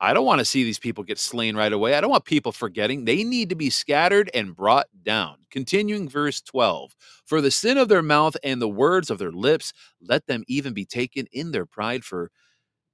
I 0.00 0.14
don't 0.14 0.26
want 0.26 0.38
to 0.38 0.44
see 0.44 0.62
these 0.62 0.78
people 0.78 1.02
get 1.02 1.18
slain 1.18 1.56
right 1.56 1.72
away. 1.72 1.94
I 1.94 2.00
don't 2.00 2.10
want 2.10 2.24
people 2.24 2.52
forgetting. 2.52 3.04
They 3.04 3.24
need 3.24 3.48
to 3.48 3.56
be 3.56 3.70
scattered 3.70 4.30
and 4.32 4.54
brought 4.54 4.86
down. 5.02 5.38
Continuing 5.50 6.08
verse 6.08 6.40
12 6.40 6.94
For 7.24 7.40
the 7.40 7.50
sin 7.50 7.78
of 7.78 7.88
their 7.88 8.02
mouth 8.02 8.36
and 8.44 8.62
the 8.62 8.68
words 8.68 9.10
of 9.10 9.18
their 9.18 9.32
lips, 9.32 9.72
let 10.00 10.26
them 10.26 10.44
even 10.46 10.72
be 10.72 10.84
taken 10.84 11.26
in 11.32 11.50
their 11.50 11.66
pride 11.66 12.04
for 12.04 12.30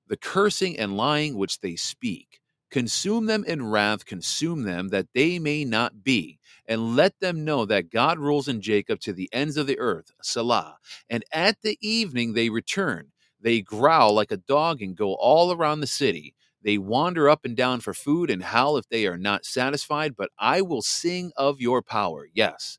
the 0.08 0.16
cursing 0.16 0.78
and 0.78 0.96
lying 0.96 1.36
which 1.36 1.60
they 1.60 1.76
speak. 1.76 2.40
Consume 2.70 3.26
them 3.26 3.44
in 3.44 3.66
wrath, 3.70 4.04
consume 4.04 4.64
them 4.64 4.88
that 4.88 5.06
they 5.14 5.38
may 5.38 5.64
not 5.64 6.02
be, 6.02 6.38
and 6.66 6.96
let 6.96 7.20
them 7.20 7.44
know 7.44 7.64
that 7.66 7.90
God 7.90 8.18
rules 8.18 8.48
in 8.48 8.60
Jacob 8.60 8.98
to 9.00 9.12
the 9.12 9.28
ends 9.32 9.56
of 9.56 9.66
the 9.66 9.78
earth. 9.78 10.10
Selah. 10.22 10.78
And 11.08 11.24
at 11.32 11.62
the 11.62 11.78
evening 11.80 12.32
they 12.32 12.50
return. 12.50 13.12
They 13.40 13.60
growl 13.60 14.14
like 14.14 14.32
a 14.32 14.38
dog 14.38 14.82
and 14.82 14.96
go 14.96 15.14
all 15.14 15.52
around 15.52 15.80
the 15.80 15.86
city. 15.86 16.34
They 16.64 16.78
wander 16.78 17.28
up 17.28 17.44
and 17.44 17.56
down 17.56 17.80
for 17.80 17.94
food 17.94 18.30
and 18.30 18.42
howl 18.42 18.78
if 18.78 18.88
they 18.88 19.06
are 19.06 19.18
not 19.18 19.44
satisfied, 19.44 20.16
but 20.16 20.30
I 20.38 20.62
will 20.62 20.82
sing 20.82 21.32
of 21.36 21.60
your 21.60 21.82
power. 21.82 22.26
Yes, 22.32 22.78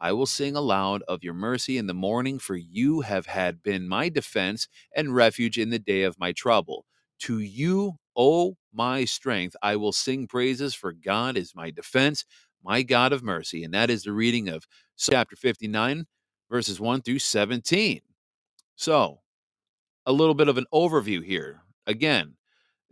I 0.00 0.12
will 0.12 0.26
sing 0.26 0.56
aloud 0.56 1.02
of 1.08 1.24
your 1.24 1.34
mercy 1.34 1.78
in 1.78 1.86
the 1.86 1.94
morning, 1.94 2.38
for 2.38 2.56
you 2.56 3.02
have 3.02 3.26
had 3.26 3.62
been 3.62 3.88
my 3.88 4.08
defense 4.10 4.68
and 4.94 5.14
refuge 5.14 5.58
in 5.58 5.70
the 5.70 5.78
day 5.78 6.02
of 6.02 6.18
my 6.18 6.32
trouble. 6.32 6.86
To 7.20 7.38
you, 7.38 7.94
O 8.16 8.56
my 8.72 9.04
strength, 9.04 9.56
I 9.62 9.76
will 9.76 9.92
sing 9.92 10.26
praises, 10.26 10.74
for 10.74 10.92
God 10.92 11.36
is 11.36 11.54
my 11.54 11.70
defense, 11.70 12.24
my 12.64 12.82
God 12.82 13.12
of 13.12 13.22
mercy. 13.22 13.64
And 13.64 13.72
that 13.74 13.90
is 13.90 14.02
the 14.02 14.12
reading 14.12 14.48
of 14.48 14.66
chapter 14.98 15.36
59, 15.36 16.06
verses 16.50 16.80
1 16.80 17.02
through 17.02 17.20
17. 17.20 18.00
So, 18.76 19.20
a 20.04 20.12
little 20.12 20.34
bit 20.34 20.48
of 20.48 20.58
an 20.58 20.66
overview 20.74 21.24
here. 21.24 21.62
Again, 21.86 22.34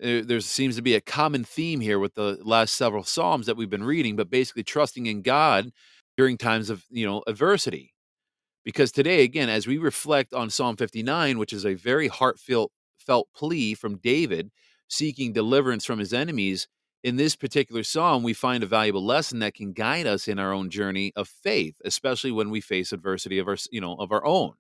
there 0.01 0.41
seems 0.41 0.77
to 0.77 0.83
be 0.83 0.95
a 0.95 1.01
common 1.01 1.45
theme 1.45 1.81
here 1.81 1.99
with 1.99 2.15
the 2.15 2.39
last 2.43 2.75
several 2.77 3.05
psalms 3.05 3.47
that 3.47 3.57
we've 3.57 3.71
been 3.71 3.85
reading 3.85 4.17
but 4.17 4.31
basically 4.31 4.63
trusting 4.63 5.07
in 5.07 5.23
god 5.23 5.71
during 6.17 6.37
times 6.37 6.71
of 6.71 6.85
you 6.91 7.07
know 7.07 7.23
adversity. 7.27 7.95
Because 8.65 8.93
today 8.93 9.23
again 9.23 9.49
as 9.49 9.67
we 9.67 9.79
reflect 9.79 10.35
on 10.35 10.51
psalm 10.51 10.77
59 10.77 11.39
which 11.39 11.53
is 11.53 11.65
a 11.65 11.75
very 11.75 12.09
heartfelt 12.09 12.73
felt 12.99 13.29
plea 13.35 13.75
from 13.75 13.97
david 13.97 14.51
seeking 14.89 15.33
deliverance 15.33 15.85
from 15.85 15.99
his 15.99 16.13
enemies 16.13 16.69
in 17.03 17.17
this 17.17 17.35
particular 17.37 17.83
psalm 17.83 18.23
we 18.23 18.35
find 18.35 18.63
a 18.63 18.67
valuable 18.67 19.05
lesson 19.05 19.39
that 19.39 19.55
can 19.55 19.73
guide 19.73 20.07
us 20.07 20.29
in 20.29 20.39
our 20.39 20.53
own 20.53 20.69
journey 20.69 21.13
of 21.17 21.29
faith 21.29 21.77
especially 21.85 22.31
when 22.31 22.51
we 22.51 22.61
face 22.61 22.93
adversity 22.93 23.39
of 23.39 23.49
our 23.49 23.57
you 23.71 23.81
know 23.81 23.95
of 23.95 24.13
our 24.13 24.25
own 24.27 24.53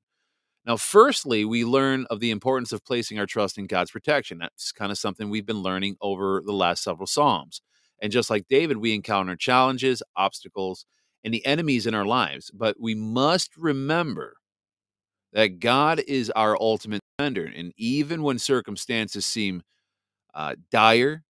now, 0.71 0.77
firstly, 0.77 1.45
we 1.45 1.65
learn 1.65 2.07
of 2.11 2.21
the 2.21 2.31
importance 2.31 2.71
of 2.71 2.85
placing 2.85 3.19
our 3.19 3.27
trust 3.27 3.59
in 3.59 3.67
God's 3.67 3.91
protection. 3.91 4.39
That's 4.39 4.71
kind 4.71 4.93
of 4.93 4.99
something 4.99 5.29
we've 5.29 5.45
been 5.45 5.65
learning 5.65 5.97
over 6.01 6.45
the 6.47 6.53
last 6.53 6.85
several 6.85 7.09
Psalms. 7.09 7.61
And 8.01 8.13
just 8.13 8.31
like 8.31 8.47
David, 8.49 8.77
we 8.77 8.95
encounter 8.95 9.35
challenges, 9.35 10.01
obstacles, 10.15 10.87
and 11.25 11.35
the 11.35 11.45
enemies 11.45 11.89
in 11.89 11.95
our 11.97 12.05
lives. 12.05 12.53
But 12.55 12.77
we 12.79 12.95
must 12.95 13.57
remember 13.57 14.35
that 15.33 15.59
God 15.59 16.05
is 16.07 16.31
our 16.31 16.57
ultimate 16.61 17.01
defender. 17.19 17.51
And 17.53 17.73
even 17.77 18.23
when 18.23 18.39
circumstances 18.39 19.27
seem 19.27 19.63
uh, 20.35 20.55
dire, 20.71 21.25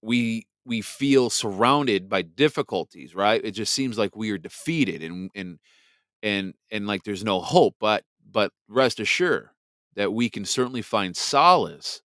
we 0.00 0.46
we 0.64 0.80
feel 0.80 1.28
surrounded 1.28 2.08
by 2.08 2.22
difficulties, 2.22 3.16
right? 3.16 3.44
It 3.44 3.50
just 3.50 3.72
seems 3.72 3.98
like 3.98 4.14
we 4.14 4.30
are 4.30 4.38
defeated 4.38 5.02
and 5.02 5.28
and 5.34 5.58
and 6.22 6.54
and 6.70 6.86
like 6.86 7.02
there's 7.04 7.24
no 7.24 7.40
hope. 7.40 7.74
But 7.80 8.04
but 8.34 8.52
rest 8.68 9.00
assured 9.00 9.48
that 9.96 10.12
we 10.12 10.28
can 10.28 10.44
certainly 10.44 10.82
find 10.82 11.16
solace 11.16 12.02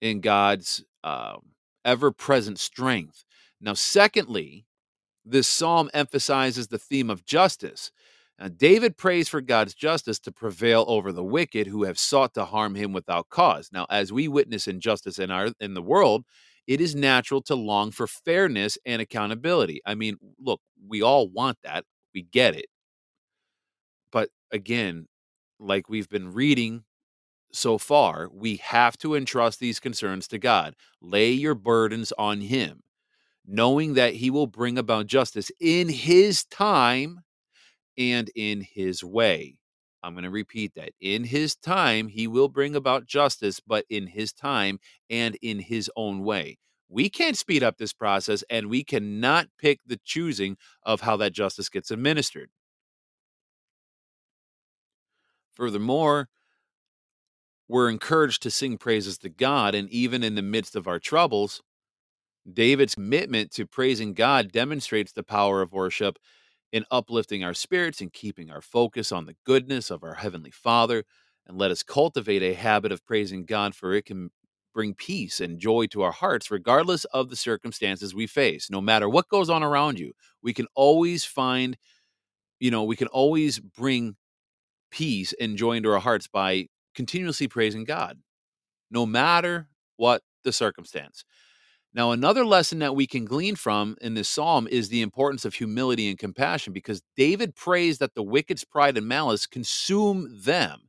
in 0.00 0.20
God's 0.20 0.84
um, 1.02 1.40
ever-present 1.84 2.60
strength. 2.60 3.24
Now, 3.60 3.74
secondly, 3.74 4.66
this 5.24 5.48
psalm 5.48 5.90
emphasizes 5.92 6.68
the 6.68 6.78
theme 6.78 7.10
of 7.10 7.24
justice. 7.24 7.90
Now, 8.38 8.48
David 8.48 8.96
prays 8.96 9.28
for 9.28 9.40
God's 9.40 9.74
justice 9.74 10.20
to 10.20 10.30
prevail 10.30 10.84
over 10.86 11.10
the 11.10 11.24
wicked 11.24 11.66
who 11.66 11.82
have 11.84 11.98
sought 11.98 12.34
to 12.34 12.44
harm 12.44 12.76
him 12.76 12.92
without 12.92 13.28
cause. 13.30 13.70
Now, 13.72 13.86
as 13.90 14.12
we 14.12 14.28
witness 14.28 14.68
injustice 14.68 15.18
in 15.18 15.30
our 15.32 15.48
in 15.58 15.74
the 15.74 15.82
world, 15.82 16.24
it 16.68 16.80
is 16.80 16.94
natural 16.94 17.42
to 17.42 17.54
long 17.54 17.90
for 17.90 18.06
fairness 18.06 18.78
and 18.86 19.02
accountability. 19.02 19.80
I 19.86 19.94
mean, 19.94 20.18
look, 20.38 20.60
we 20.86 21.02
all 21.02 21.28
want 21.30 21.58
that. 21.64 21.84
We 22.14 22.22
get 22.22 22.54
it. 22.54 22.66
But 24.12 24.28
again, 24.52 25.08
like 25.58 25.88
we've 25.88 26.08
been 26.08 26.32
reading 26.32 26.84
so 27.52 27.78
far, 27.78 28.28
we 28.32 28.56
have 28.56 28.98
to 28.98 29.14
entrust 29.14 29.60
these 29.60 29.80
concerns 29.80 30.28
to 30.28 30.38
God. 30.38 30.74
Lay 31.00 31.32
your 31.32 31.54
burdens 31.54 32.12
on 32.18 32.40
him 32.42 32.82
knowing 33.48 33.94
that 33.94 34.14
he 34.14 34.30
will 34.30 34.46
bring 34.46 34.76
about 34.78 35.06
justice 35.06 35.50
in 35.58 35.88
his 35.88 36.44
time 36.44 37.20
and 37.96 38.30
in 38.36 38.60
his 38.60 39.02
way. 39.02 39.56
I'm 40.02 40.12
going 40.12 40.24
to 40.24 40.30
repeat 40.30 40.74
that. 40.76 40.92
In 41.00 41.24
his 41.24 41.56
time, 41.56 42.08
he 42.08 42.28
will 42.28 42.48
bring 42.48 42.76
about 42.76 43.06
justice, 43.06 43.58
but 43.58 43.84
in 43.88 44.06
his 44.06 44.32
time 44.32 44.78
and 45.10 45.36
in 45.42 45.58
his 45.58 45.90
own 45.96 46.22
way. 46.22 46.58
We 46.88 47.08
can't 47.08 47.36
speed 47.36 47.62
up 47.62 47.78
this 47.78 47.92
process 47.92 48.44
and 48.48 48.68
we 48.68 48.84
cannot 48.84 49.48
pick 49.58 49.80
the 49.86 49.98
choosing 50.04 50.56
of 50.84 51.00
how 51.00 51.16
that 51.16 51.32
justice 51.32 51.68
gets 51.68 51.90
administered. 51.90 52.50
Furthermore, 55.58 56.28
we're 57.68 57.90
encouraged 57.90 58.42
to 58.44 58.50
sing 58.50 58.78
praises 58.78 59.18
to 59.18 59.28
God, 59.28 59.74
and 59.74 59.90
even 59.90 60.22
in 60.22 60.36
the 60.36 60.42
midst 60.42 60.76
of 60.76 60.86
our 60.86 61.00
troubles, 61.00 61.60
David's 62.50 62.94
commitment 62.94 63.50
to 63.52 63.66
praising 63.66 64.14
God 64.14 64.52
demonstrates 64.52 65.12
the 65.12 65.22
power 65.22 65.60
of 65.60 65.72
worship 65.72 66.16
in 66.72 66.84
uplifting 66.90 67.44
our 67.44 67.54
spirits 67.54 68.00
and 68.00 68.12
keeping 68.12 68.50
our 68.50 68.62
focus 68.62 69.10
on 69.12 69.26
the 69.26 69.36
goodness 69.44 69.90
of 69.90 70.02
our 70.04 70.14
Heavenly 70.14 70.52
Father. 70.52 71.04
And 71.46 71.58
let 71.58 71.70
us 71.70 71.82
cultivate 71.82 72.42
a 72.42 72.54
habit 72.54 72.92
of 72.92 73.04
praising 73.04 73.44
God, 73.44 73.74
for 73.74 73.92
it 73.94 74.04
can 74.04 74.30
bring 74.72 74.94
peace 74.94 75.40
and 75.40 75.58
joy 75.58 75.86
to 75.86 76.02
our 76.02 76.12
hearts, 76.12 76.50
regardless 76.50 77.04
of 77.06 77.30
the 77.30 77.36
circumstances 77.36 78.14
we 78.14 78.26
face. 78.26 78.70
No 78.70 78.80
matter 78.80 79.08
what 79.08 79.28
goes 79.28 79.50
on 79.50 79.62
around 79.62 79.98
you, 79.98 80.12
we 80.42 80.52
can 80.54 80.66
always 80.74 81.24
find, 81.24 81.76
you 82.60 82.70
know, 82.70 82.84
we 82.84 82.96
can 82.96 83.08
always 83.08 83.58
bring 83.58 84.14
peace 84.90 85.34
and 85.40 85.56
joy 85.56 85.72
into 85.74 85.90
our 85.92 86.00
hearts 86.00 86.28
by 86.28 86.66
continuously 86.94 87.48
praising 87.48 87.84
God, 87.84 88.18
no 88.90 89.06
matter 89.06 89.68
what 89.96 90.22
the 90.44 90.52
circumstance. 90.52 91.24
Now, 91.94 92.12
another 92.12 92.44
lesson 92.44 92.80
that 92.80 92.94
we 92.94 93.06
can 93.06 93.24
glean 93.24 93.56
from 93.56 93.96
in 94.00 94.14
this 94.14 94.28
psalm 94.28 94.68
is 94.70 94.88
the 94.88 95.02
importance 95.02 95.44
of 95.44 95.54
humility 95.54 96.08
and 96.08 96.18
compassion 96.18 96.72
because 96.72 97.02
David 97.16 97.56
prays 97.56 97.98
that 97.98 98.14
the 98.14 98.22
wicked's 98.22 98.64
pride 98.64 98.98
and 98.98 99.08
malice 99.08 99.46
consume 99.46 100.28
them. 100.42 100.82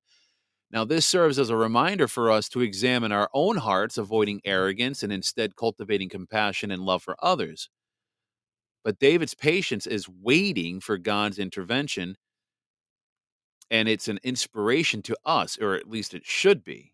Now, 0.71 0.85
this 0.85 1.05
serves 1.05 1.39
as 1.39 1.49
a 1.49 1.55
reminder 1.55 2.07
for 2.07 2.29
us 2.29 2.47
to 2.49 2.61
examine 2.61 3.11
our 3.11 3.29
own 3.33 3.57
hearts, 3.57 3.97
avoiding 3.97 4.41
arrogance 4.45 5.01
and 5.01 5.11
instead 5.11 5.55
cultivating 5.55 6.09
compassion 6.09 6.69
and 6.69 6.83
love 6.83 7.01
for 7.01 7.15
others. 7.23 7.69
But 8.83 8.99
David's 8.99 9.33
patience 9.33 9.87
is 9.87 10.07
waiting 10.07 10.79
for 10.79 10.97
God's 10.97 11.39
intervention, 11.39 12.17
and 13.71 13.87
it's 13.87 14.07
an 14.07 14.19
inspiration 14.23 15.01
to 15.03 15.17
us, 15.25 15.57
or 15.59 15.75
at 15.75 15.89
least 15.89 16.13
it 16.13 16.25
should 16.25 16.63
be 16.63 16.93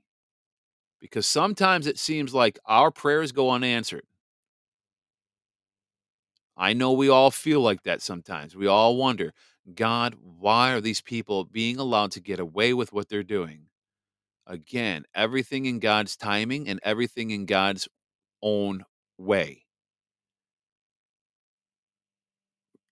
because 1.06 1.28
sometimes 1.28 1.86
it 1.86 2.00
seems 2.00 2.34
like 2.34 2.58
our 2.66 2.90
prayers 2.90 3.32
go 3.32 3.52
unanswered. 3.52 4.08
I 6.58 6.74
know 6.74 6.94
we 6.94 7.10
all 7.10 7.30
feel 7.30 7.60
like 7.60 7.84
that 7.84 8.02
sometimes. 8.02 8.56
We 8.56 8.66
all 8.66 8.98
wonder, 8.98 9.32
God, 9.76 10.16
why 10.40 10.72
are 10.72 10.82
these 10.82 11.02
people 11.02 11.44
being 11.44 11.78
allowed 11.78 12.12
to 12.14 12.22
get 12.22 12.40
away 12.40 12.74
with 12.74 12.92
what 12.92 13.08
they're 13.08 13.22
doing? 13.22 13.68
Again, 14.48 15.06
everything 15.14 15.68
in 15.68 15.78
God's 15.80 16.18
timing 16.18 16.68
and 16.68 16.80
everything 16.82 17.30
in 17.30 17.46
God's 17.46 17.88
own 18.42 18.84
way. 19.18 19.66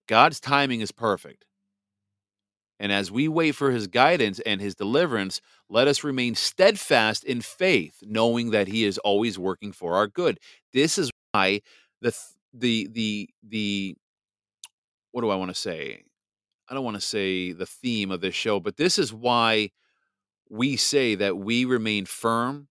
God's 0.08 0.40
timing 0.40 0.82
is 0.82 0.92
perfect. 0.92 1.46
And 2.80 2.92
as 2.92 3.12
we 3.12 3.28
wait 3.28 3.54
for 3.54 3.72
his 3.72 3.88
guidance 3.88 4.40
and 4.40 4.60
his 4.60 4.76
deliverance, 4.76 5.42
let 5.70 5.88
us 5.88 6.04
remain 6.04 6.36
steadfast 6.36 7.24
in 7.24 7.42
faith, 7.42 8.00
knowing 8.02 8.52
that 8.52 8.68
he 8.68 8.84
is 8.84 8.98
always 9.00 9.38
working 9.38 9.72
for 9.72 9.96
our 9.96 10.08
good. 10.08 10.40
This 10.74 10.98
is 10.98 11.12
why 11.32 11.62
the 12.02 12.16
the 12.54 12.88
the 12.92 13.30
the 13.48 13.96
what 15.12 15.22
do 15.22 15.30
I 15.30 15.36
want 15.36 15.50
to 15.50 15.56
say? 15.56 16.04
I 16.68 16.74
don't 16.74 16.84
want 16.84 16.96
to 16.96 17.02
say 17.02 17.52
the 17.52 17.66
theme 17.66 18.12
of 18.12 18.22
this 18.22 18.36
show, 18.36 18.60
but 18.60 18.78
this 18.78 18.98
is 18.98 19.14
why 19.14 19.70
we 20.50 20.76
say 20.76 21.16
that 21.16 21.38
we 21.38 21.66
remain 21.66 22.06
firm, 22.06 22.68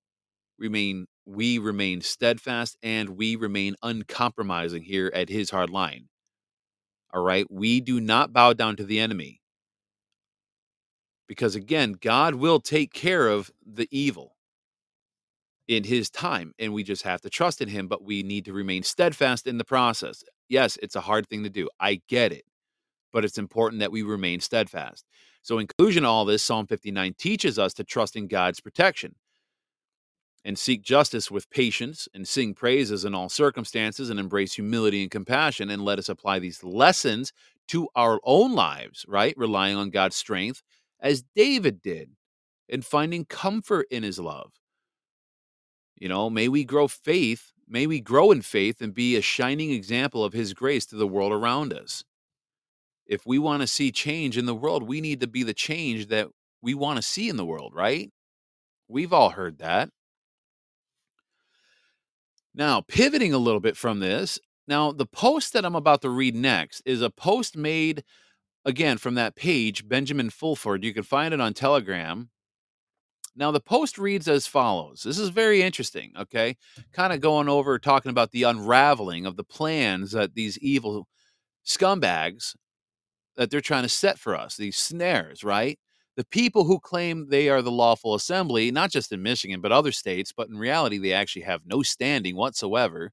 remain 0.59 1.07
we 1.25 1.59
remain 1.59 2.01
steadfast, 2.01 2.77
and 2.83 3.11
we 3.11 3.37
remain 3.37 3.77
uncompromising 3.83 4.83
here 4.83 5.11
at 5.15 5.29
his 5.29 5.51
hard 5.51 5.71
line. 5.71 6.09
All 7.15 7.23
right. 7.23 7.47
We 7.51 7.81
do 7.81 8.01
not 8.01 8.33
bow 8.33 8.55
down 8.55 8.77
to 8.77 8.85
the 8.85 8.99
enemy 8.99 9.42
because 11.29 11.55
again, 11.55 11.97
God 12.01 12.35
will 12.35 12.61
take 12.61 12.93
care 12.93 13.29
of 13.29 13.51
the 13.65 13.89
evil 13.91 14.33
in 15.69 15.85
his 15.85 16.11
time 16.11 16.53
and 16.59 16.73
we 16.73 16.83
just 16.83 17.03
have 17.03 17.21
to 17.21 17.31
trust 17.31 17.61
in 17.61 17.69
him 17.69 17.87
but 17.87 18.05
we 18.05 18.23
need 18.23 18.45
to 18.45 18.53
remain 18.53 18.83
steadfast 18.83 19.47
in 19.47 19.59
the 19.59 19.65
process. 19.65 20.25
Yes 20.49 20.77
it's 20.83 20.97
a 20.97 21.01
hard 21.01 21.29
thing 21.29 21.45
to 21.45 21.51
do. 21.51 21.69
I 21.81 22.01
get 22.09 22.33
it 22.33 22.45
but 23.13 23.25
it's 23.25 23.39
important 23.39 23.81
that 23.81 23.93
we 23.93 24.03
remain 24.03 24.41
steadfast. 24.41 25.05
So 25.43 25.59
in 25.59 25.67
conclusion 25.67 26.05
all 26.05 26.25
this 26.25 26.43
psalm 26.43 26.67
59 26.67 27.15
teaches 27.19 27.59
us 27.59 27.75
to 27.75 27.85
trust 27.85 28.17
in 28.17 28.27
god's 28.27 28.61
protection 28.61 29.15
and 30.45 30.59
seek 30.59 30.83
justice 30.83 31.31
with 31.31 31.49
patience 31.51 32.09
and 32.13 32.27
sing 32.27 32.53
praises 32.53 33.05
in 33.05 33.15
all 33.15 33.29
circumstances 33.29 34.11
and 34.11 34.19
embrace 34.19 34.55
humility 34.55 35.03
and 35.03 35.13
compassion 35.13 35.71
and 35.71 35.85
let 35.85 36.01
us 36.01 36.09
apply 36.09 36.41
these 36.41 36.65
lessons 36.65 37.33
to 37.69 37.87
our 37.95 38.19
own 38.25 38.53
lives 38.53 39.05
right? 39.07 39.35
Relying 39.37 39.77
on 39.77 39.91
god's 39.91 40.17
strength 40.17 40.63
as 41.03 41.25
David 41.35 41.83
did, 41.83 42.11
and 42.69 42.85
finding 42.85 43.27
comfort 43.27 43.87
in 43.91 44.03
his 44.03 44.19
love. 44.19 44.53
You 45.97 46.09
know, 46.09 46.31
may 46.31 46.49
we 46.49 46.65
grow 46.65 46.89
faith, 46.89 47.53
may 47.69 47.87
we 47.87 48.01
grow 48.01 48.31
in 48.31 48.41
faith 48.41 48.81
and 48.81 48.95
be 48.95 49.17
a 49.17 49.21
shining 49.21 49.73
example 49.73 50.25
of 50.25 50.33
his 50.33 50.55
grace 50.55 50.87
to 50.87 50.97
the 50.97 51.07
world 51.07 51.33
around 51.33 51.73
us. 51.75 52.03
If 53.07 53.27
we 53.27 53.39
want 53.39 53.61
to 53.61 53.67
see 53.67 53.91
change 53.91 54.39
in 54.39 54.47
the 54.47 54.55
world, 54.55 54.85
we 54.85 55.01
need 55.01 55.21
to 55.21 55.27
be 55.27 55.43
the 55.43 55.53
change 55.53 56.07
that 56.07 56.29
we 56.63 56.73
want 56.73 56.97
to 56.97 57.03
see 57.03 57.29
in 57.29 57.37
the 57.37 57.45
world, 57.45 57.75
right? 57.75 58.11
We've 58.89 59.13
all 59.13 59.31
heard 59.31 59.59
that. 59.59 59.91
Now, 62.55 62.83
pivoting 62.83 63.33
a 63.33 63.39
little 63.39 63.61
bit 63.61 63.77
from 63.77 64.01
this, 64.01 64.39
now 64.69 64.93
the 64.93 65.07
post 65.07 65.53
that 65.53 65.65
I'm 65.65 65.75
about 65.75 66.03
to 66.03 66.11
read 66.11 66.35
next 66.35 66.83
is 66.87 67.03
a 67.03 67.11
post 67.11 67.57
made 67.57 68.05
again 68.65 68.99
from 68.99 69.15
that 69.15 69.37
page, 69.37 69.89
Benjamin 69.89 70.31
Fulford. 70.31 70.85
You 70.85 70.95
can 70.95 71.03
find 71.03 71.35
it 71.35 71.41
on 71.41 71.55
Telegram. 71.55 72.31
Now, 73.35 73.51
the 73.51 73.61
post 73.61 73.97
reads 73.97 74.29
as 74.29 74.47
follows. 74.47 75.03
This 75.03 75.19
is 75.19 75.31
very 75.31 75.63
interesting, 75.63 76.13
okay? 76.19 76.57
Kind 76.93 77.13
of 77.13 77.21
going 77.21 77.49
over 77.49 77.79
talking 77.79 78.11
about 78.11 78.31
the 78.31 78.43
unraveling 78.43 79.25
of 79.25 79.37
the 79.37 79.45
plans 79.45 80.13
that 80.13 80.35
these 80.35 80.59
evil 80.59 81.09
scumbags 81.65 82.55
that 83.37 83.51
they're 83.51 83.63
trying 83.63 83.85
to 83.85 83.89
set 83.89 84.19
for 84.19 84.37
us, 84.37 84.57
these 84.57 84.77
snares, 84.77 85.43
right? 85.43 85.79
The 86.17 86.27
people 86.27 86.65
who 86.65 86.79
claim 86.79 87.31
they 87.31 87.49
are 87.49 87.63
the 87.63 87.71
lawful 87.71 88.15
assembly, 88.15 88.71
not 88.71 88.91
just 88.91 89.13
in 89.13 89.23
Michigan, 89.23 89.63
but 89.63 89.73
other 89.73 89.93
states, 89.93 90.31
but 90.37 90.51
in 90.51 90.59
reality, 90.59 90.99
they 90.99 91.15
actually 91.15 91.43
have 91.43 91.63
no 91.65 91.83
standing 91.83 92.37
whatsoever. 92.37 93.13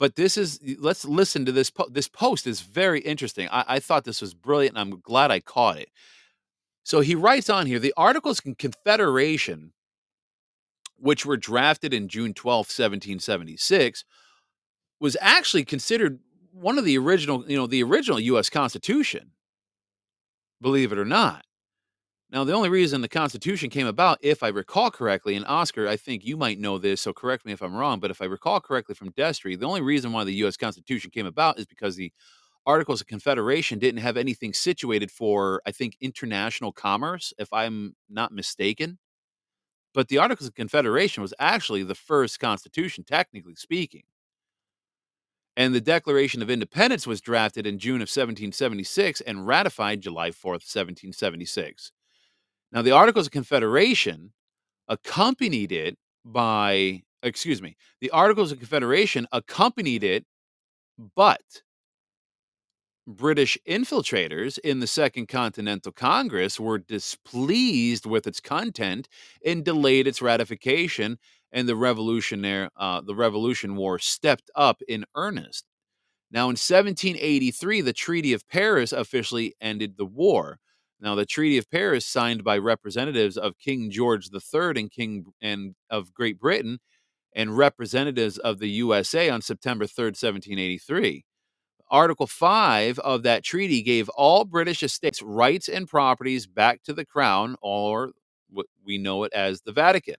But 0.00 0.16
this 0.16 0.38
is 0.38 0.58
let's 0.78 1.04
listen 1.04 1.44
to 1.44 1.52
this. 1.52 1.68
Po- 1.68 1.90
this 1.90 2.08
post 2.08 2.46
is 2.46 2.62
very 2.62 3.00
interesting. 3.00 3.48
I, 3.52 3.64
I 3.68 3.80
thought 3.80 4.04
this 4.04 4.22
was 4.22 4.32
brilliant, 4.32 4.76
and 4.76 4.80
I'm 4.80 4.98
glad 5.00 5.30
I 5.30 5.40
caught 5.40 5.76
it. 5.76 5.90
So 6.82 7.00
he 7.00 7.14
writes 7.14 7.50
on 7.50 7.66
here 7.66 7.78
the 7.78 7.92
Articles 7.98 8.40
of 8.44 8.56
Confederation, 8.56 9.74
which 10.96 11.26
were 11.26 11.36
drafted 11.36 11.92
in 11.92 12.08
June 12.08 12.32
12, 12.32 12.60
1776, 12.60 14.06
was 15.00 15.18
actually 15.20 15.66
considered 15.66 16.20
one 16.50 16.78
of 16.78 16.86
the 16.86 16.96
original, 16.96 17.44
you 17.46 17.58
know, 17.58 17.66
the 17.66 17.82
original 17.82 18.18
U.S. 18.18 18.48
Constitution, 18.48 19.32
believe 20.62 20.92
it 20.92 20.98
or 20.98 21.04
not. 21.04 21.44
Now, 22.32 22.44
the 22.44 22.52
only 22.52 22.68
reason 22.68 23.00
the 23.00 23.08
Constitution 23.08 23.70
came 23.70 23.88
about, 23.88 24.18
if 24.20 24.44
I 24.44 24.48
recall 24.48 24.88
correctly, 24.92 25.34
and 25.34 25.44
Oscar, 25.46 25.88
I 25.88 25.96
think 25.96 26.24
you 26.24 26.36
might 26.36 26.60
know 26.60 26.78
this, 26.78 27.00
so 27.00 27.12
correct 27.12 27.44
me 27.44 27.52
if 27.52 27.60
I'm 27.60 27.74
wrong, 27.74 27.98
but 27.98 28.12
if 28.12 28.22
I 28.22 28.26
recall 28.26 28.60
correctly 28.60 28.94
from 28.94 29.10
Destry, 29.12 29.58
the 29.58 29.66
only 29.66 29.80
reason 29.80 30.12
why 30.12 30.22
the 30.22 30.34
U.S. 30.34 30.56
Constitution 30.56 31.10
came 31.10 31.26
about 31.26 31.58
is 31.58 31.66
because 31.66 31.96
the 31.96 32.12
Articles 32.66 33.00
of 33.00 33.08
Confederation 33.08 33.80
didn't 33.80 34.00
have 34.00 34.16
anything 34.16 34.52
situated 34.52 35.10
for, 35.10 35.60
I 35.66 35.72
think, 35.72 35.96
international 36.00 36.70
commerce, 36.70 37.32
if 37.36 37.52
I'm 37.52 37.96
not 38.08 38.32
mistaken. 38.32 38.98
But 39.92 40.06
the 40.06 40.18
Articles 40.18 40.46
of 40.46 40.54
Confederation 40.54 41.22
was 41.22 41.34
actually 41.40 41.82
the 41.82 41.96
first 41.96 42.38
Constitution, 42.38 43.02
technically 43.02 43.56
speaking. 43.56 44.02
And 45.56 45.74
the 45.74 45.80
Declaration 45.80 46.42
of 46.42 46.50
Independence 46.50 47.08
was 47.08 47.20
drafted 47.20 47.66
in 47.66 47.80
June 47.80 47.96
of 47.96 48.08
1776 48.08 49.20
and 49.22 49.48
ratified 49.48 50.00
July 50.00 50.30
4th, 50.30 50.62
1776. 50.62 51.90
Now, 52.72 52.82
the 52.82 52.92
Articles 52.92 53.26
of 53.26 53.32
Confederation 53.32 54.32
accompanied 54.88 55.72
it 55.72 55.96
by, 56.24 57.02
excuse 57.22 57.60
me, 57.62 57.76
the 58.00 58.10
Articles 58.10 58.52
of 58.52 58.58
Confederation 58.58 59.26
accompanied 59.32 60.04
it, 60.04 60.24
but 61.16 61.62
British 63.06 63.58
infiltrators 63.68 64.58
in 64.58 64.80
the 64.80 64.86
Second 64.86 65.26
Continental 65.26 65.92
Congress 65.92 66.60
were 66.60 66.78
displeased 66.78 68.06
with 68.06 68.26
its 68.26 68.40
content 68.40 69.08
and 69.44 69.64
delayed 69.64 70.06
its 70.06 70.22
ratification, 70.22 71.18
and 71.52 71.68
the 71.68 71.76
revolutionary 71.76 72.68
uh, 72.76 73.00
the 73.00 73.14
Revolution 73.14 73.74
War 73.74 73.98
stepped 73.98 74.50
up 74.54 74.80
in 74.86 75.04
earnest. 75.16 75.64
Now, 76.30 76.44
in 76.44 76.56
1783, 76.56 77.80
the 77.80 77.92
Treaty 77.92 78.32
of 78.32 78.46
Paris 78.48 78.92
officially 78.92 79.54
ended 79.60 79.96
the 79.96 80.04
war. 80.04 80.60
Now, 81.00 81.14
the 81.14 81.24
Treaty 81.24 81.56
of 81.56 81.70
Paris, 81.70 82.04
signed 82.04 82.44
by 82.44 82.58
representatives 82.58 83.38
of 83.38 83.58
King 83.58 83.90
George 83.90 84.28
III 84.32 84.72
and 84.76 84.90
King 84.90 85.24
and 85.40 85.74
of 85.88 86.12
Great 86.12 86.38
Britain, 86.38 86.78
and 87.34 87.56
representatives 87.56 88.36
of 88.38 88.58
the 88.58 88.68
USA 88.68 89.30
on 89.30 89.40
September 89.40 89.86
3rd, 89.86 90.16
1783. 90.20 91.24
Article 91.90 92.26
5 92.26 92.98
of 93.00 93.22
that 93.22 93.42
treaty 93.42 93.82
gave 93.82 94.08
all 94.10 94.44
British 94.44 94.82
estates 94.82 95.22
rights 95.22 95.68
and 95.68 95.88
properties 95.88 96.46
back 96.46 96.82
to 96.82 96.92
the 96.92 97.04
crown, 97.04 97.56
or 97.62 98.12
what 98.50 98.66
we 98.84 98.98
know 98.98 99.24
it 99.24 99.32
as 99.32 99.62
the 99.62 99.72
Vatican. 99.72 100.16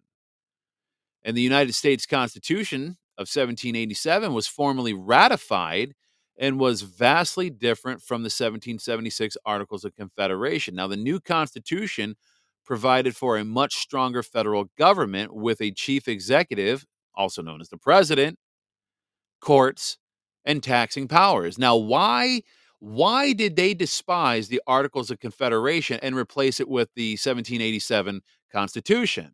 And 1.23 1.37
the 1.37 1.41
United 1.41 1.73
States 1.75 2.05
Constitution 2.05 2.97
of 3.17 3.27
1787 3.27 4.33
was 4.33 4.47
formally 4.47 4.93
ratified 4.93 5.93
and 6.37 6.59
was 6.59 6.81
vastly 6.81 7.49
different 7.49 8.01
from 8.01 8.21
the 8.21 8.29
1776 8.29 9.37
Articles 9.45 9.85
of 9.85 9.95
Confederation. 9.95 10.75
Now, 10.75 10.87
the 10.87 10.97
new 10.97 11.19
Constitution 11.19 12.15
provided 12.65 13.15
for 13.15 13.37
a 13.37 13.45
much 13.45 13.75
stronger 13.75 14.23
federal 14.23 14.65
government 14.77 15.33
with 15.33 15.61
a 15.61 15.71
chief 15.71 16.07
executive, 16.07 16.85
also 17.15 17.41
known 17.41 17.61
as 17.61 17.69
the 17.69 17.77
president, 17.77 18.37
courts, 19.41 19.97
and 20.45 20.63
taxing 20.63 21.07
powers. 21.07 21.57
Now, 21.57 21.75
why 21.75 22.41
why 22.79 23.33
did 23.33 23.55
they 23.55 23.75
despise 23.75 24.47
the 24.47 24.61
Articles 24.65 25.11
of 25.11 25.19
Confederation 25.19 25.99
and 26.01 26.15
replace 26.15 26.59
it 26.59 26.67
with 26.67 26.89
the 26.95 27.11
1787 27.11 28.21
Constitution? 28.51 29.33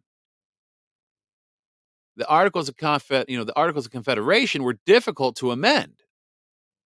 The 2.18 2.28
Articles 2.28 2.68
of 2.68 2.76
Confe- 2.76 3.26
you 3.30 3.38
know, 3.38 3.46
the 3.46 3.56
Articles 3.56 3.86
of 3.86 3.92
Confederation 3.92 4.64
were 4.64 4.80
difficult 4.86 5.38
to 5.38 5.52
amend. 5.52 5.94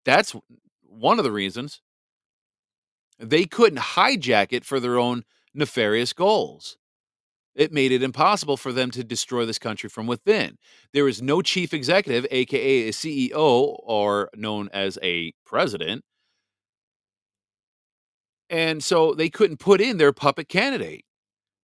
That's 0.05 0.35
one 0.81 1.17
of 1.19 1.23
the 1.23 1.31
reasons. 1.31 1.81
They 3.19 3.45
couldn't 3.45 3.79
hijack 3.79 4.47
it 4.51 4.65
for 4.65 4.79
their 4.79 4.97
own 4.97 5.23
nefarious 5.53 6.13
goals. 6.13 6.77
It 7.53 7.73
made 7.73 7.91
it 7.91 8.01
impossible 8.01 8.55
for 8.57 8.71
them 8.71 8.91
to 8.91 9.03
destroy 9.03 9.45
this 9.45 9.59
country 9.59 9.89
from 9.89 10.07
within. 10.07 10.57
There 10.93 11.07
is 11.07 11.21
no 11.21 11.41
chief 11.41 11.73
executive, 11.73 12.25
aka 12.31 12.87
a 12.87 12.91
CEO, 12.91 13.77
or 13.83 14.29
known 14.35 14.69
as 14.71 14.97
a 15.03 15.33
president. 15.45 16.03
And 18.49 18.83
so 18.83 19.13
they 19.13 19.29
couldn't 19.29 19.57
put 19.57 19.81
in 19.81 19.97
their 19.97 20.13
puppet 20.13 20.49
candidate. 20.49 21.05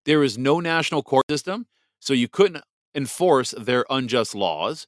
There 0.05 0.23
is 0.23 0.37
no 0.37 0.59
national 0.59 1.03
court 1.03 1.25
system, 1.29 1.67
so 1.99 2.13
you 2.13 2.27
couldn't 2.27 2.63
enforce 2.95 3.51
their 3.51 3.85
unjust 3.89 4.35
laws. 4.35 4.87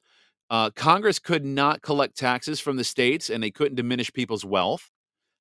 Uh, 0.50 0.68
Congress 0.70 1.20
could 1.20 1.44
not 1.44 1.80
collect 1.80 2.16
taxes 2.16 2.58
from 2.58 2.76
the 2.76 2.84
states 2.84 3.30
and 3.30 3.42
they 3.42 3.52
couldn't 3.52 3.76
diminish 3.76 4.12
people's 4.12 4.44
wealth. 4.44 4.90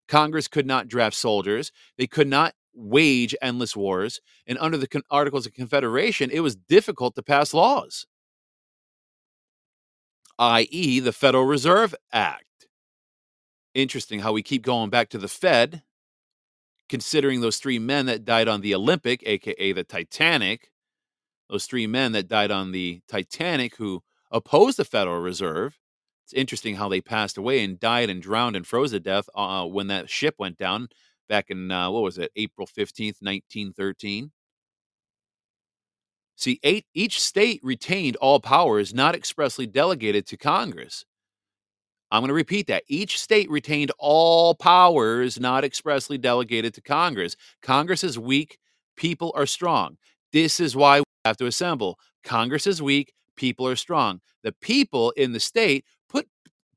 Congress 0.08 0.48
could 0.48 0.68
not 0.68 0.88
draft 0.88 1.16
soldiers. 1.16 1.72
They 1.98 2.08
could 2.08 2.28
not 2.28 2.54
wage 2.76 3.36
endless 3.42 3.76
wars. 3.76 4.22
And 4.48 4.58
under 4.60 4.78
the 4.78 4.88
Con- 4.88 5.02
Articles 5.10 5.48
of 5.48 5.54
Confederation, 5.54 6.30
it 6.32 6.42
was 6.42 6.56
difficult 6.56 7.16
to 7.16 7.24
pass 7.24 7.54
laws, 7.54 8.06
i.e., 10.38 11.00
the 11.00 11.12
Federal 11.12 11.46
Reserve 11.46 11.96
Act. 12.14 12.46
Interesting 13.74 14.20
how 14.20 14.34
we 14.34 14.44
keep 14.44 14.64
going 14.64 14.90
back 14.90 15.10
to 15.10 15.18
the 15.18 15.28
Fed, 15.28 15.84
considering 16.88 17.42
those 17.42 17.58
three 17.58 17.80
men 17.80 18.08
that 18.08 18.26
died 18.26 18.48
on 18.48 18.62
the 18.62 18.76
Olympic, 18.76 19.24
aka 19.26 19.72
the 19.72 19.84
Titanic, 19.84 20.72
those 21.50 21.66
three 21.66 21.88
men 21.88 22.12
that 22.14 22.28
died 22.28 22.52
on 22.52 22.72
the 22.72 23.02
Titanic 23.08 23.76
who 23.76 24.02
opposed 24.32 24.78
the 24.78 24.86
Federal 24.86 25.20
Reserve. 25.20 25.78
It's 26.26 26.34
interesting 26.34 26.76
how 26.76 26.90
they 26.90 27.02
passed 27.02 27.38
away 27.38 27.64
and 27.64 27.80
died 27.80 28.10
and 28.10 28.22
drowned 28.22 28.56
and 28.56 28.66
froze 28.66 28.92
to 28.92 29.00
death 29.00 29.28
uh, 29.36 29.66
when 29.66 29.88
that 29.88 30.10
ship 30.10 30.36
went 30.38 30.58
down 30.58 30.90
back 31.28 31.50
in, 31.50 31.72
uh, 31.72 31.90
what 31.90 32.04
was 32.04 32.18
it, 32.18 32.32
April 32.36 32.68
15th, 32.68 33.22
1913. 33.22 34.32
See, 36.36 36.60
eight, 36.64 36.86
each 36.94 37.20
state 37.20 37.60
retained 37.64 38.16
all 38.18 38.40
powers 38.40 38.94
not 38.94 39.16
expressly 39.16 39.68
delegated 39.68 40.26
to 40.28 40.38
Congress. 40.38 41.06
I'm 42.12 42.22
going 42.22 42.30
to 42.30 42.34
repeat 42.34 42.68
that. 42.68 42.84
Each 42.88 43.20
state 43.20 43.50
retained 43.50 43.92
all 44.00 44.56
powers 44.56 45.40
not 45.40 45.64
expressly 45.64 46.18
delegated 46.18 46.74
to 46.76 46.82
Congress. 46.82 47.36
Congress 47.62 48.04
is 48.04 48.18
weak, 48.18 48.58
people 48.96 49.32
are 49.36 49.46
strong. 49.46 49.98
This 50.32 50.60
is 50.60 50.76
why 50.76 51.00
we 51.00 51.06
have 51.26 51.38
to 51.38 51.46
assemble. 51.46 52.00
Congress 52.24 52.66
is 52.68 52.82
weak, 52.82 53.14
people 53.40 53.66
are 53.66 53.78
strong. 53.78 54.20
The 54.44 54.52
people 54.52 55.12
in 55.12 55.32
the 55.32 55.40
state 55.40 55.86
put 56.10 56.28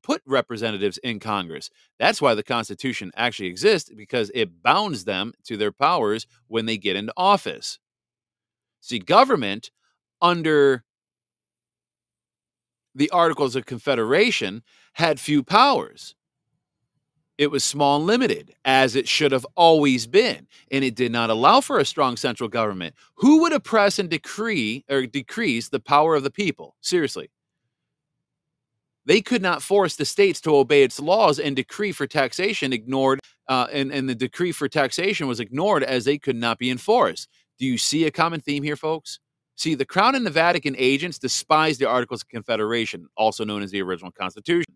put 0.01 0.21
representatives 0.25 0.97
in 0.99 1.19
Congress. 1.19 1.69
That's 1.99 2.21
why 2.21 2.33
the 2.35 2.43
Constitution 2.43 3.11
actually 3.15 3.49
exists 3.49 3.91
because 3.95 4.31
it 4.33 4.63
bounds 4.63 5.03
them 5.03 5.33
to 5.43 5.57
their 5.57 5.71
powers 5.71 6.25
when 6.47 6.65
they 6.65 6.77
get 6.77 6.95
into 6.95 7.13
office. 7.17 7.79
See, 8.79 8.99
government 8.99 9.71
under 10.21 10.83
the 12.95 13.09
Articles 13.09 13.55
of 13.55 13.65
Confederation 13.65 14.63
had 14.93 15.19
few 15.19 15.43
powers. 15.43 16.15
It 17.37 17.49
was 17.49 17.63
small 17.63 17.97
and 17.97 18.05
limited, 18.05 18.53
as 18.63 18.95
it 18.95 19.07
should 19.07 19.31
have 19.31 19.45
always 19.55 20.05
been, 20.05 20.47
and 20.71 20.83
it 20.83 20.95
did 20.95 21.11
not 21.11 21.31
allow 21.31 21.61
for 21.61 21.79
a 21.79 21.85
strong 21.85 22.15
central 22.15 22.47
government. 22.47 22.93
Who 23.15 23.41
would 23.41 23.53
oppress 23.53 23.97
and 23.97 24.09
decree 24.09 24.85
or 24.89 25.07
decrease 25.07 25.69
the 25.69 25.79
power 25.79 26.15
of 26.15 26.23
the 26.23 26.31
people? 26.31 26.75
Seriously. 26.81 27.31
They 29.05 29.19
could 29.19 29.41
not 29.41 29.63
force 29.63 29.95
the 29.95 30.05
states 30.05 30.39
to 30.41 30.55
obey 30.55 30.83
its 30.83 30.99
laws, 30.99 31.39
and 31.39 31.55
decree 31.55 31.91
for 31.91 32.07
taxation 32.07 32.71
ignored, 32.71 33.19
uh, 33.49 33.67
and, 33.71 33.91
and 33.91 34.07
the 34.07 34.15
decree 34.15 34.51
for 34.51 34.69
taxation 34.69 35.27
was 35.27 35.39
ignored 35.39 35.83
as 35.83 36.05
they 36.05 36.17
could 36.17 36.35
not 36.35 36.59
be 36.59 36.69
enforced. 36.69 37.27
Do 37.57 37.65
you 37.65 37.77
see 37.77 38.05
a 38.05 38.11
common 38.11 38.39
theme 38.41 38.63
here, 38.63 38.75
folks? 38.75 39.19
See, 39.55 39.75
the 39.75 39.85
Crown 39.85 40.15
and 40.15 40.25
the 40.25 40.31
Vatican 40.31 40.75
agents 40.77 41.19
despised 41.19 41.79
the 41.79 41.87
Articles 41.87 42.21
of 42.21 42.29
Confederation, 42.29 43.07
also 43.17 43.43
known 43.43 43.61
as 43.61 43.71
the 43.71 43.81
original 43.81 44.11
Constitution, 44.11 44.73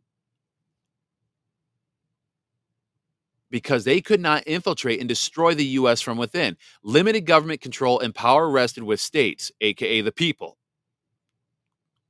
because 3.52 3.84
they 3.86 4.02
could 4.02 4.22
not 4.22 4.44
infiltrate 4.48 5.00
and 5.00 5.10
destroy 5.10 5.54
the 5.56 5.66
U.S. 5.66 6.02
from 6.02 6.18
within. 6.18 6.58
Limited 6.84 7.22
government 7.22 7.62
control 7.62 8.00
and 8.00 8.16
power 8.16 8.50
rested 8.50 8.84
with 8.84 9.00
states, 9.00 9.52
aka 9.62 10.02
the 10.02 10.12
people. 10.12 10.58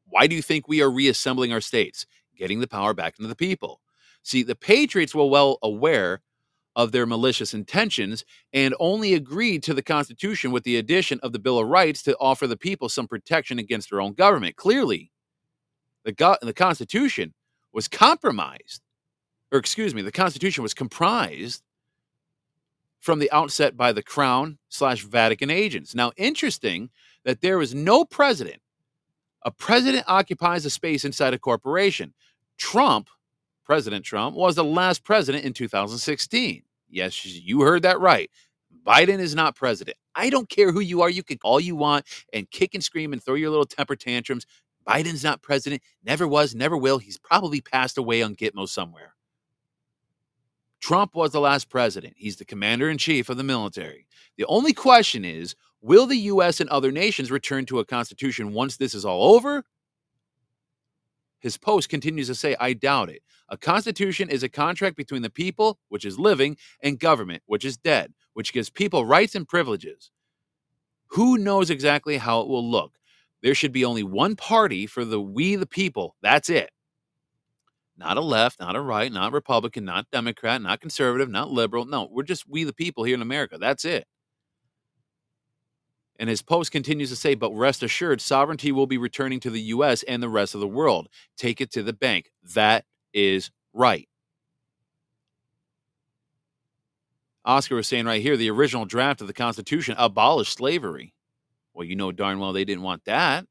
Why 0.08 0.28
do 0.28 0.36
you 0.36 0.42
think 0.42 0.68
we 0.68 0.82
are 0.82 0.92
reassembling 0.92 1.54
our 1.54 1.62
states? 1.62 2.06
Getting 2.38 2.60
the 2.60 2.68
power 2.68 2.94
back 2.94 3.16
into 3.20 3.30
the 3.30 3.36
people. 3.36 3.82
See, 4.24 4.44
the 4.44 4.56
Patriots 4.56 5.16
were 5.16 5.26
well 5.28 5.60
aware 5.64 6.22
of 6.76 6.94
their 6.94 7.08
malicious 7.08 7.54
intentions 7.54 8.26
and 8.54 8.76
only 8.80 9.16
agreed 9.16 9.64
to 9.64 9.76
the 9.76 9.84
Constitution 9.84 10.52
with 10.52 10.64
the 10.64 10.78
addition 10.78 11.20
of 11.24 11.34
the 11.34 11.40
Bill 11.40 11.60
of 11.60 11.68
Rights 11.68 12.04
to 12.04 12.18
offer 12.20 12.48
the 12.48 12.58
people 12.58 12.90
some 12.90 13.08
protection 13.08 13.60
against 13.60 13.92
their 13.92 14.02
own 14.02 14.14
government. 14.14 14.58
Clearly, 14.58 15.12
the, 16.06 16.14
go- 16.14 16.38
the 16.42 16.54
Constitution 16.54 17.34
was 17.74 17.88
compromised, 17.88 18.82
or 19.52 19.60
excuse 19.60 19.96
me, 19.96 20.02
the 20.02 20.12
Constitution 20.12 20.64
was 20.64 20.74
comprised 20.74 21.64
from 23.00 23.20
the 23.20 23.32
outset 23.32 23.78
by 23.78 23.92
the 23.92 24.04
Crown 24.04 24.58
slash 24.70 25.04
Vatican 25.04 25.50
agents. 25.50 25.96
Now, 25.96 26.12
interesting 26.18 26.90
that 27.24 27.42
there 27.42 27.62
is 27.62 27.74
no 27.74 28.06
president. 28.06 28.62
A 29.44 29.52
president 29.52 30.06
occupies 30.08 30.66
a 30.66 30.70
space 30.70 31.06
inside 31.06 31.34
a 31.34 31.40
corporation. 31.40 32.14
Trump 32.58 33.10
President 33.68 34.06
Trump, 34.06 34.34
was 34.34 34.56
the 34.56 34.64
last 34.64 35.04
president 35.04 35.44
in 35.44 35.52
2016. 35.52 36.64
Yes, 36.90 37.26
you 37.26 37.62
heard 37.62 37.82
that 37.82 38.00
right. 38.00 38.32
Biden 38.86 39.20
is 39.20 39.36
not 39.36 39.58
president. 39.58 39.98
I 40.16 40.30
don't 40.30 40.50
care 40.50 40.72
who 40.72 40.80
you 40.80 41.02
are. 41.02 41.10
You 41.10 41.22
can 41.22 41.38
all 41.44 41.60
you 41.60 41.76
want 41.76 42.06
and 42.32 42.50
kick 42.50 42.74
and 42.74 42.82
scream 42.82 43.12
and 43.12 43.22
throw 43.22 43.36
your 43.36 43.50
little 43.50 43.66
temper 43.66 43.98
tantrums. 43.98 44.46
Biden's 44.88 45.22
not 45.22 45.42
president, 45.42 45.82
never 46.02 46.26
was, 46.26 46.56
never 46.56 46.78
will. 46.78 46.98
He's 46.98 47.18
probably 47.18 47.60
passed 47.60 47.98
away 47.98 48.22
on 48.22 48.38
Gitmo 48.38 48.70
somewhere. 48.70 49.16
Trump 50.88 51.16
was 51.16 51.34
the 51.34 51.42
last 51.42 51.68
president. 51.68 52.14
He's 52.16 52.38
the 52.38 52.46
commander 52.46 52.90
in 52.90 52.98
chief 52.98 53.28
of 53.28 53.36
the 53.36 53.44
military. 53.44 54.08
The 54.38 54.46
only 54.46 54.72
question 54.72 55.26
is 55.26 55.54
will 55.82 56.06
the 56.06 56.16
U.S. 56.16 56.62
and 56.62 56.70
other 56.70 56.94
nations 56.94 57.30
return 57.30 57.66
to 57.66 57.80
a 57.80 57.86
constitution 57.86 58.54
once 58.54 58.78
this 58.78 58.94
is 58.94 59.04
all 59.04 59.36
over? 59.36 59.66
His 61.40 61.58
post 61.58 61.90
continues 61.90 62.28
to 62.28 62.36
say, 62.36 62.56
I 62.58 62.72
doubt 62.72 63.10
it. 63.10 63.22
A 63.50 63.58
constitution 63.58 64.30
is 64.30 64.44
a 64.44 64.50
contract 64.50 64.96
between 64.96 65.24
the 65.24 65.30
people, 65.30 65.78
which 65.90 66.06
is 66.06 66.18
living, 66.18 66.56
and 66.80 66.98
government, 66.98 67.44
which 67.48 67.66
is 67.66 67.76
dead, 67.76 68.14
which 68.32 68.54
gives 68.54 68.70
people 68.70 69.06
rights 69.06 69.36
and 69.36 69.46
privileges. 69.46 70.10
Who 71.08 71.38
knows 71.38 71.70
exactly 71.70 72.16
how 72.16 72.40
it 72.40 72.48
will 72.48 72.66
look? 72.66 72.94
There 73.44 73.56
should 73.56 73.74
be 73.74 73.84
only 73.84 74.04
one 74.04 74.38
party 74.38 74.88
for 74.88 75.04
the 75.04 75.20
we 75.20 75.58
the 75.58 75.68
people. 75.68 76.16
That's 76.22 76.50
it. 76.50 76.70
Not 77.98 78.18
a 78.18 78.22
left, 78.22 78.60
not 78.60 78.76
a 78.76 78.82
right, 78.82 79.12
not 79.12 79.34
Republican, 79.34 79.86
not 79.86 80.10
Democrat, 80.12 80.62
not 80.62 80.82
conservative, 80.82 81.30
not 81.30 81.50
liberal. 81.52 81.86
No, 81.86 82.08
we're 82.12 82.24
just 82.24 82.48
we 82.48 82.64
the 82.64 82.74
people 82.74 83.04
here 83.04 83.16
in 83.16 83.22
America. 83.22 83.58
That's 83.58 83.86
it. 83.86 84.06
And 86.20 86.30
his 86.30 86.42
post 86.42 86.72
continues 86.72 87.10
to 87.10 87.16
say, 87.16 87.36
but 87.36 87.52
rest 87.54 87.84
assured, 87.84 88.22
sovereignty 88.22 88.72
will 88.72 88.88
be 88.88 88.98
returning 88.98 89.40
to 89.42 89.50
the 89.50 89.62
US 89.62 90.04
and 90.04 90.22
the 90.22 90.30
rest 90.30 90.56
of 90.56 90.62
the 90.62 90.68
world. 90.68 91.08
Take 91.38 91.62
it 91.62 91.72
to 91.72 91.84
the 91.84 91.94
bank. 91.94 92.32
That 92.56 92.86
is 93.14 93.52
right. 93.74 94.08
Oscar 97.46 97.76
was 97.76 97.88
saying 97.88 98.06
right 98.06 98.22
here 98.22 98.36
the 98.36 98.50
original 98.50 98.86
draft 98.86 99.22
of 99.22 99.28
the 99.28 99.34
Constitution 99.34 99.96
abolished 99.98 100.58
slavery. 100.58 101.14
Well, 101.74 101.86
you 101.86 101.96
know 101.96 102.12
darn 102.12 102.40
well 102.40 102.54
they 102.54 102.66
didn't 102.66 102.84
want 102.84 103.06
that. 103.06 103.46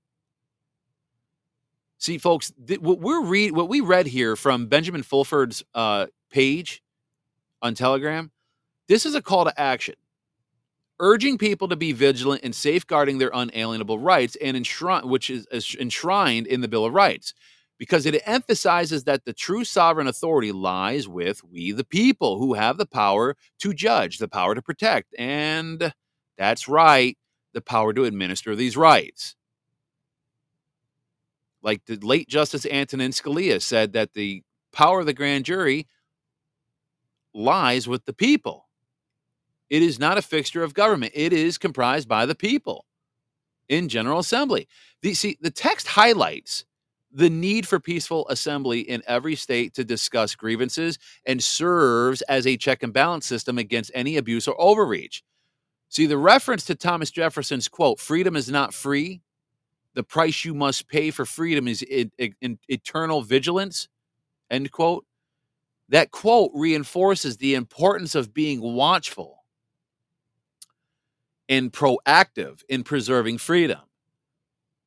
See, 1.98 2.18
folks, 2.18 2.52
th- 2.66 2.80
what 2.80 3.00
we're 3.00 3.24
read 3.24 3.52
what 3.52 3.68
we 3.68 3.80
read 3.80 4.06
here 4.06 4.36
from 4.36 4.66
Benjamin 4.66 5.02
Fulford's 5.02 5.64
uh, 5.74 6.06
page 6.30 6.82
on 7.62 7.74
Telegram, 7.74 8.30
this 8.88 9.06
is 9.06 9.14
a 9.14 9.22
call 9.22 9.44
to 9.44 9.60
action, 9.60 9.94
urging 11.00 11.38
people 11.38 11.68
to 11.68 11.76
be 11.76 11.92
vigilant 11.92 12.42
in 12.42 12.52
safeguarding 12.52 13.18
their 13.18 13.30
unalienable 13.32 13.98
rights 13.98 14.36
and 14.42 14.56
enshrine, 14.56 15.08
which 15.08 15.30
is, 15.30 15.46
is 15.50 15.74
enshrined 15.80 16.46
in 16.46 16.60
the 16.60 16.68
Bill 16.68 16.84
of 16.84 16.92
Rights, 16.92 17.32
because 17.78 18.04
it 18.04 18.22
emphasizes 18.26 19.04
that 19.04 19.24
the 19.24 19.32
true 19.32 19.64
sovereign 19.64 20.06
authority 20.06 20.52
lies 20.52 21.08
with 21.08 21.42
we, 21.44 21.72
the 21.72 21.84
people, 21.84 22.38
who 22.38 22.54
have 22.54 22.76
the 22.76 22.86
power 22.86 23.36
to 23.60 23.72
judge, 23.72 24.18
the 24.18 24.28
power 24.28 24.54
to 24.54 24.62
protect, 24.62 25.14
and 25.18 25.94
that's 26.36 26.68
right, 26.68 27.16
the 27.54 27.62
power 27.62 27.94
to 27.94 28.04
administer 28.04 28.54
these 28.54 28.76
rights 28.76 29.34
like 31.66 31.84
the 31.86 31.96
late 31.96 32.28
Justice 32.28 32.64
Antonin 32.64 33.10
Scalia 33.10 33.60
said 33.60 33.92
that 33.94 34.14
the 34.14 34.42
power 34.72 35.00
of 35.00 35.06
the 35.06 35.12
grand 35.12 35.44
jury 35.44 35.88
lies 37.34 37.88
with 37.88 38.04
the 38.06 38.14
people. 38.14 38.68
It 39.68 39.82
is 39.82 39.98
not 39.98 40.16
a 40.16 40.22
fixture 40.22 40.62
of 40.62 40.74
government. 40.74 41.12
It 41.14 41.32
is 41.32 41.58
comprised 41.58 42.08
by 42.08 42.24
the 42.24 42.36
people 42.36 42.86
in 43.68 43.88
General 43.88 44.20
Assembly. 44.20 44.68
The, 45.02 45.12
see, 45.14 45.36
the 45.40 45.50
text 45.50 45.88
highlights 45.88 46.64
the 47.10 47.30
need 47.30 47.66
for 47.66 47.80
peaceful 47.80 48.28
assembly 48.28 48.80
in 48.80 49.02
every 49.08 49.34
state 49.34 49.74
to 49.74 49.84
discuss 49.84 50.36
grievances 50.36 50.98
and 51.24 51.42
serves 51.42 52.22
as 52.22 52.46
a 52.46 52.56
check 52.56 52.84
and 52.84 52.92
balance 52.92 53.26
system 53.26 53.58
against 53.58 53.90
any 53.92 54.18
abuse 54.18 54.46
or 54.46 54.60
overreach. 54.60 55.24
See, 55.88 56.06
the 56.06 56.18
reference 56.18 56.64
to 56.66 56.76
Thomas 56.76 57.10
Jefferson's 57.10 57.68
quote, 57.68 57.98
freedom 57.98 58.36
is 58.36 58.50
not 58.50 58.74
free, 58.74 59.22
the 59.96 60.04
price 60.04 60.44
you 60.44 60.54
must 60.54 60.88
pay 60.88 61.10
for 61.10 61.26
freedom 61.26 61.66
is 61.66 61.84
eternal 61.88 63.22
vigilance 63.22 63.88
end 64.50 64.70
quote. 64.70 65.04
That 65.88 66.10
quote 66.10 66.50
reinforces 66.54 67.38
the 67.38 67.54
importance 67.54 68.14
of 68.14 68.34
being 68.34 68.60
watchful 68.60 69.44
and 71.48 71.72
proactive 71.72 72.62
in 72.68 72.84
preserving 72.84 73.38
freedom. 73.38 73.80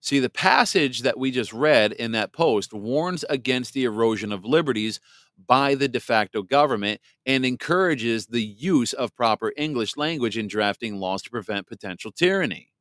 See 0.02 0.20
the 0.20 0.30
passage 0.30 1.02
that 1.02 1.18
we 1.18 1.32
just 1.32 1.52
read 1.52 1.92
in 1.94 2.14
that 2.14 2.32
post 2.32 2.74
warns 2.74 3.26
against 3.30 3.74
the 3.74 3.86
erosion 3.86 4.32
of 4.32 4.46
liberties 4.46 5.00
by 5.48 5.76
the 5.76 5.88
de 5.88 6.00
facto 6.00 6.44
government 6.44 7.02
and 7.26 7.46
encourages 7.46 8.28
the 8.28 8.44
use 8.44 8.92
of 8.94 9.16
proper 9.16 9.54
english 9.58 9.96
language 9.96 10.38
in 10.38 10.48
drafting 10.48 11.00
laws 11.00 11.22
to 11.22 11.30
prevent 11.30 11.66
potential 11.66 12.12
tyranny 12.12 12.72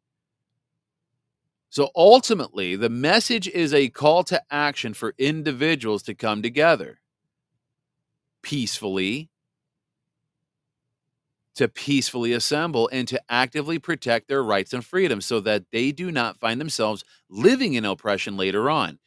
so 1.70 1.90
ultimately, 1.94 2.76
the 2.76 2.88
message 2.88 3.48
is 3.48 3.74
a 3.74 3.88
call 3.88 4.24
to 4.24 4.42
action 4.50 4.94
for 4.94 5.14
individuals 5.18 6.02
to 6.04 6.14
come 6.14 6.42
together 6.42 7.00
peacefully, 8.42 9.28
to 11.54 11.68
peacefully 11.68 12.32
assemble, 12.32 12.88
and 12.92 13.08
to 13.08 13.20
actively 13.28 13.78
protect 13.78 14.28
their 14.28 14.42
rights 14.42 14.72
and 14.72 14.84
freedoms 14.84 15.26
so 15.26 15.40
that 15.40 15.64
they 15.72 15.92
do 15.92 16.10
not 16.10 16.38
find 16.38 16.60
themselves 16.60 17.04
living 17.28 17.74
in 17.74 17.84
oppression 17.84 18.36
later 18.36 18.70
on. 18.70 18.98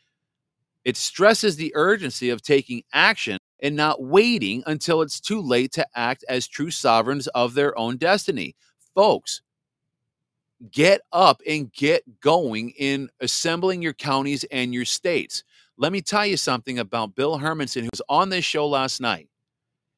It 0.83 0.97
stresses 0.97 1.55
the 1.55 1.71
urgency 1.75 2.29
of 2.29 2.41
taking 2.41 2.83
action 2.93 3.37
and 3.61 3.75
not 3.75 4.03
waiting 4.03 4.63
until 4.65 5.01
it's 5.01 5.19
too 5.19 5.41
late 5.41 5.71
to 5.73 5.87
act 5.95 6.25
as 6.27 6.47
true 6.47 6.71
sovereigns 6.71 7.27
of 7.27 7.53
their 7.53 7.77
own 7.77 7.97
destiny. 7.97 8.55
Folks, 8.95 9.41
get 10.69 11.01
up 11.11 11.41
and 11.47 11.71
get 11.73 12.03
going 12.19 12.71
in 12.71 13.09
assembling 13.19 13.81
your 13.81 13.93
counties 13.93 14.43
and 14.45 14.73
your 14.73 14.85
states. 14.85 15.43
Let 15.77 15.91
me 15.91 16.01
tell 16.01 16.25
you 16.25 16.37
something 16.37 16.77
about 16.77 17.15
Bill 17.15 17.39
Hermanson, 17.39 17.81
who 17.81 17.89
was 17.91 18.01
on 18.07 18.29
this 18.29 18.45
show 18.45 18.67
last 18.67 19.01
night. 19.01 19.29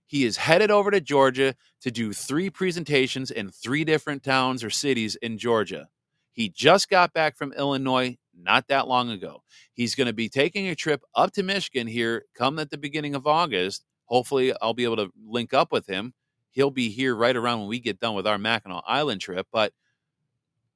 He 0.05 0.25
is 0.25 0.37
headed 0.37 0.71
over 0.71 0.91
to 0.91 1.01
Georgia 1.01 1.55
to 1.81 1.91
do 1.91 2.13
three 2.13 2.49
presentations 2.49 3.31
in 3.31 3.49
three 3.49 3.83
different 3.83 4.23
towns 4.23 4.63
or 4.63 4.69
cities 4.69 5.15
in 5.17 5.37
Georgia. 5.37 5.89
He 6.31 6.49
just 6.49 6.89
got 6.89 7.13
back 7.13 7.35
from 7.35 7.53
Illinois 7.53 8.17
not 8.35 8.67
that 8.67 8.87
long 8.87 9.09
ago. 9.09 9.43
He's 9.73 9.95
going 9.95 10.07
to 10.07 10.13
be 10.13 10.29
taking 10.29 10.67
a 10.67 10.75
trip 10.75 11.01
up 11.15 11.31
to 11.33 11.43
Michigan 11.43 11.87
here 11.87 12.25
come 12.35 12.59
at 12.59 12.69
the 12.69 12.77
beginning 12.77 13.15
of 13.15 13.27
August. 13.27 13.85
Hopefully, 14.05 14.53
I'll 14.61 14.73
be 14.73 14.83
able 14.83 14.97
to 14.97 15.11
link 15.25 15.53
up 15.53 15.71
with 15.71 15.87
him. 15.87 16.13
He'll 16.51 16.71
be 16.71 16.89
here 16.89 17.15
right 17.15 17.35
around 17.35 17.61
when 17.61 17.69
we 17.69 17.79
get 17.79 17.99
done 17.99 18.15
with 18.15 18.27
our 18.27 18.37
Mackinac 18.37 18.83
Island 18.87 19.21
trip. 19.21 19.47
But 19.51 19.73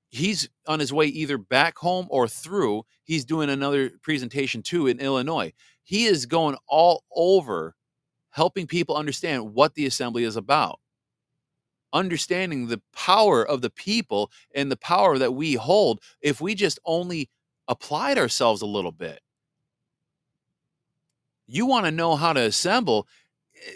he's 0.10 0.50
on 0.68 0.80
his 0.80 0.94
way 0.94 1.08
either 1.08 1.38
back 1.38 1.78
home 1.78 2.08
or 2.10 2.28
through. 2.28 2.84
He's 3.04 3.26
doing 3.26 3.50
another 3.50 3.92
presentation 4.02 4.62
too 4.62 4.88
in 4.88 5.00
Illinois. 5.00 5.54
He 5.84 6.06
is 6.06 6.26
going 6.26 6.58
all 6.68 7.04
over 7.16 7.76
helping 8.32 8.68
people 8.68 8.96
understand 8.96 9.54
what 9.54 9.74
the 9.76 9.86
assembly 9.86 10.24
is 10.24 10.36
about. 10.36 10.80
Understanding 11.94 12.68
the 12.68 12.82
power 12.94 13.48
of 13.48 13.62
the 13.62 13.70
people 13.70 14.32
and 14.54 14.72
the 14.72 14.78
power 14.78 15.18
that 15.18 15.34
we 15.34 15.54
hold 15.54 16.02
if 16.22 16.42
we 16.42 16.54
just 16.54 16.80
only 16.86 17.30
applied 17.68 18.18
ourselves 18.18 18.62
a 18.62 18.68
little 18.68 18.92
bit. 18.92 19.20
You 21.48 21.66
want 21.66 21.86
to 21.86 21.92
know 21.92 22.16
how 22.16 22.34
to 22.34 22.42
assemble? 22.42 23.08
Eh, 23.56 23.72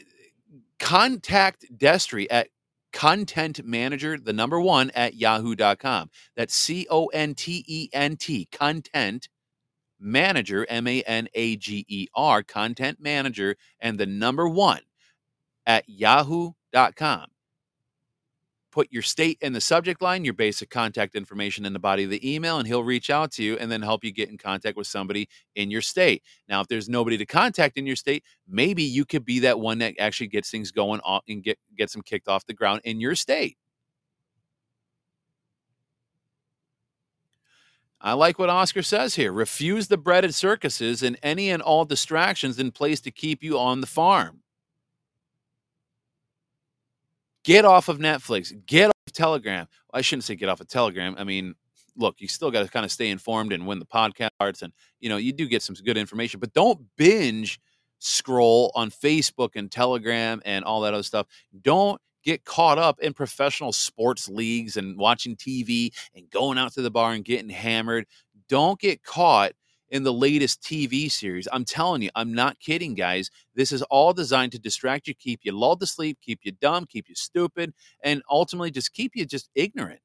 contact 0.80 1.66
Destry 1.78 2.28
at 2.30 2.50
content 2.94 3.66
manager, 3.66 4.18
the 4.18 4.34
number 4.34 4.60
one 4.62 4.92
at 4.92 5.16
yahoo.com. 5.16 6.10
That's 6.36 6.56
C 6.56 6.88
O 6.89 7.08
N 7.08 7.36
T 7.36 7.64
E 7.68 7.89
N 7.94 8.18
T, 8.18 8.48
content 8.52 9.30
manager, 10.00 10.66
M 10.70 10.88
A 10.88 11.02
N 11.04 11.28
A 11.34 11.58
G 11.58 11.86
E 11.88 12.08
R, 12.16 12.44
content 12.44 13.00
manager, 13.02 13.56
and 13.80 13.98
the 13.98 14.06
number 14.06 14.48
one 14.48 14.82
at 15.66 15.86
yahoo.com 15.88 17.28
put 18.72 18.91
your 18.91 19.01
state 19.01 19.38
in 19.41 19.53
the 19.53 19.61
subject 19.61 20.01
line, 20.01 20.24
your 20.24 20.34
basic 20.34 20.69
contact 20.69 21.15
information 21.15 21.65
in 21.65 21.74
the 21.74 21.80
body 21.80 22.03
of 22.03 22.09
the 22.09 22.34
email, 22.34 22.57
and 22.57 22.67
he'll 22.67 22.84
reach 22.84 23.09
out 23.09 23.32
to 23.34 23.43
you 23.43 23.57
and 23.57 23.72
then 23.72 23.82
help 23.82 24.03
you 24.03 24.11
get 24.11 24.30
in 24.30 24.38
contact 24.38 24.78
with 24.78 24.88
somebody 24.88 25.28
in 25.55 25.69
your 25.69 25.82
state. 25.82 26.24
Now, 26.47 26.61
if 26.61 26.67
there's 26.67 26.89
nobody 26.89 27.17
to 27.17 27.26
contact 27.26 27.78
in 27.78 27.86
your 27.86 27.95
state, 27.95 28.24
maybe 28.47 28.84
you 28.84 29.05
could 29.05 29.26
be 29.26 29.39
that 29.39 29.59
one 29.59 29.80
that 29.80 29.95
actually 29.99 30.28
gets 30.28 30.49
things 30.49 30.72
going 30.72 31.01
on 31.03 31.22
and 31.28 31.43
get 31.43 31.59
gets 31.78 31.93
them 31.93 32.01
kicked 32.01 32.28
off 32.28 32.45
the 32.45 32.53
ground 32.53 32.82
in 32.84 32.99
your 32.99 33.15
state. 33.15 33.57
I 38.03 38.13
like 38.13 38.39
what 38.39 38.49
Oscar 38.49 38.82
says 38.82 39.13
here. 39.15 39.32
Refuse 39.32 39.88
the 39.88 39.97
breaded 39.97 40.34
circuses 40.34 41.03
and 41.03 41.19
any 41.22 41.51
and 41.51 41.61
all 41.61 41.86
distractions 41.86 42.57
in 42.57 42.72
place 42.72 42.99
to 43.01 43.11
keep 43.11 43.43
you 43.43 43.59
on 43.59 43.82
the 43.82 43.88
farm. 43.88 44.41
Get 47.44 47.66
off 47.66 47.89
of 47.89 47.98
Netflix. 47.98 48.54
Get 48.66 48.89
off 48.89 49.14
Telegram. 49.14 49.68
I 49.94 50.02
shouldn't 50.02 50.24
say 50.24 50.36
get 50.36 50.50
off 50.50 50.62
of 50.62 50.68
Telegram. 50.68 51.16
I 51.18 51.24
mean, 51.24 51.56
look, 51.98 52.16
you 52.20 52.28
still 52.28 52.52
got 52.52 52.64
to 52.64 52.72
kind 52.72 52.86
of 52.86 52.92
stay 52.92 53.10
informed 53.10 53.54
and 53.54 53.68
win 53.68 53.80
the 53.80 53.86
podcasts, 53.86 54.62
and 54.62 54.74
you 55.00 55.10
know 55.10 55.18
you 55.18 55.34
do 55.34 55.48
get 55.48 55.62
some 55.62 55.76
good 55.76 55.98
information, 55.98 56.39
but 56.39 56.54
don't 56.54 56.80
binge 56.98 57.60
scroll 58.00 58.72
on 58.76 58.89
Facebook 58.89 59.52
and 59.56 59.72
Telegram 59.72 60.42
and 60.46 60.66
all 60.66 60.82
that 60.82 60.94
other 60.94 61.04
stuff. 61.04 61.28
Don't 61.62 62.02
get 62.24 62.46
caught 62.46 62.78
up 62.78 63.00
in 63.00 63.14
professional 63.14 63.72
sports 63.72 64.30
leagues 64.30 64.78
and 64.78 64.98
watching 64.98 65.36
TV 65.36 65.92
and 66.16 66.30
going 66.30 66.58
out 66.58 66.74
to 66.74 66.82
the 66.82 66.92
bar 66.92 67.14
and 67.14 67.26
getting 67.26 67.50
hammered. 67.50 68.06
Don't 68.48 68.80
get 68.80 69.04
caught 69.04 69.54
in 69.92 70.04
the 70.04 70.14
latest 70.14 70.62
TV 70.64 71.12
series. 71.12 71.48
I'm 71.52 71.66
telling 71.66 72.02
you, 72.02 72.10
I'm 72.16 72.34
not 72.34 72.60
kidding, 72.60 72.96
guys. 72.96 73.30
This 73.54 73.72
is 73.72 73.82
all 73.84 74.14
designed 74.14 74.54
to 74.54 74.60
distract 74.60 75.08
you, 75.08 75.14
keep 75.14 75.42
you 75.44 75.52
lulled 75.52 75.82
to 75.82 75.86
sleep, 75.86 76.18
keep 76.22 76.39
you 76.44 76.54
dumb, 76.54 76.86
keep 76.86 77.10
you 77.10 77.16
stupid, 77.16 77.74
and 78.04 78.24
ultimately 78.30 78.72
just 78.72 78.94
keep 78.94 79.16
you 79.16 79.26
just 79.26 79.50
ignorant. 79.54 80.00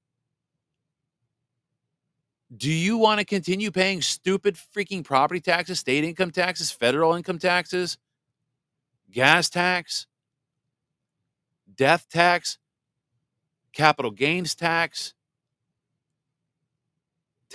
Do 2.57 2.71
you 2.71 2.99
want 2.99 3.19
to 3.21 3.25
continue 3.25 3.71
paying 3.71 4.03
stupid 4.03 4.57
freaking 4.77 5.05
property 5.05 5.41
taxes, 5.41 5.81
state 5.81 6.05
income 6.05 6.31
taxes, 6.31 6.71
federal 6.71 7.15
income 7.15 7.39
taxes, 7.39 7.99
gas 9.11 9.49
tax, 9.49 10.07
death 11.75 12.07
tax, 12.09 12.59
capital 13.73 14.11
gains 14.11 14.55
tax, 14.55 15.13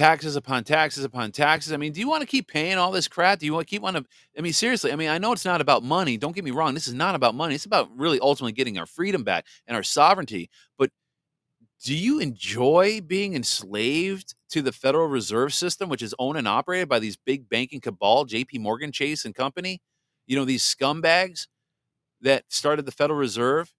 taxes 0.02 0.36
upon 0.36 0.64
taxes 0.64 1.04
upon 1.04 1.32
taxes. 1.32 1.74
I 1.74 1.78
mean, 1.78 1.92
do 1.92 2.00
you 2.00 2.10
want 2.10 2.22
to 2.22 2.28
keep 2.28 2.48
paying 2.48 2.78
all 2.80 2.92
this 2.92 3.08
crap? 3.08 3.38
Do 3.38 3.46
you 3.46 3.54
want 3.54 3.68
to 3.68 3.70
keep 3.70 3.84
on? 3.84 3.94
To, 3.94 4.06
I 4.36 4.42
mean, 4.42 4.52
seriously. 4.52 4.92
I 4.92 4.96
mean, 4.96 5.10
I 5.10 5.20
know 5.20 5.32
it's 5.32 5.46
not 5.46 5.62
about 5.62 5.84
money. 5.84 6.18
Don't 6.18 6.34
get 6.34 6.44
me 6.44 6.50
wrong. 6.50 6.74
This 6.74 6.88
is 6.88 6.96
not 6.96 7.14
about 7.14 7.36
money. 7.36 7.54
It's 7.54 7.66
about 7.66 7.90
really 7.96 8.20
ultimately 8.20 8.52
getting 8.52 8.80
our 8.80 8.88
freedom 8.88 9.24
back 9.24 9.46
and 9.68 9.78
our 9.78 9.84
sovereignty. 9.84 10.50
But 10.80 10.90
do 11.84 11.96
you 11.96 12.20
enjoy 12.20 13.02
being 13.02 13.36
enslaved 13.36 14.34
to 14.50 14.64
the 14.64 14.72
Federal 14.72 15.08
Reserve 15.08 15.54
System, 15.54 15.88
which 15.88 16.02
is 16.02 16.16
owned 16.18 16.38
and 16.38 16.48
operated 16.48 16.90
by 16.90 16.98
these 16.98 17.16
big 17.16 17.48
banking 17.48 17.80
cabal, 17.80 18.26
J.P. 18.26 18.58
Morgan 18.58 18.92
Chase 18.92 19.26
and 19.26 19.36
Company? 19.36 19.82
You 20.26 20.36
know, 20.36 20.46
these 20.46 20.64
scumbags 20.64 21.48
that 22.22 22.44
started 22.50 22.86
the 22.86 22.92
Federal 22.92 23.20
Reserve 23.20 23.72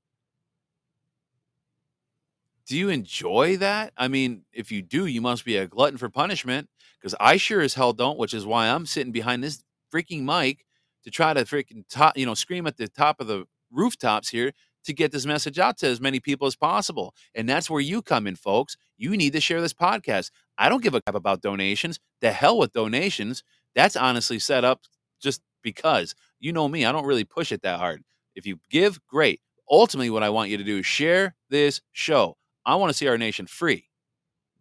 do 2.72 2.78
you 2.78 2.88
enjoy 2.88 3.58
that? 3.58 3.92
I 3.98 4.08
mean, 4.08 4.46
if 4.50 4.72
you 4.72 4.80
do, 4.80 5.04
you 5.04 5.20
must 5.20 5.44
be 5.44 5.58
a 5.58 5.66
glutton 5.66 5.98
for 5.98 6.08
punishment 6.08 6.70
because 6.98 7.14
I 7.20 7.36
sure 7.36 7.60
as 7.60 7.74
hell 7.74 7.92
don't, 7.92 8.18
which 8.18 8.32
is 8.32 8.46
why 8.46 8.68
I'm 8.68 8.86
sitting 8.86 9.12
behind 9.12 9.44
this 9.44 9.62
freaking 9.94 10.22
mic 10.22 10.64
to 11.04 11.10
try 11.10 11.34
to 11.34 11.44
freaking 11.44 11.84
top, 11.90 12.16
you 12.16 12.24
know, 12.24 12.32
scream 12.32 12.66
at 12.66 12.78
the 12.78 12.88
top 12.88 13.20
of 13.20 13.26
the 13.26 13.44
rooftops 13.70 14.30
here 14.30 14.52
to 14.86 14.94
get 14.94 15.12
this 15.12 15.26
message 15.26 15.58
out 15.58 15.76
to 15.80 15.86
as 15.86 16.00
many 16.00 16.18
people 16.18 16.46
as 16.46 16.56
possible. 16.56 17.14
And 17.34 17.46
that's 17.46 17.68
where 17.68 17.82
you 17.82 18.00
come 18.00 18.26
in, 18.26 18.36
folks. 18.36 18.78
You 18.96 19.18
need 19.18 19.34
to 19.34 19.40
share 19.42 19.60
this 19.60 19.74
podcast. 19.74 20.30
I 20.56 20.70
don't 20.70 20.82
give 20.82 20.94
a 20.94 21.02
crap 21.02 21.14
about 21.14 21.42
donations. 21.42 22.00
The 22.22 22.32
hell 22.32 22.56
with 22.56 22.72
donations. 22.72 23.44
That's 23.74 23.96
honestly 23.96 24.38
set 24.38 24.64
up 24.64 24.80
just 25.20 25.42
because 25.60 26.14
you 26.40 26.54
know 26.54 26.68
me, 26.68 26.86
I 26.86 26.92
don't 26.92 27.04
really 27.04 27.24
push 27.24 27.52
it 27.52 27.60
that 27.64 27.78
hard. 27.78 28.02
If 28.34 28.46
you 28.46 28.60
give, 28.70 28.98
great. 29.08 29.42
Ultimately, 29.70 30.08
what 30.08 30.22
I 30.22 30.30
want 30.30 30.48
you 30.48 30.56
to 30.56 30.64
do 30.64 30.78
is 30.78 30.86
share 30.86 31.34
this 31.50 31.82
show. 31.92 32.38
I 32.64 32.76
want 32.76 32.90
to 32.90 32.94
see 32.94 33.08
our 33.08 33.18
nation 33.18 33.46
free. 33.46 33.88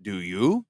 Do 0.01 0.15
you? 0.15 0.65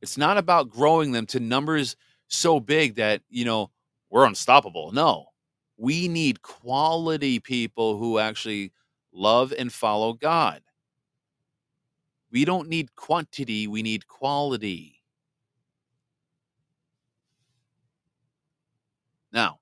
It's 0.00 0.18
not 0.18 0.36
about 0.36 0.70
growing 0.70 1.12
them 1.12 1.26
to 1.26 1.40
numbers 1.40 1.96
so 2.28 2.60
big 2.60 2.96
that, 2.96 3.22
you 3.30 3.44
know, 3.44 3.70
we're 4.10 4.26
unstoppable. 4.26 4.92
No. 4.92 5.26
We 5.76 6.08
need 6.08 6.42
quality 6.42 7.40
people 7.40 7.98
who 7.98 8.18
actually 8.18 8.72
love 9.12 9.52
and 9.56 9.72
follow 9.72 10.12
God. 10.12 10.62
We 12.30 12.44
don't 12.44 12.68
need 12.68 12.94
quantity, 12.96 13.66
we 13.66 13.82
need 13.82 14.06
quality. 14.06 15.02
Now, 19.32 19.58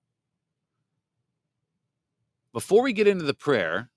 before 2.52 2.82
we 2.82 2.92
get 2.92 3.06
into 3.06 3.24
the 3.24 3.32
prayer, 3.32 3.90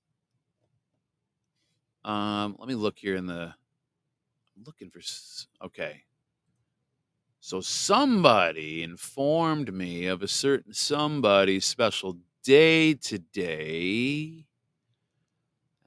um, 2.06 2.56
let 2.60 2.68
me 2.68 2.76
look 2.76 2.98
here 2.98 3.16
in 3.16 3.26
the. 3.26 3.54
Looking 4.66 4.90
for. 4.90 5.02
Okay. 5.66 6.04
So 7.42 7.60
somebody 7.60 8.84
informed 8.84 9.74
me 9.74 10.06
of 10.06 10.24
a 10.24 10.28
certain 10.28 10.74
somebody's 10.74 11.66
special 11.66 12.18
day 12.44 12.94
today, 12.94 14.46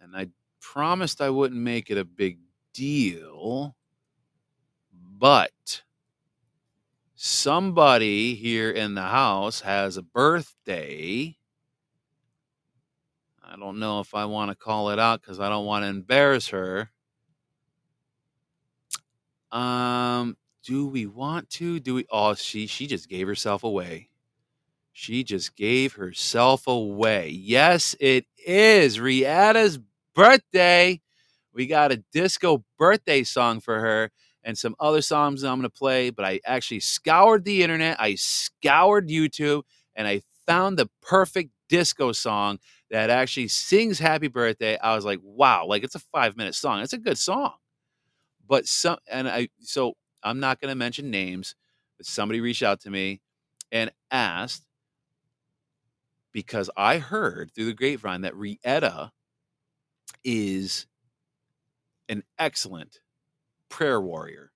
and 0.01 0.15
I 0.15 0.29
promised 0.61 1.21
I 1.21 1.31
wouldn't 1.31 1.61
make 1.61 1.91
it 1.91 1.99
a 1.99 2.05
big 2.05 2.39
deal, 2.75 3.75
but 4.93 5.83
somebody 7.15 8.35
here 8.35 8.71
in 8.71 8.95
the 8.95 9.03
house 9.03 9.63
has 9.63 9.97
a 9.97 10.03
birthday 10.03 11.38
I 13.51 13.57
don't 13.57 13.79
know 13.79 14.01
if 14.01 14.15
I 14.15 14.27
want 14.27 14.51
to 14.51 14.55
call 14.55 14.91
it 14.91 14.99
out 14.99 15.23
because 15.23 15.41
I 15.41 15.49
don't 15.49 15.65
want 15.65 15.85
to 15.85 15.89
embarrass 15.89 16.49
her. 16.49 16.91
Um, 19.51 20.37
do 20.65 20.87
we 20.87 21.07
want 21.07 21.49
to? 21.51 21.81
Do 21.81 21.95
we? 21.95 22.07
Oh, 22.11 22.35
she 22.35 22.67
she 22.67 22.87
just 22.87 23.09
gave 23.09 23.27
herself 23.27 23.65
away. 23.65 24.11
She 24.93 25.25
just 25.25 25.57
gave 25.57 25.95
herself 25.95 26.67
away. 26.67 27.31
Yes, 27.31 27.97
it 28.01 28.27
is 28.45 28.99
Rihanna's 28.99 29.79
birthday. 30.15 31.01
We 31.55 31.67
got 31.67 31.93
a 31.93 32.03
disco 32.13 32.65
birthday 32.79 33.23
song 33.23 33.61
for 33.61 33.81
her 33.81 34.11
and 34.45 34.59
some 34.59 34.75
other 34.79 35.01
songs 35.01 35.43
I'm 35.43 35.59
going 35.61 35.63
to 35.63 35.71
play, 35.71 36.11
but 36.11 36.25
I 36.25 36.41
actually 36.45 36.81
scoured 36.81 37.45
the 37.45 37.63
internet, 37.63 38.01
I 38.01 38.17
scoured 38.17 39.09
YouTube, 39.09 39.63
and 39.95 40.07
I 40.07 40.23
found 40.47 40.79
the 40.79 40.89
perfect 41.01 41.51
disco 41.69 42.13
song 42.13 42.59
that 42.91 43.11
actually 43.11 43.49
sings 43.49 43.99
happy 43.99 44.29
birthday. 44.29 44.79
I 44.79 44.95
was 44.97 45.05
like, 45.05 45.21
wow, 45.23 45.67
like 45.67 45.85
it's 45.85 45.95
a 45.95 46.01
five 46.01 46.37
minute 46.37 46.55
song. 46.55 46.81
It's 46.81 46.93
a 46.93 46.99
good 46.99 47.19
song. 47.19 47.55
But 48.49 48.67
some, 48.67 48.99
and 49.11 49.29
I, 49.29 49.49
so 49.61 49.95
I'm 50.23 50.41
not 50.41 50.61
going 50.61 50.71
to 50.71 50.77
mention 50.77 51.11
names, 51.11 51.55
but 51.99 52.07
somebody 52.07 52.41
reached 52.41 52.63
out 52.63 52.81
to 52.83 52.91
me 52.91 53.21
and 53.73 53.91
asked 54.11 54.65
because 56.33 56.71
I 56.77 56.99
heard 56.99 57.53
through 57.55 57.67
the 57.67 57.75
grapevine 57.75 58.23
that 58.23 58.37
Rietta 58.37 59.13
is 60.25 60.87
an 62.09 62.23
excellent 62.39 63.01
prayer 63.69 64.01
warrior. 64.01 64.53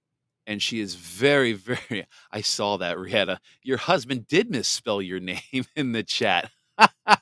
And 0.47 0.63
she 0.63 0.81
is 0.81 0.97
very, 0.97 1.53
very. 1.55 2.07
I 2.33 2.43
saw 2.43 2.79
that, 2.79 2.99
Rietta. 2.99 3.41
Your 3.63 3.79
husband 3.79 4.29
did 4.29 4.51
misspell 4.51 5.03
your 5.03 5.21
name 5.21 5.41
in 5.77 5.93
the 5.93 6.03
chat. 6.05 6.51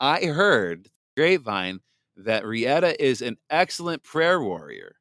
I 0.00 0.26
heard 0.26 0.90
grapevine 1.16 1.80
that 2.16 2.44
Rietta 2.44 3.02
is 3.02 3.22
an 3.22 3.36
excellent 3.50 4.02
prayer 4.02 4.40
warrior. 4.40 4.96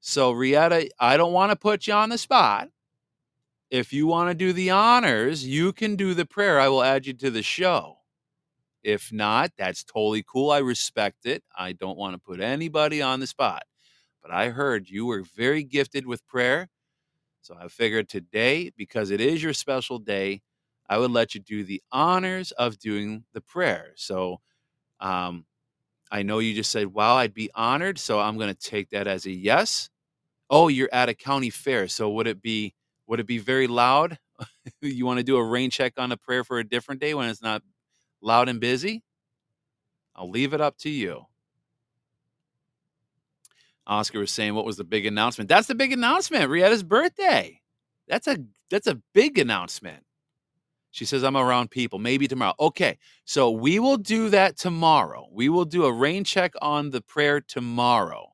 So, 0.00 0.32
Rietta, 0.32 0.90
I 0.98 1.16
don't 1.16 1.32
want 1.32 1.50
to 1.50 1.56
put 1.56 1.86
you 1.86 1.94
on 1.94 2.08
the 2.08 2.18
spot. 2.18 2.68
If 3.70 3.92
you 3.92 4.06
want 4.06 4.30
to 4.30 4.34
do 4.34 4.52
the 4.52 4.70
honors, 4.70 5.46
you 5.46 5.72
can 5.72 5.94
do 5.94 6.14
the 6.14 6.26
prayer. 6.26 6.58
I 6.58 6.68
will 6.68 6.82
add 6.82 7.06
you 7.06 7.12
to 7.14 7.30
the 7.30 7.42
show. 7.42 7.98
If 8.82 9.12
not, 9.12 9.52
that's 9.58 9.84
totally 9.84 10.24
cool. 10.26 10.50
I 10.50 10.58
respect 10.58 11.26
it. 11.26 11.44
I 11.56 11.72
don't 11.72 11.98
want 11.98 12.14
to 12.14 12.18
put 12.18 12.40
anybody 12.40 13.02
on 13.02 13.20
the 13.20 13.26
spot. 13.26 13.64
But 14.22 14.32
I 14.32 14.48
heard 14.48 14.88
you 14.88 15.06
were 15.06 15.22
very 15.36 15.62
gifted 15.62 16.06
with 16.06 16.26
prayer. 16.26 16.68
So 17.42 17.56
I 17.58 17.68
figured 17.68 18.08
today, 18.08 18.70
because 18.76 19.10
it 19.10 19.20
is 19.20 19.42
your 19.42 19.52
special 19.52 19.98
day, 19.98 20.42
I 20.90 20.98
would 20.98 21.12
let 21.12 21.36
you 21.36 21.40
do 21.40 21.64
the 21.64 21.82
honors 21.92 22.52
of 22.52 22.78
doing 22.80 23.24
the 23.32 23.40
prayer. 23.40 23.92
So 23.96 24.40
um, 25.00 25.46
I 26.10 26.22
know 26.22 26.40
you 26.40 26.54
just 26.54 26.72
said, 26.72 26.88
wow, 26.88 27.16
I'd 27.16 27.34
be 27.34 27.50
honored. 27.54 27.98
So 27.98 28.20
I'm 28.20 28.38
going 28.38 28.54
to 28.54 28.60
take 28.60 28.90
that 28.90 29.06
as 29.06 29.26
a 29.26 29.32
yes. 29.32 29.90
Oh, 30.50 30.68
you're 30.68 30.90
at 30.92 31.08
a 31.08 31.14
county 31.14 31.50
fair. 31.50 31.88
So 31.88 32.10
would 32.10 32.26
it 32.26 32.42
be 32.42 32.74
would 33.06 33.20
it 33.20 33.26
be 33.26 33.38
very 33.38 33.66
loud? 33.68 34.18
you 34.82 35.06
want 35.06 35.18
to 35.18 35.24
do 35.24 35.36
a 35.36 35.44
rain 35.44 35.70
check 35.70 35.94
on 35.98 36.12
a 36.12 36.16
prayer 36.16 36.44
for 36.44 36.58
a 36.58 36.64
different 36.68 37.00
day 37.00 37.14
when 37.14 37.28
it's 37.28 37.42
not 37.42 37.62
loud 38.22 38.48
and 38.48 38.60
busy? 38.60 39.02
I'll 40.16 40.30
leave 40.30 40.54
it 40.54 40.60
up 40.60 40.76
to 40.78 40.90
you. 40.90 41.26
Oscar 43.86 44.20
was 44.20 44.30
saying, 44.30 44.54
"What 44.54 44.64
was 44.66 44.76
the 44.76 44.84
big 44.84 45.06
announcement?" 45.06 45.48
That's 45.48 45.66
the 45.68 45.74
big 45.74 45.92
announcement. 45.92 46.50
Rietta's 46.50 46.82
birthday. 46.82 47.60
That's 48.08 48.26
a 48.28 48.38
that's 48.70 48.86
a 48.86 49.00
big 49.14 49.38
announcement. 49.38 50.04
She 50.90 51.04
says, 51.04 51.24
I'm 51.24 51.36
around 51.36 51.70
people, 51.70 51.98
maybe 51.98 52.28
tomorrow. 52.28 52.54
Okay, 52.60 52.98
so 53.24 53.50
we 53.50 53.78
will 53.78 53.96
do 53.98 54.30
that 54.30 54.58
tomorrow. 54.58 55.28
We 55.32 55.48
will 55.48 55.64
do 55.66 55.84
a 55.84 55.92
rain 55.92 56.24
check 56.24 56.54
on 56.62 56.90
the 56.90 57.00
prayer 57.02 57.40
tomorrow. 57.40 58.32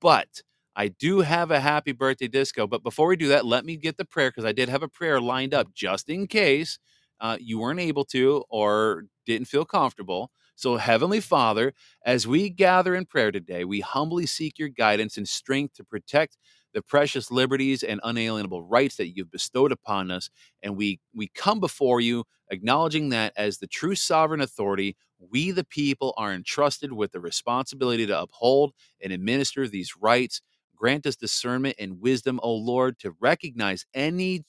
But 0.00 0.42
I 0.76 0.88
do 0.88 1.20
have 1.20 1.50
a 1.50 1.60
happy 1.60 1.92
birthday 1.92 2.28
disco. 2.28 2.68
But 2.68 2.84
before 2.84 3.08
we 3.08 3.16
do 3.16 3.28
that, 3.30 3.46
let 3.46 3.66
me 3.66 3.76
get 3.76 3.98
the 3.98 4.06
prayer 4.06 4.30
because 4.30 4.46
I 4.46 4.52
did 4.52 4.70
have 4.70 4.84
a 4.84 4.88
prayer 4.88 5.20
lined 5.20 5.54
up 5.54 5.74
just 5.74 6.08
in 6.10 6.28
case 6.28 6.78
uh, 7.20 7.38
you 7.40 7.60
weren't 7.60 7.80
able 7.80 8.06
to 8.06 8.44
or 8.50 9.04
didn't 9.26 9.48
feel 9.48 9.66
comfortable. 9.66 10.30
So, 10.54 10.76
Heavenly 10.76 11.20
Father, 11.20 11.74
as 12.04 12.26
we 12.26 12.50
gather 12.50 12.94
in 12.96 13.06
prayer 13.06 13.32
today, 13.32 13.64
we 13.64 13.80
humbly 13.80 14.26
seek 14.26 14.58
your 14.58 14.68
guidance 14.68 15.16
and 15.16 15.28
strength 15.28 15.74
to 15.76 15.84
protect 15.84 16.36
the 16.74 16.82
precious 16.82 17.30
liberties 17.30 17.82
and 17.82 18.00
unalienable 18.04 18.62
rights 18.62 18.96
that 18.96 19.16
you've 19.16 19.30
bestowed 19.30 19.72
upon 19.72 20.10
us. 20.10 20.30
And 20.62 20.76
we, 20.76 21.00
we 21.14 21.28
come 21.28 21.60
before 21.60 22.00
you 22.00 22.24
acknowledging 22.50 23.08
that 23.10 23.32
as 23.36 23.58
the 23.58 23.66
true 23.66 23.94
sovereign 23.94 24.40
authority, 24.40 24.96
we, 25.18 25.50
the 25.50 25.64
people, 25.64 26.14
are 26.16 26.32
entrusted 26.32 26.92
with 26.92 27.12
the 27.12 27.20
responsibility 27.20 28.06
to 28.06 28.20
uphold 28.20 28.72
and 29.02 29.12
administer 29.12 29.66
these 29.66 29.94
rights. 30.00 30.40
Grant 30.76 31.06
us 31.06 31.16
discernment 31.16 31.76
and 31.78 32.00
wisdom, 32.00 32.38
O 32.42 32.54
Lord, 32.54 32.98
to 33.00 33.14
recognize 33.20 33.84
any 33.94 34.44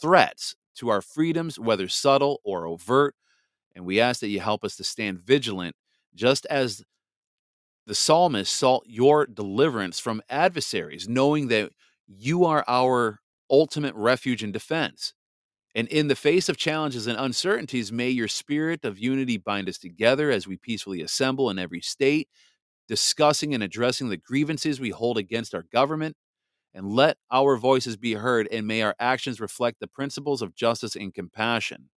threats 0.00 0.56
to 0.76 0.88
our 0.90 1.00
freedoms, 1.00 1.58
whether 1.58 1.88
subtle 1.88 2.40
or 2.44 2.66
overt. 2.66 3.14
And 3.74 3.86
we 3.86 4.00
ask 4.00 4.20
that 4.20 4.28
you 4.28 4.40
help 4.40 4.64
us 4.64 4.76
to 4.76 4.84
stand 4.84 5.20
vigilant, 5.20 5.74
just 6.14 6.44
as 6.46 6.82
the 7.90 7.94
psalmist 7.96 8.54
sought 8.54 8.84
your 8.86 9.26
deliverance 9.26 9.98
from 9.98 10.22
adversaries, 10.30 11.08
knowing 11.08 11.48
that 11.48 11.72
you 12.06 12.44
are 12.44 12.64
our 12.68 13.18
ultimate 13.50 13.96
refuge 13.96 14.44
and 14.44 14.52
defense. 14.52 15.12
And 15.74 15.88
in 15.88 16.06
the 16.06 16.14
face 16.14 16.48
of 16.48 16.56
challenges 16.56 17.08
and 17.08 17.18
uncertainties, 17.18 17.90
may 17.90 18.08
your 18.08 18.28
spirit 18.28 18.84
of 18.84 19.00
unity 19.00 19.38
bind 19.38 19.68
us 19.68 19.76
together 19.76 20.30
as 20.30 20.46
we 20.46 20.56
peacefully 20.56 21.02
assemble 21.02 21.50
in 21.50 21.58
every 21.58 21.80
state, 21.80 22.28
discussing 22.86 23.54
and 23.54 23.62
addressing 23.64 24.08
the 24.08 24.16
grievances 24.16 24.78
we 24.78 24.90
hold 24.90 25.18
against 25.18 25.52
our 25.52 25.64
government. 25.72 26.14
And 26.72 26.92
let 26.92 27.16
our 27.32 27.56
voices 27.56 27.96
be 27.96 28.14
heard, 28.14 28.46
and 28.52 28.68
may 28.68 28.82
our 28.82 28.94
actions 29.00 29.40
reflect 29.40 29.80
the 29.80 29.88
principles 29.88 30.42
of 30.42 30.54
justice 30.54 30.94
and 30.94 31.12
compassion. 31.12 31.90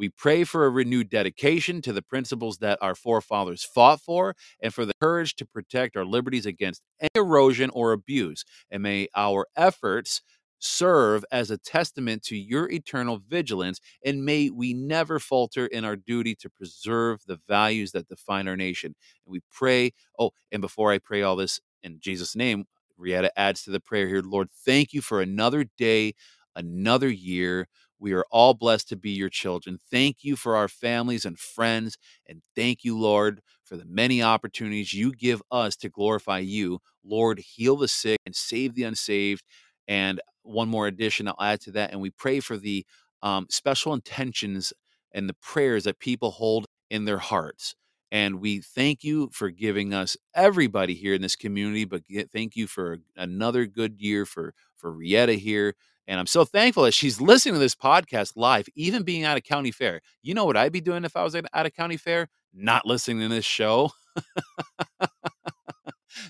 We 0.00 0.08
pray 0.08 0.44
for 0.44 0.64
a 0.64 0.70
renewed 0.70 1.10
dedication 1.10 1.82
to 1.82 1.92
the 1.92 2.00
principles 2.00 2.56
that 2.60 2.78
our 2.80 2.94
forefathers 2.94 3.62
fought 3.62 4.00
for 4.00 4.34
and 4.62 4.72
for 4.72 4.86
the 4.86 4.94
courage 4.98 5.36
to 5.36 5.44
protect 5.44 5.94
our 5.94 6.06
liberties 6.06 6.46
against 6.46 6.80
any 6.98 7.10
erosion 7.14 7.68
or 7.74 7.92
abuse. 7.92 8.42
And 8.70 8.82
may 8.82 9.08
our 9.14 9.46
efforts 9.58 10.22
serve 10.58 11.22
as 11.30 11.50
a 11.50 11.58
testament 11.58 12.22
to 12.22 12.36
your 12.38 12.70
eternal 12.70 13.20
vigilance, 13.28 13.78
and 14.02 14.24
may 14.24 14.48
we 14.48 14.72
never 14.72 15.18
falter 15.18 15.66
in 15.66 15.84
our 15.84 15.96
duty 15.96 16.34
to 16.36 16.48
preserve 16.48 17.20
the 17.26 17.38
values 17.46 17.92
that 17.92 18.08
define 18.08 18.48
our 18.48 18.56
nation. 18.56 18.94
And 19.26 19.32
we 19.32 19.40
pray, 19.52 19.92
oh, 20.18 20.30
and 20.50 20.62
before 20.62 20.90
I 20.90 20.96
pray 20.96 21.20
all 21.20 21.36
this 21.36 21.60
in 21.82 21.98
Jesus' 22.00 22.34
name, 22.34 22.64
Rietta 22.96 23.38
adds 23.38 23.64
to 23.64 23.70
the 23.70 23.80
prayer 23.80 24.08
here 24.08 24.22
Lord, 24.24 24.48
thank 24.64 24.94
you 24.94 25.02
for 25.02 25.20
another 25.20 25.66
day, 25.76 26.14
another 26.56 27.10
year. 27.10 27.68
We 28.00 28.12
are 28.14 28.24
all 28.30 28.54
blessed 28.54 28.88
to 28.90 28.96
be 28.96 29.10
your 29.10 29.28
children. 29.28 29.78
Thank 29.90 30.18
you 30.24 30.36
for 30.36 30.56
our 30.56 30.68
families 30.68 31.24
and 31.24 31.38
friends. 31.38 31.98
And 32.26 32.42
thank 32.56 32.84
you, 32.84 32.98
Lord, 32.98 33.42
for 33.64 33.76
the 33.76 33.84
many 33.86 34.22
opportunities 34.22 34.94
you 34.94 35.12
give 35.12 35.42
us 35.50 35.76
to 35.78 35.88
glorify 35.88 36.38
you. 36.38 36.80
Lord, 37.04 37.38
heal 37.40 37.76
the 37.76 37.88
sick 37.88 38.18
and 38.26 38.34
save 38.34 38.74
the 38.74 38.84
unsaved. 38.84 39.44
And 39.86 40.20
one 40.42 40.68
more 40.68 40.86
addition 40.86 41.28
I'll 41.28 41.36
add 41.40 41.60
to 41.62 41.72
that. 41.72 41.92
And 41.92 42.00
we 42.00 42.10
pray 42.10 42.40
for 42.40 42.56
the 42.56 42.86
um, 43.22 43.46
special 43.50 43.92
intentions 43.92 44.72
and 45.12 45.28
the 45.28 45.34
prayers 45.34 45.84
that 45.84 45.98
people 45.98 46.32
hold 46.32 46.66
in 46.90 47.04
their 47.04 47.18
hearts. 47.18 47.74
And 48.12 48.40
we 48.40 48.60
thank 48.60 49.04
you 49.04 49.30
for 49.32 49.50
giving 49.50 49.94
us 49.94 50.16
everybody 50.34 50.94
here 50.94 51.14
in 51.14 51.22
this 51.22 51.36
community, 51.36 51.84
but 51.84 52.02
thank 52.32 52.56
you 52.56 52.66
for 52.66 52.98
another 53.16 53.66
good 53.66 54.00
year 54.00 54.26
for 54.26 54.54
for 54.76 54.90
Rietta 54.92 55.34
here. 55.34 55.74
And 56.10 56.18
I'm 56.18 56.26
so 56.26 56.44
thankful 56.44 56.82
that 56.82 56.92
she's 56.92 57.20
listening 57.20 57.54
to 57.54 57.60
this 57.60 57.76
podcast 57.76 58.32
live, 58.34 58.66
even 58.74 59.04
being 59.04 59.22
at 59.22 59.36
a 59.36 59.40
county 59.40 59.70
fair. 59.70 60.00
You 60.24 60.34
know 60.34 60.44
what 60.44 60.56
I'd 60.56 60.72
be 60.72 60.80
doing 60.80 61.04
if 61.04 61.16
I 61.16 61.22
was 61.22 61.36
at 61.36 61.46
a 61.54 61.70
county 61.70 61.96
fair? 61.96 62.28
Not 62.52 62.84
listening 62.84 63.20
to 63.20 63.28
this 63.28 63.44
show. 63.44 63.92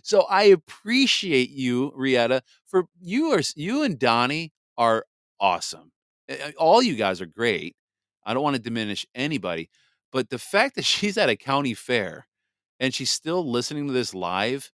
so 0.02 0.26
I 0.28 0.42
appreciate 0.42 1.48
you, 1.48 1.94
Rietta, 1.96 2.42
for 2.66 2.88
you 3.00 3.32
are 3.32 3.40
you 3.56 3.82
and 3.82 3.98
Donnie 3.98 4.52
are 4.76 5.06
awesome. 5.40 5.92
All 6.58 6.82
you 6.82 6.94
guys 6.94 7.22
are 7.22 7.26
great. 7.26 7.74
I 8.22 8.34
don't 8.34 8.42
want 8.42 8.56
to 8.56 8.62
diminish 8.62 9.06
anybody, 9.14 9.70
but 10.12 10.28
the 10.28 10.38
fact 10.38 10.76
that 10.76 10.84
she's 10.84 11.16
at 11.16 11.30
a 11.30 11.36
county 11.36 11.72
fair 11.72 12.26
and 12.78 12.92
she's 12.92 13.10
still 13.10 13.50
listening 13.50 13.86
to 13.86 13.94
this 13.94 14.12
live 14.12 14.70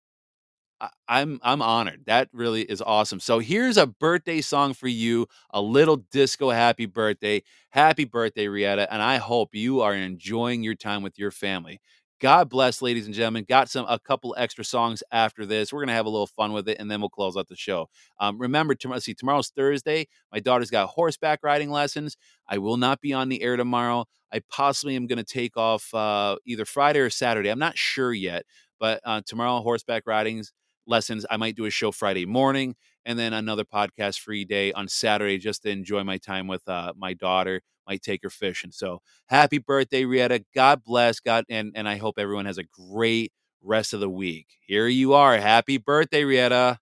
I'm 1.08 1.40
I'm 1.44 1.62
honored. 1.62 2.04
That 2.08 2.30
really 2.34 2.64
is 2.64 2.82
awesome. 2.82 3.20
So 3.20 3.40
here's 3.40 3.78
a 3.78 3.88
birthday 3.88 4.42
song 4.42 4.74
for 4.74 4.88
you, 4.88 5.28
a 5.52 5.62
little 5.62 5.98
disco 6.12 6.50
happy 6.50 6.86
birthday. 6.86 7.44
Happy 7.72 8.06
birthday, 8.06 8.48
Rietta, 8.48 8.92
and 8.92 9.02
I 9.02 9.18
hope 9.18 9.56
you 9.56 9.82
are 9.82 9.94
enjoying 9.94 10.64
your 10.64 10.76
time 10.76 11.04
with 11.04 11.20
your 11.20 11.32
family. 11.32 11.80
God 12.20 12.50
bless, 12.50 12.82
ladies 12.82 13.06
and 13.08 13.16
gentlemen. 13.16 13.46
Got 13.50 13.70
some 13.70 13.86
a 13.90 14.00
couple 14.00 14.36
extra 14.38 14.64
songs 14.64 15.04
after 15.12 15.46
this. 15.46 15.74
We're 15.74 15.82
gonna 15.82 15.94
have 15.94 16.06
a 16.06 16.10
little 16.10 16.28
fun 16.28 16.54
with 16.54 16.70
it, 16.70 16.78
and 16.80 16.90
then 16.90 17.02
we'll 17.02 17.10
close 17.10 17.38
out 17.38 17.48
the 17.48 17.56
show. 17.56 17.88
Um, 18.20 18.40
remember, 18.40 18.76
tomorrow. 18.76 19.00
See, 19.00 19.14
tomorrow's 19.16 19.50
Thursday. 19.50 20.08
My 20.32 20.40
daughter's 20.40 20.72
got 20.72 20.90
horseback 20.90 21.40
riding 21.44 21.70
lessons. 21.72 22.18
I 22.48 22.58
will 22.60 22.78
not 22.78 23.02
be 23.02 23.14
on 23.14 23.30
the 23.30 23.42
air 23.42 23.58
tomorrow. 23.58 24.06
I 24.34 24.42
possibly 24.50 24.96
am 24.96 25.08
gonna 25.08 25.24
take 25.24 25.58
off 25.58 25.94
uh, 25.94 26.38
either 26.46 26.66
Friday 26.66 27.00
or 27.00 27.10
Saturday. 27.10 27.50
I'm 27.50 27.60
not 27.60 27.78
sure 27.78 28.14
yet, 28.14 28.46
but 28.80 29.02
uh, 29.04 29.22
tomorrow 29.26 29.60
horseback 29.62 30.04
ridings 30.08 30.54
lessons. 30.88 31.26
I 31.30 31.38
might 31.38 31.56
do 31.56 31.66
a 31.66 31.70
show 31.70 31.92
Friday 31.92 32.26
morning 32.26 32.76
and 33.06 33.18
then 33.18 33.34
another 33.34 33.64
podcast 33.64 34.20
free 34.20 34.46
day 34.46 34.72
on 34.74 34.88
Saturday 34.88 35.38
just 35.38 35.64
to 35.64 35.70
enjoy 35.70 36.04
my 36.04 36.18
time 36.18 36.48
with 36.48 36.68
uh, 36.68 36.94
my 36.98 37.14
daughter. 37.14 37.62
Might 37.88 38.04
take 38.04 38.24
her 38.24 38.30
fishing. 38.30 38.72
So 38.72 39.02
happy 39.28 39.58
birthday, 39.58 40.06
Rietta. 40.06 40.46
God 40.54 40.84
bless. 40.84 41.20
God 41.20 41.46
and 41.50 41.72
and 41.76 41.90
I 41.90 41.98
hope 41.98 42.16
everyone 42.18 42.46
has 42.46 42.60
a 42.60 42.64
great 42.64 43.34
rest 43.62 43.94
of 43.94 44.00
the 44.00 44.10
week. 44.10 44.48
Here 44.66 44.88
you 44.88 45.14
are. 45.14 45.38
Happy 45.38 45.78
birthday, 45.78 46.24
Rietta. 46.24 46.80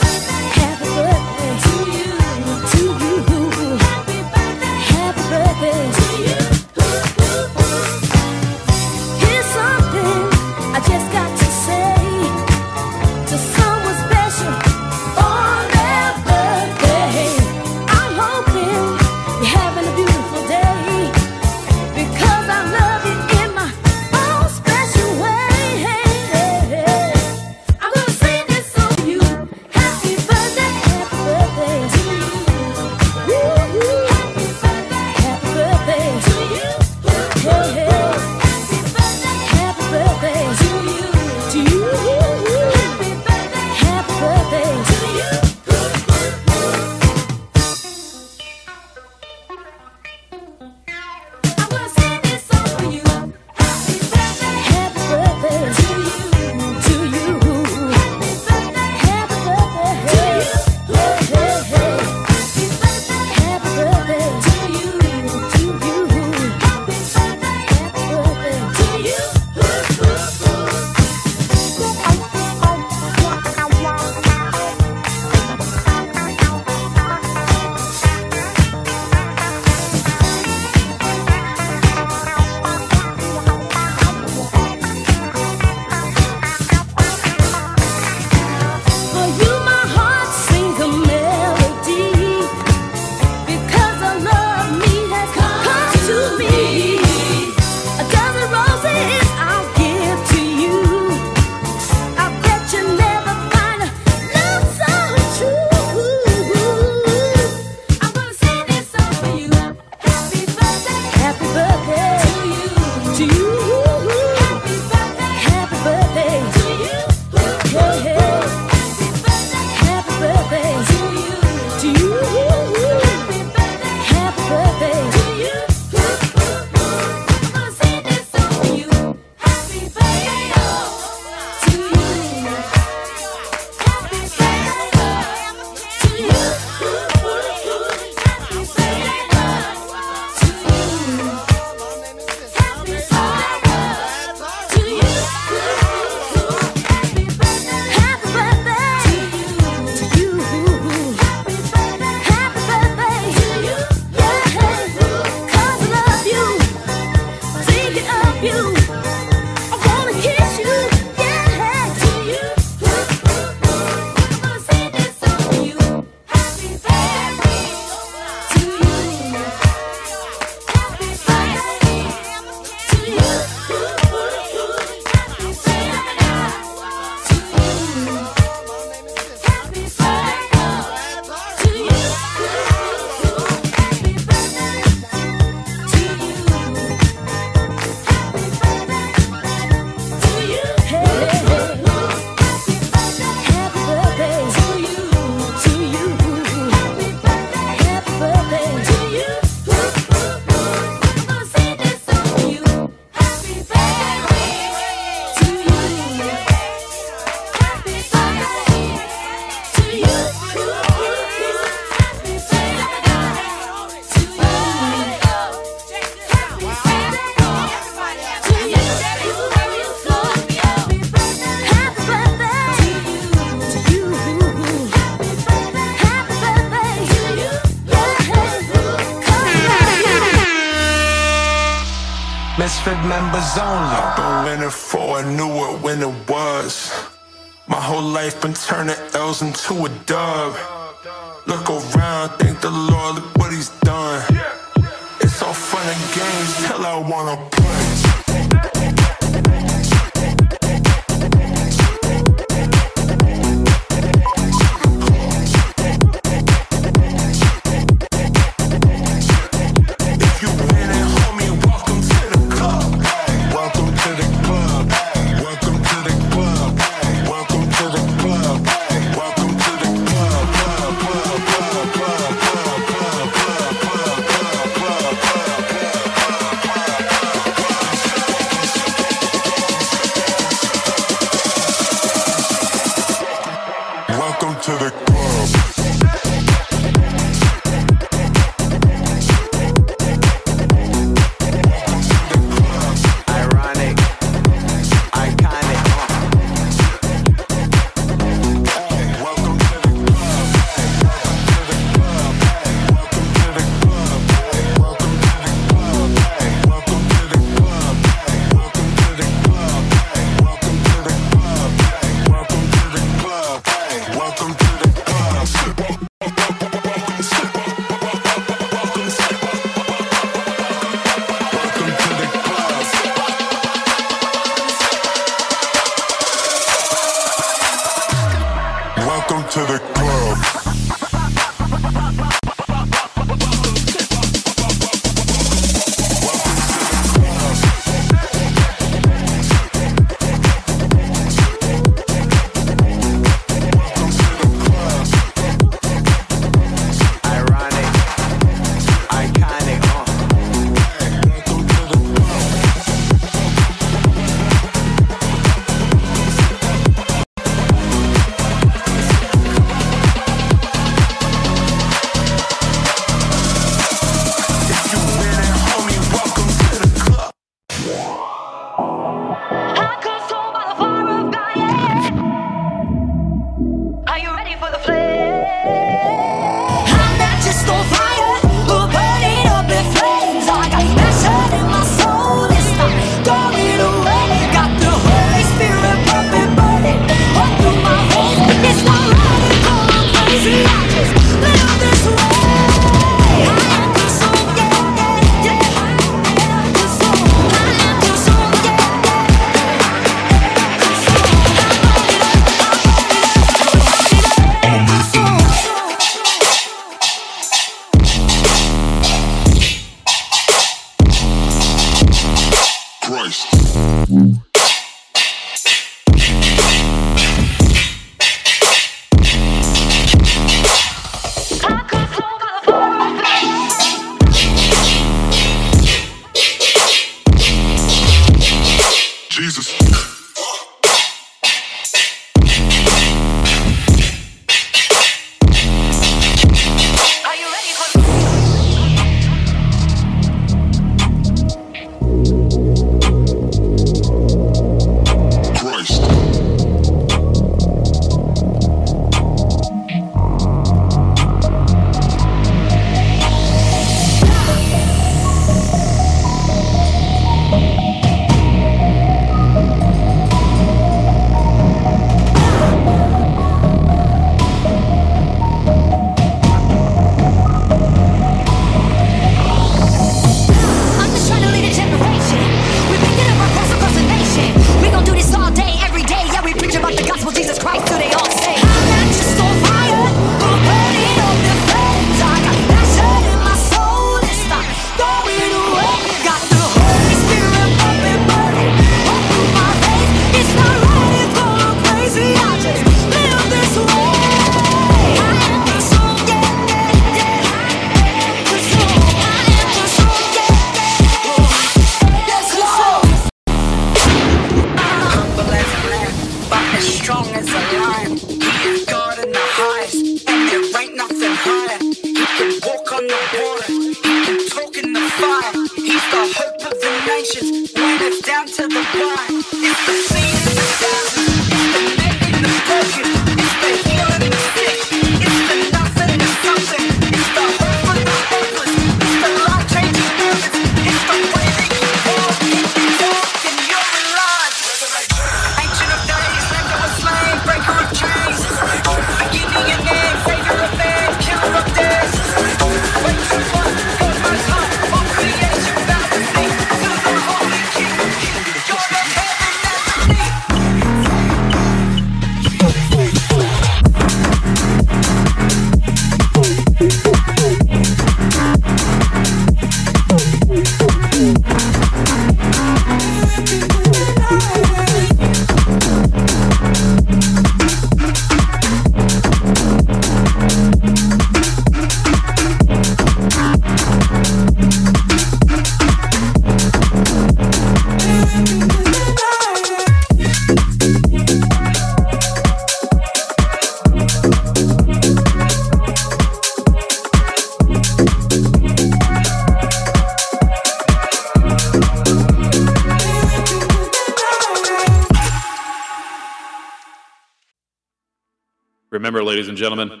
And 599.50 599.58
gentlemen, 599.58 600.00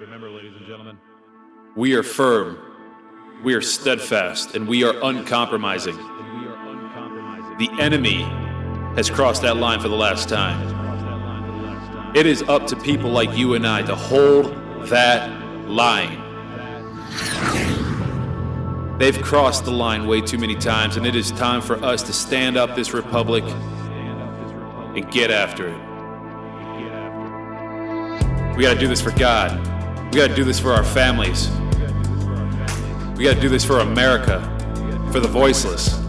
remember, 0.00 0.30
ladies 0.30 0.54
and 0.56 0.66
gentlemen, 0.66 0.96
we 1.74 1.94
are 1.94 2.04
firm, 2.04 2.56
we 3.42 3.52
are 3.54 3.60
steadfast, 3.60 4.54
and 4.54 4.68
we 4.68 4.84
are 4.84 4.94
uncompromising. 5.02 5.96
The 7.58 7.68
enemy 7.80 8.22
has 8.94 9.10
crossed 9.10 9.42
that 9.42 9.56
line 9.56 9.80
for 9.80 9.88
the 9.88 9.96
last 9.96 10.28
time. 10.28 12.14
It 12.14 12.24
is 12.24 12.42
up 12.44 12.68
to 12.68 12.76
people 12.76 13.10
like 13.10 13.36
you 13.36 13.54
and 13.54 13.66
I 13.66 13.82
to 13.82 13.96
hold 13.96 14.54
that 14.86 15.28
line. 15.68 16.20
They've 19.00 19.20
crossed 19.20 19.64
the 19.64 19.72
line 19.72 20.06
way 20.06 20.20
too 20.20 20.38
many 20.38 20.54
times, 20.54 20.96
and 20.96 21.04
it 21.04 21.16
is 21.16 21.32
time 21.32 21.62
for 21.62 21.82
us 21.84 22.00
to 22.04 22.12
stand 22.12 22.56
up 22.56 22.76
this 22.76 22.94
republic 22.94 23.42
and 23.42 25.10
get 25.10 25.32
after 25.32 25.66
it. 25.66 25.83
We 28.56 28.62
got 28.62 28.74
to 28.74 28.78
do 28.78 28.86
this 28.86 29.00
for 29.00 29.10
God. 29.10 29.58
We 30.12 30.20
got 30.20 30.28
to 30.28 30.34
do 30.34 30.44
this 30.44 30.60
for 30.60 30.72
our 30.72 30.84
families. 30.84 31.50
We 33.16 33.24
got 33.24 33.34
to 33.34 33.40
do 33.40 33.48
this 33.48 33.64
for 33.64 33.80
America, 33.80 34.40
for 35.10 35.18
the 35.18 35.26
voiceless. 35.26 36.00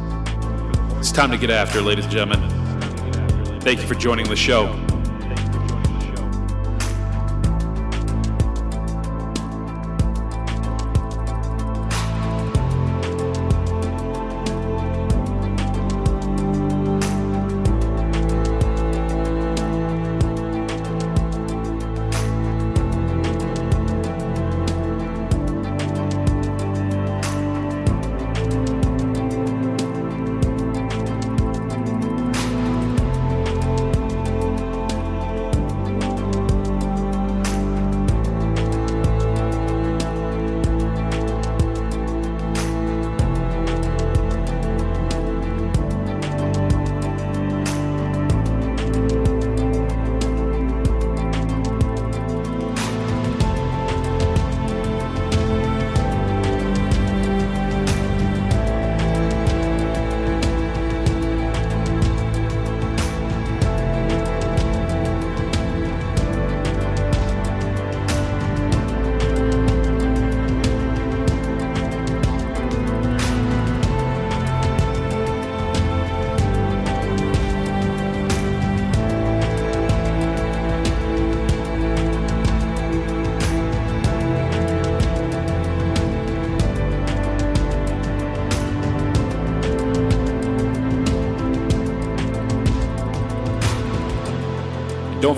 It's 0.99 1.11
time 1.11 1.31
to 1.31 1.37
get 1.37 1.49
after 1.49 1.81
ladies 1.81 2.05
and 2.05 2.13
gentlemen. 2.13 3.61
Thank 3.61 3.81
you 3.81 3.87
for 3.87 3.95
joining 3.95 4.29
the 4.29 4.35
show. 4.35 4.84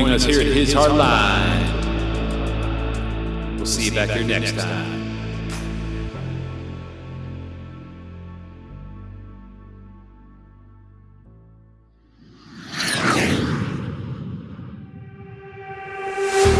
Joining 0.00 0.14
us 0.14 0.24
here 0.24 0.40
at 0.40 0.46
His 0.46 0.72
Hard 0.72 0.92
Line. 0.92 1.76
We'll 3.56 3.66
see 3.66 3.84
you 3.84 3.92
back 3.92 4.08
here 4.08 4.24
next 4.24 4.56
time. 4.56 4.88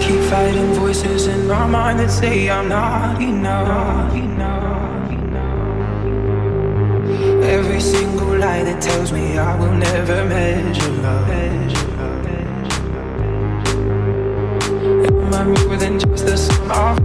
Keep 0.03 0.21
fighting 0.29 0.75
voices 0.75 1.27
in 1.27 1.47
my 1.49 1.67
mind 1.67 2.01
that 2.01 2.11
say 2.11 2.51
I'm 2.51 2.69
not 2.69 3.23
enough. 3.23 4.10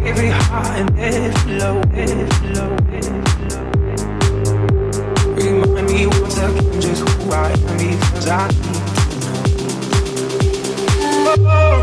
Every 0.06 0.30
high 0.30 0.78
and 0.78 1.00
every 1.00 1.60
low? 1.60 1.82
If 1.92 2.42
low. 2.56 2.76
Remind 5.36 5.88
me 5.88 6.06
once 6.08 6.38
again 6.38 6.82
just 6.82 7.02
who 7.10 7.32
I 7.32 7.50
am 7.52 7.78
because 7.78 8.28
I 8.28 8.48
need 8.48 8.62
to 8.62 9.18
know. 11.38 11.46
Hey, 11.50 11.75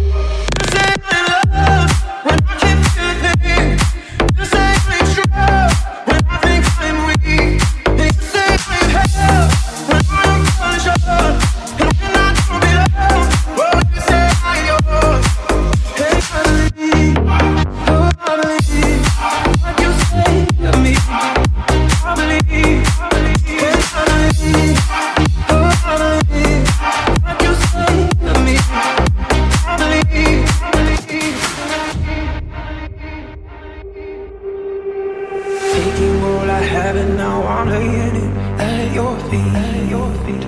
Taking 35.82 36.22
all 36.22 36.48
I 36.48 36.60
have 36.60 36.94
and 36.94 37.16
now 37.16 37.42
I'm 37.42 37.68
laying 37.68 38.14
it 38.14 38.36
at 38.60 38.94
your 38.94 39.18
feet. 39.28 39.52
At 39.62 39.90
your 39.90 40.10
feet. 40.22 40.44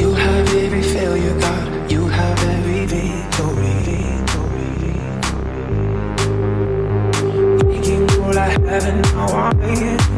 You 0.00 0.14
have 0.14 0.54
every 0.54 0.82
failure, 0.82 1.40
God. 1.40 1.90
You 1.90 2.06
have 2.06 2.38
every 2.44 2.86
victory. 2.86 3.74
Taking 7.72 8.04
all 8.20 8.38
I 8.38 8.48
have 8.48 8.84
and 8.92 9.02
now 9.02 9.26
I'm 9.26 9.60
laying 9.60 10.15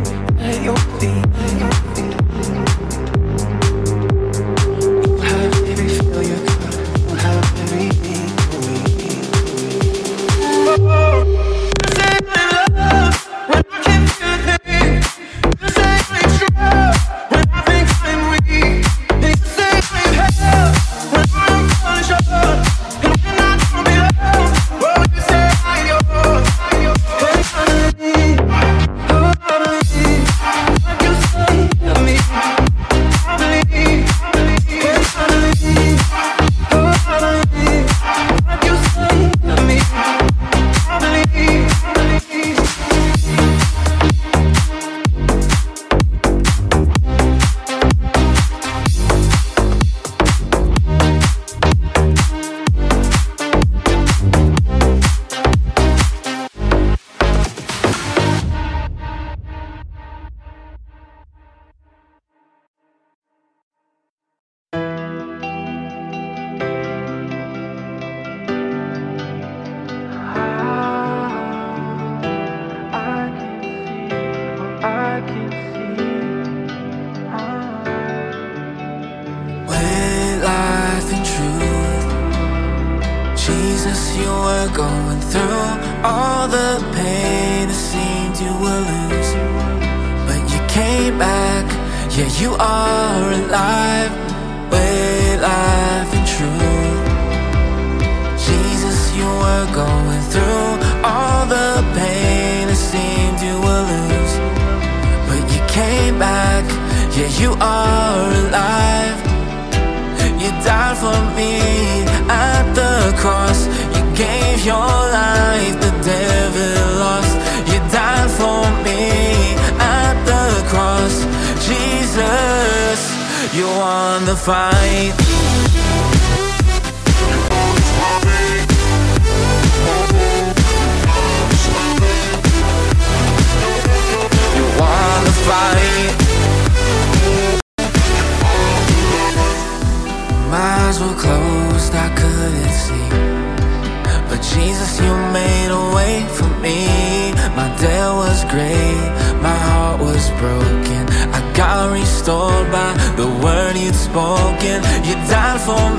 spoken. 154.79 155.05
You 155.05 155.98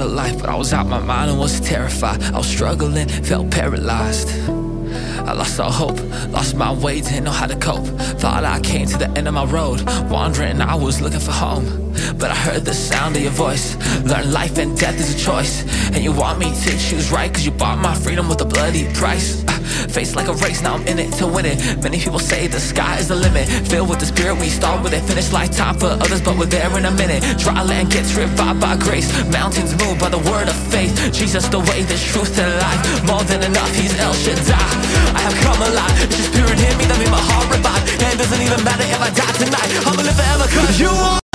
side 0.00 0.06
of 0.06 0.12
life, 0.12 0.40
but 0.40 0.48
I 0.48 0.54
was 0.56 0.72
out 0.72 0.86
my 0.86 0.98
mind 0.98 1.30
and 1.30 1.38
was 1.38 1.60
terrified. 1.60 2.22
I 2.22 2.38
was 2.38 2.48
struggling, 2.48 3.08
felt 3.08 3.50
paralyzed. 3.50 4.28
I 5.28 5.32
lost 5.32 5.60
all 5.60 5.70
hope, 5.70 6.00
lost 6.30 6.56
my 6.56 6.72
way, 6.72 7.00
didn't 7.00 7.24
know 7.24 7.30
how 7.30 7.46
to 7.46 7.56
cope. 7.56 7.86
Thought 8.18 8.44
I 8.44 8.60
came 8.60 8.86
to 8.86 8.98
the 8.98 9.10
end 9.16 9.28
of 9.28 9.34
my 9.34 9.44
road, 9.44 9.82
wandering, 10.10 10.60
I 10.60 10.74
was 10.74 11.00
looking 11.00 11.20
for 11.20 11.32
home. 11.32 11.92
But 12.18 12.30
I 12.30 12.34
heard 12.34 12.64
the 12.64 12.74
sound 12.74 13.16
of 13.16 13.22
your 13.22 13.32
voice. 13.32 13.76
Learn 14.04 14.32
life 14.32 14.58
and 14.58 14.76
death 14.78 14.98
is 14.98 15.14
a 15.14 15.18
choice. 15.18 15.64
And 15.92 16.02
you 16.02 16.12
want 16.12 16.38
me 16.38 16.50
to 16.64 16.70
choose 16.78 17.12
right, 17.12 17.32
cause 17.32 17.44
you 17.44 17.52
bought 17.52 17.78
my 17.78 17.94
freedom 17.94 18.28
with 18.28 18.40
a 18.40 18.46
bloody 18.46 18.92
price. 18.94 19.44
Uh, 19.46 19.59
face 19.90 20.14
like 20.14 20.28
a 20.28 20.34
race, 20.34 20.62
now 20.62 20.74
I'm 20.74 20.86
in 20.86 20.98
it 20.98 21.12
to 21.18 21.26
win 21.26 21.44
it. 21.44 21.58
Many 21.82 21.98
people 21.98 22.18
say 22.18 22.46
the 22.46 22.60
sky 22.60 22.98
is 22.98 23.08
the 23.08 23.16
limit. 23.16 23.48
Filled 23.68 23.88
with 23.88 24.00
the 24.00 24.06
spirit, 24.06 24.38
we 24.38 24.48
start 24.48 24.82
with 24.82 24.94
it. 24.94 25.02
Finish 25.02 25.32
lifetime 25.32 25.76
for 25.78 25.86
others, 25.86 26.22
but 26.22 26.38
we're 26.38 26.46
there 26.46 26.70
in 26.78 26.84
a 26.84 26.90
minute. 26.92 27.22
Dry 27.38 27.62
land 27.62 27.90
gets 27.90 28.14
revived 28.14 28.60
by 28.60 28.76
grace. 28.76 29.08
Mountains 29.28 29.72
move 29.82 29.98
by 29.98 30.08
the 30.08 30.22
word 30.30 30.48
of 30.48 30.56
faith. 30.70 30.94
Jesus, 31.12 31.48
the 31.48 31.58
way, 31.58 31.82
the 31.82 31.98
truth, 32.10 32.38
and 32.38 32.52
life. 32.62 32.80
More 33.04 33.24
than 33.24 33.42
enough, 33.42 33.72
he's 33.74 33.94
El 33.98 34.14
Shaddai. 34.14 34.70
I 35.16 35.20
have 35.26 35.36
come 35.42 35.60
alive. 35.60 35.94
It's 36.04 36.16
your 36.18 36.28
spirit 36.32 36.58
in 36.58 36.74
me 36.78 36.84
that 36.86 36.98
made 36.98 37.10
my 37.10 37.20
heart 37.20 37.50
revive. 37.50 37.82
And 38.00 38.14
it 38.14 38.18
doesn't 38.18 38.40
even 38.40 38.62
matter 38.64 38.86
if 38.86 39.00
I 39.00 39.10
die 39.10 39.34
tonight. 39.42 39.70
I'ma 39.86 40.02
live 40.02 40.16
forever, 40.16 40.46
cause 40.54 40.80
you 40.80 40.88
are 40.88 41.29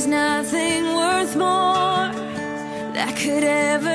There's 0.00 0.08
nothing 0.08 0.96
worth 0.96 1.36
more 1.36 2.08
that 2.94 3.14
could 3.16 3.44
ever 3.44 3.89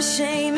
where 0.00 0.49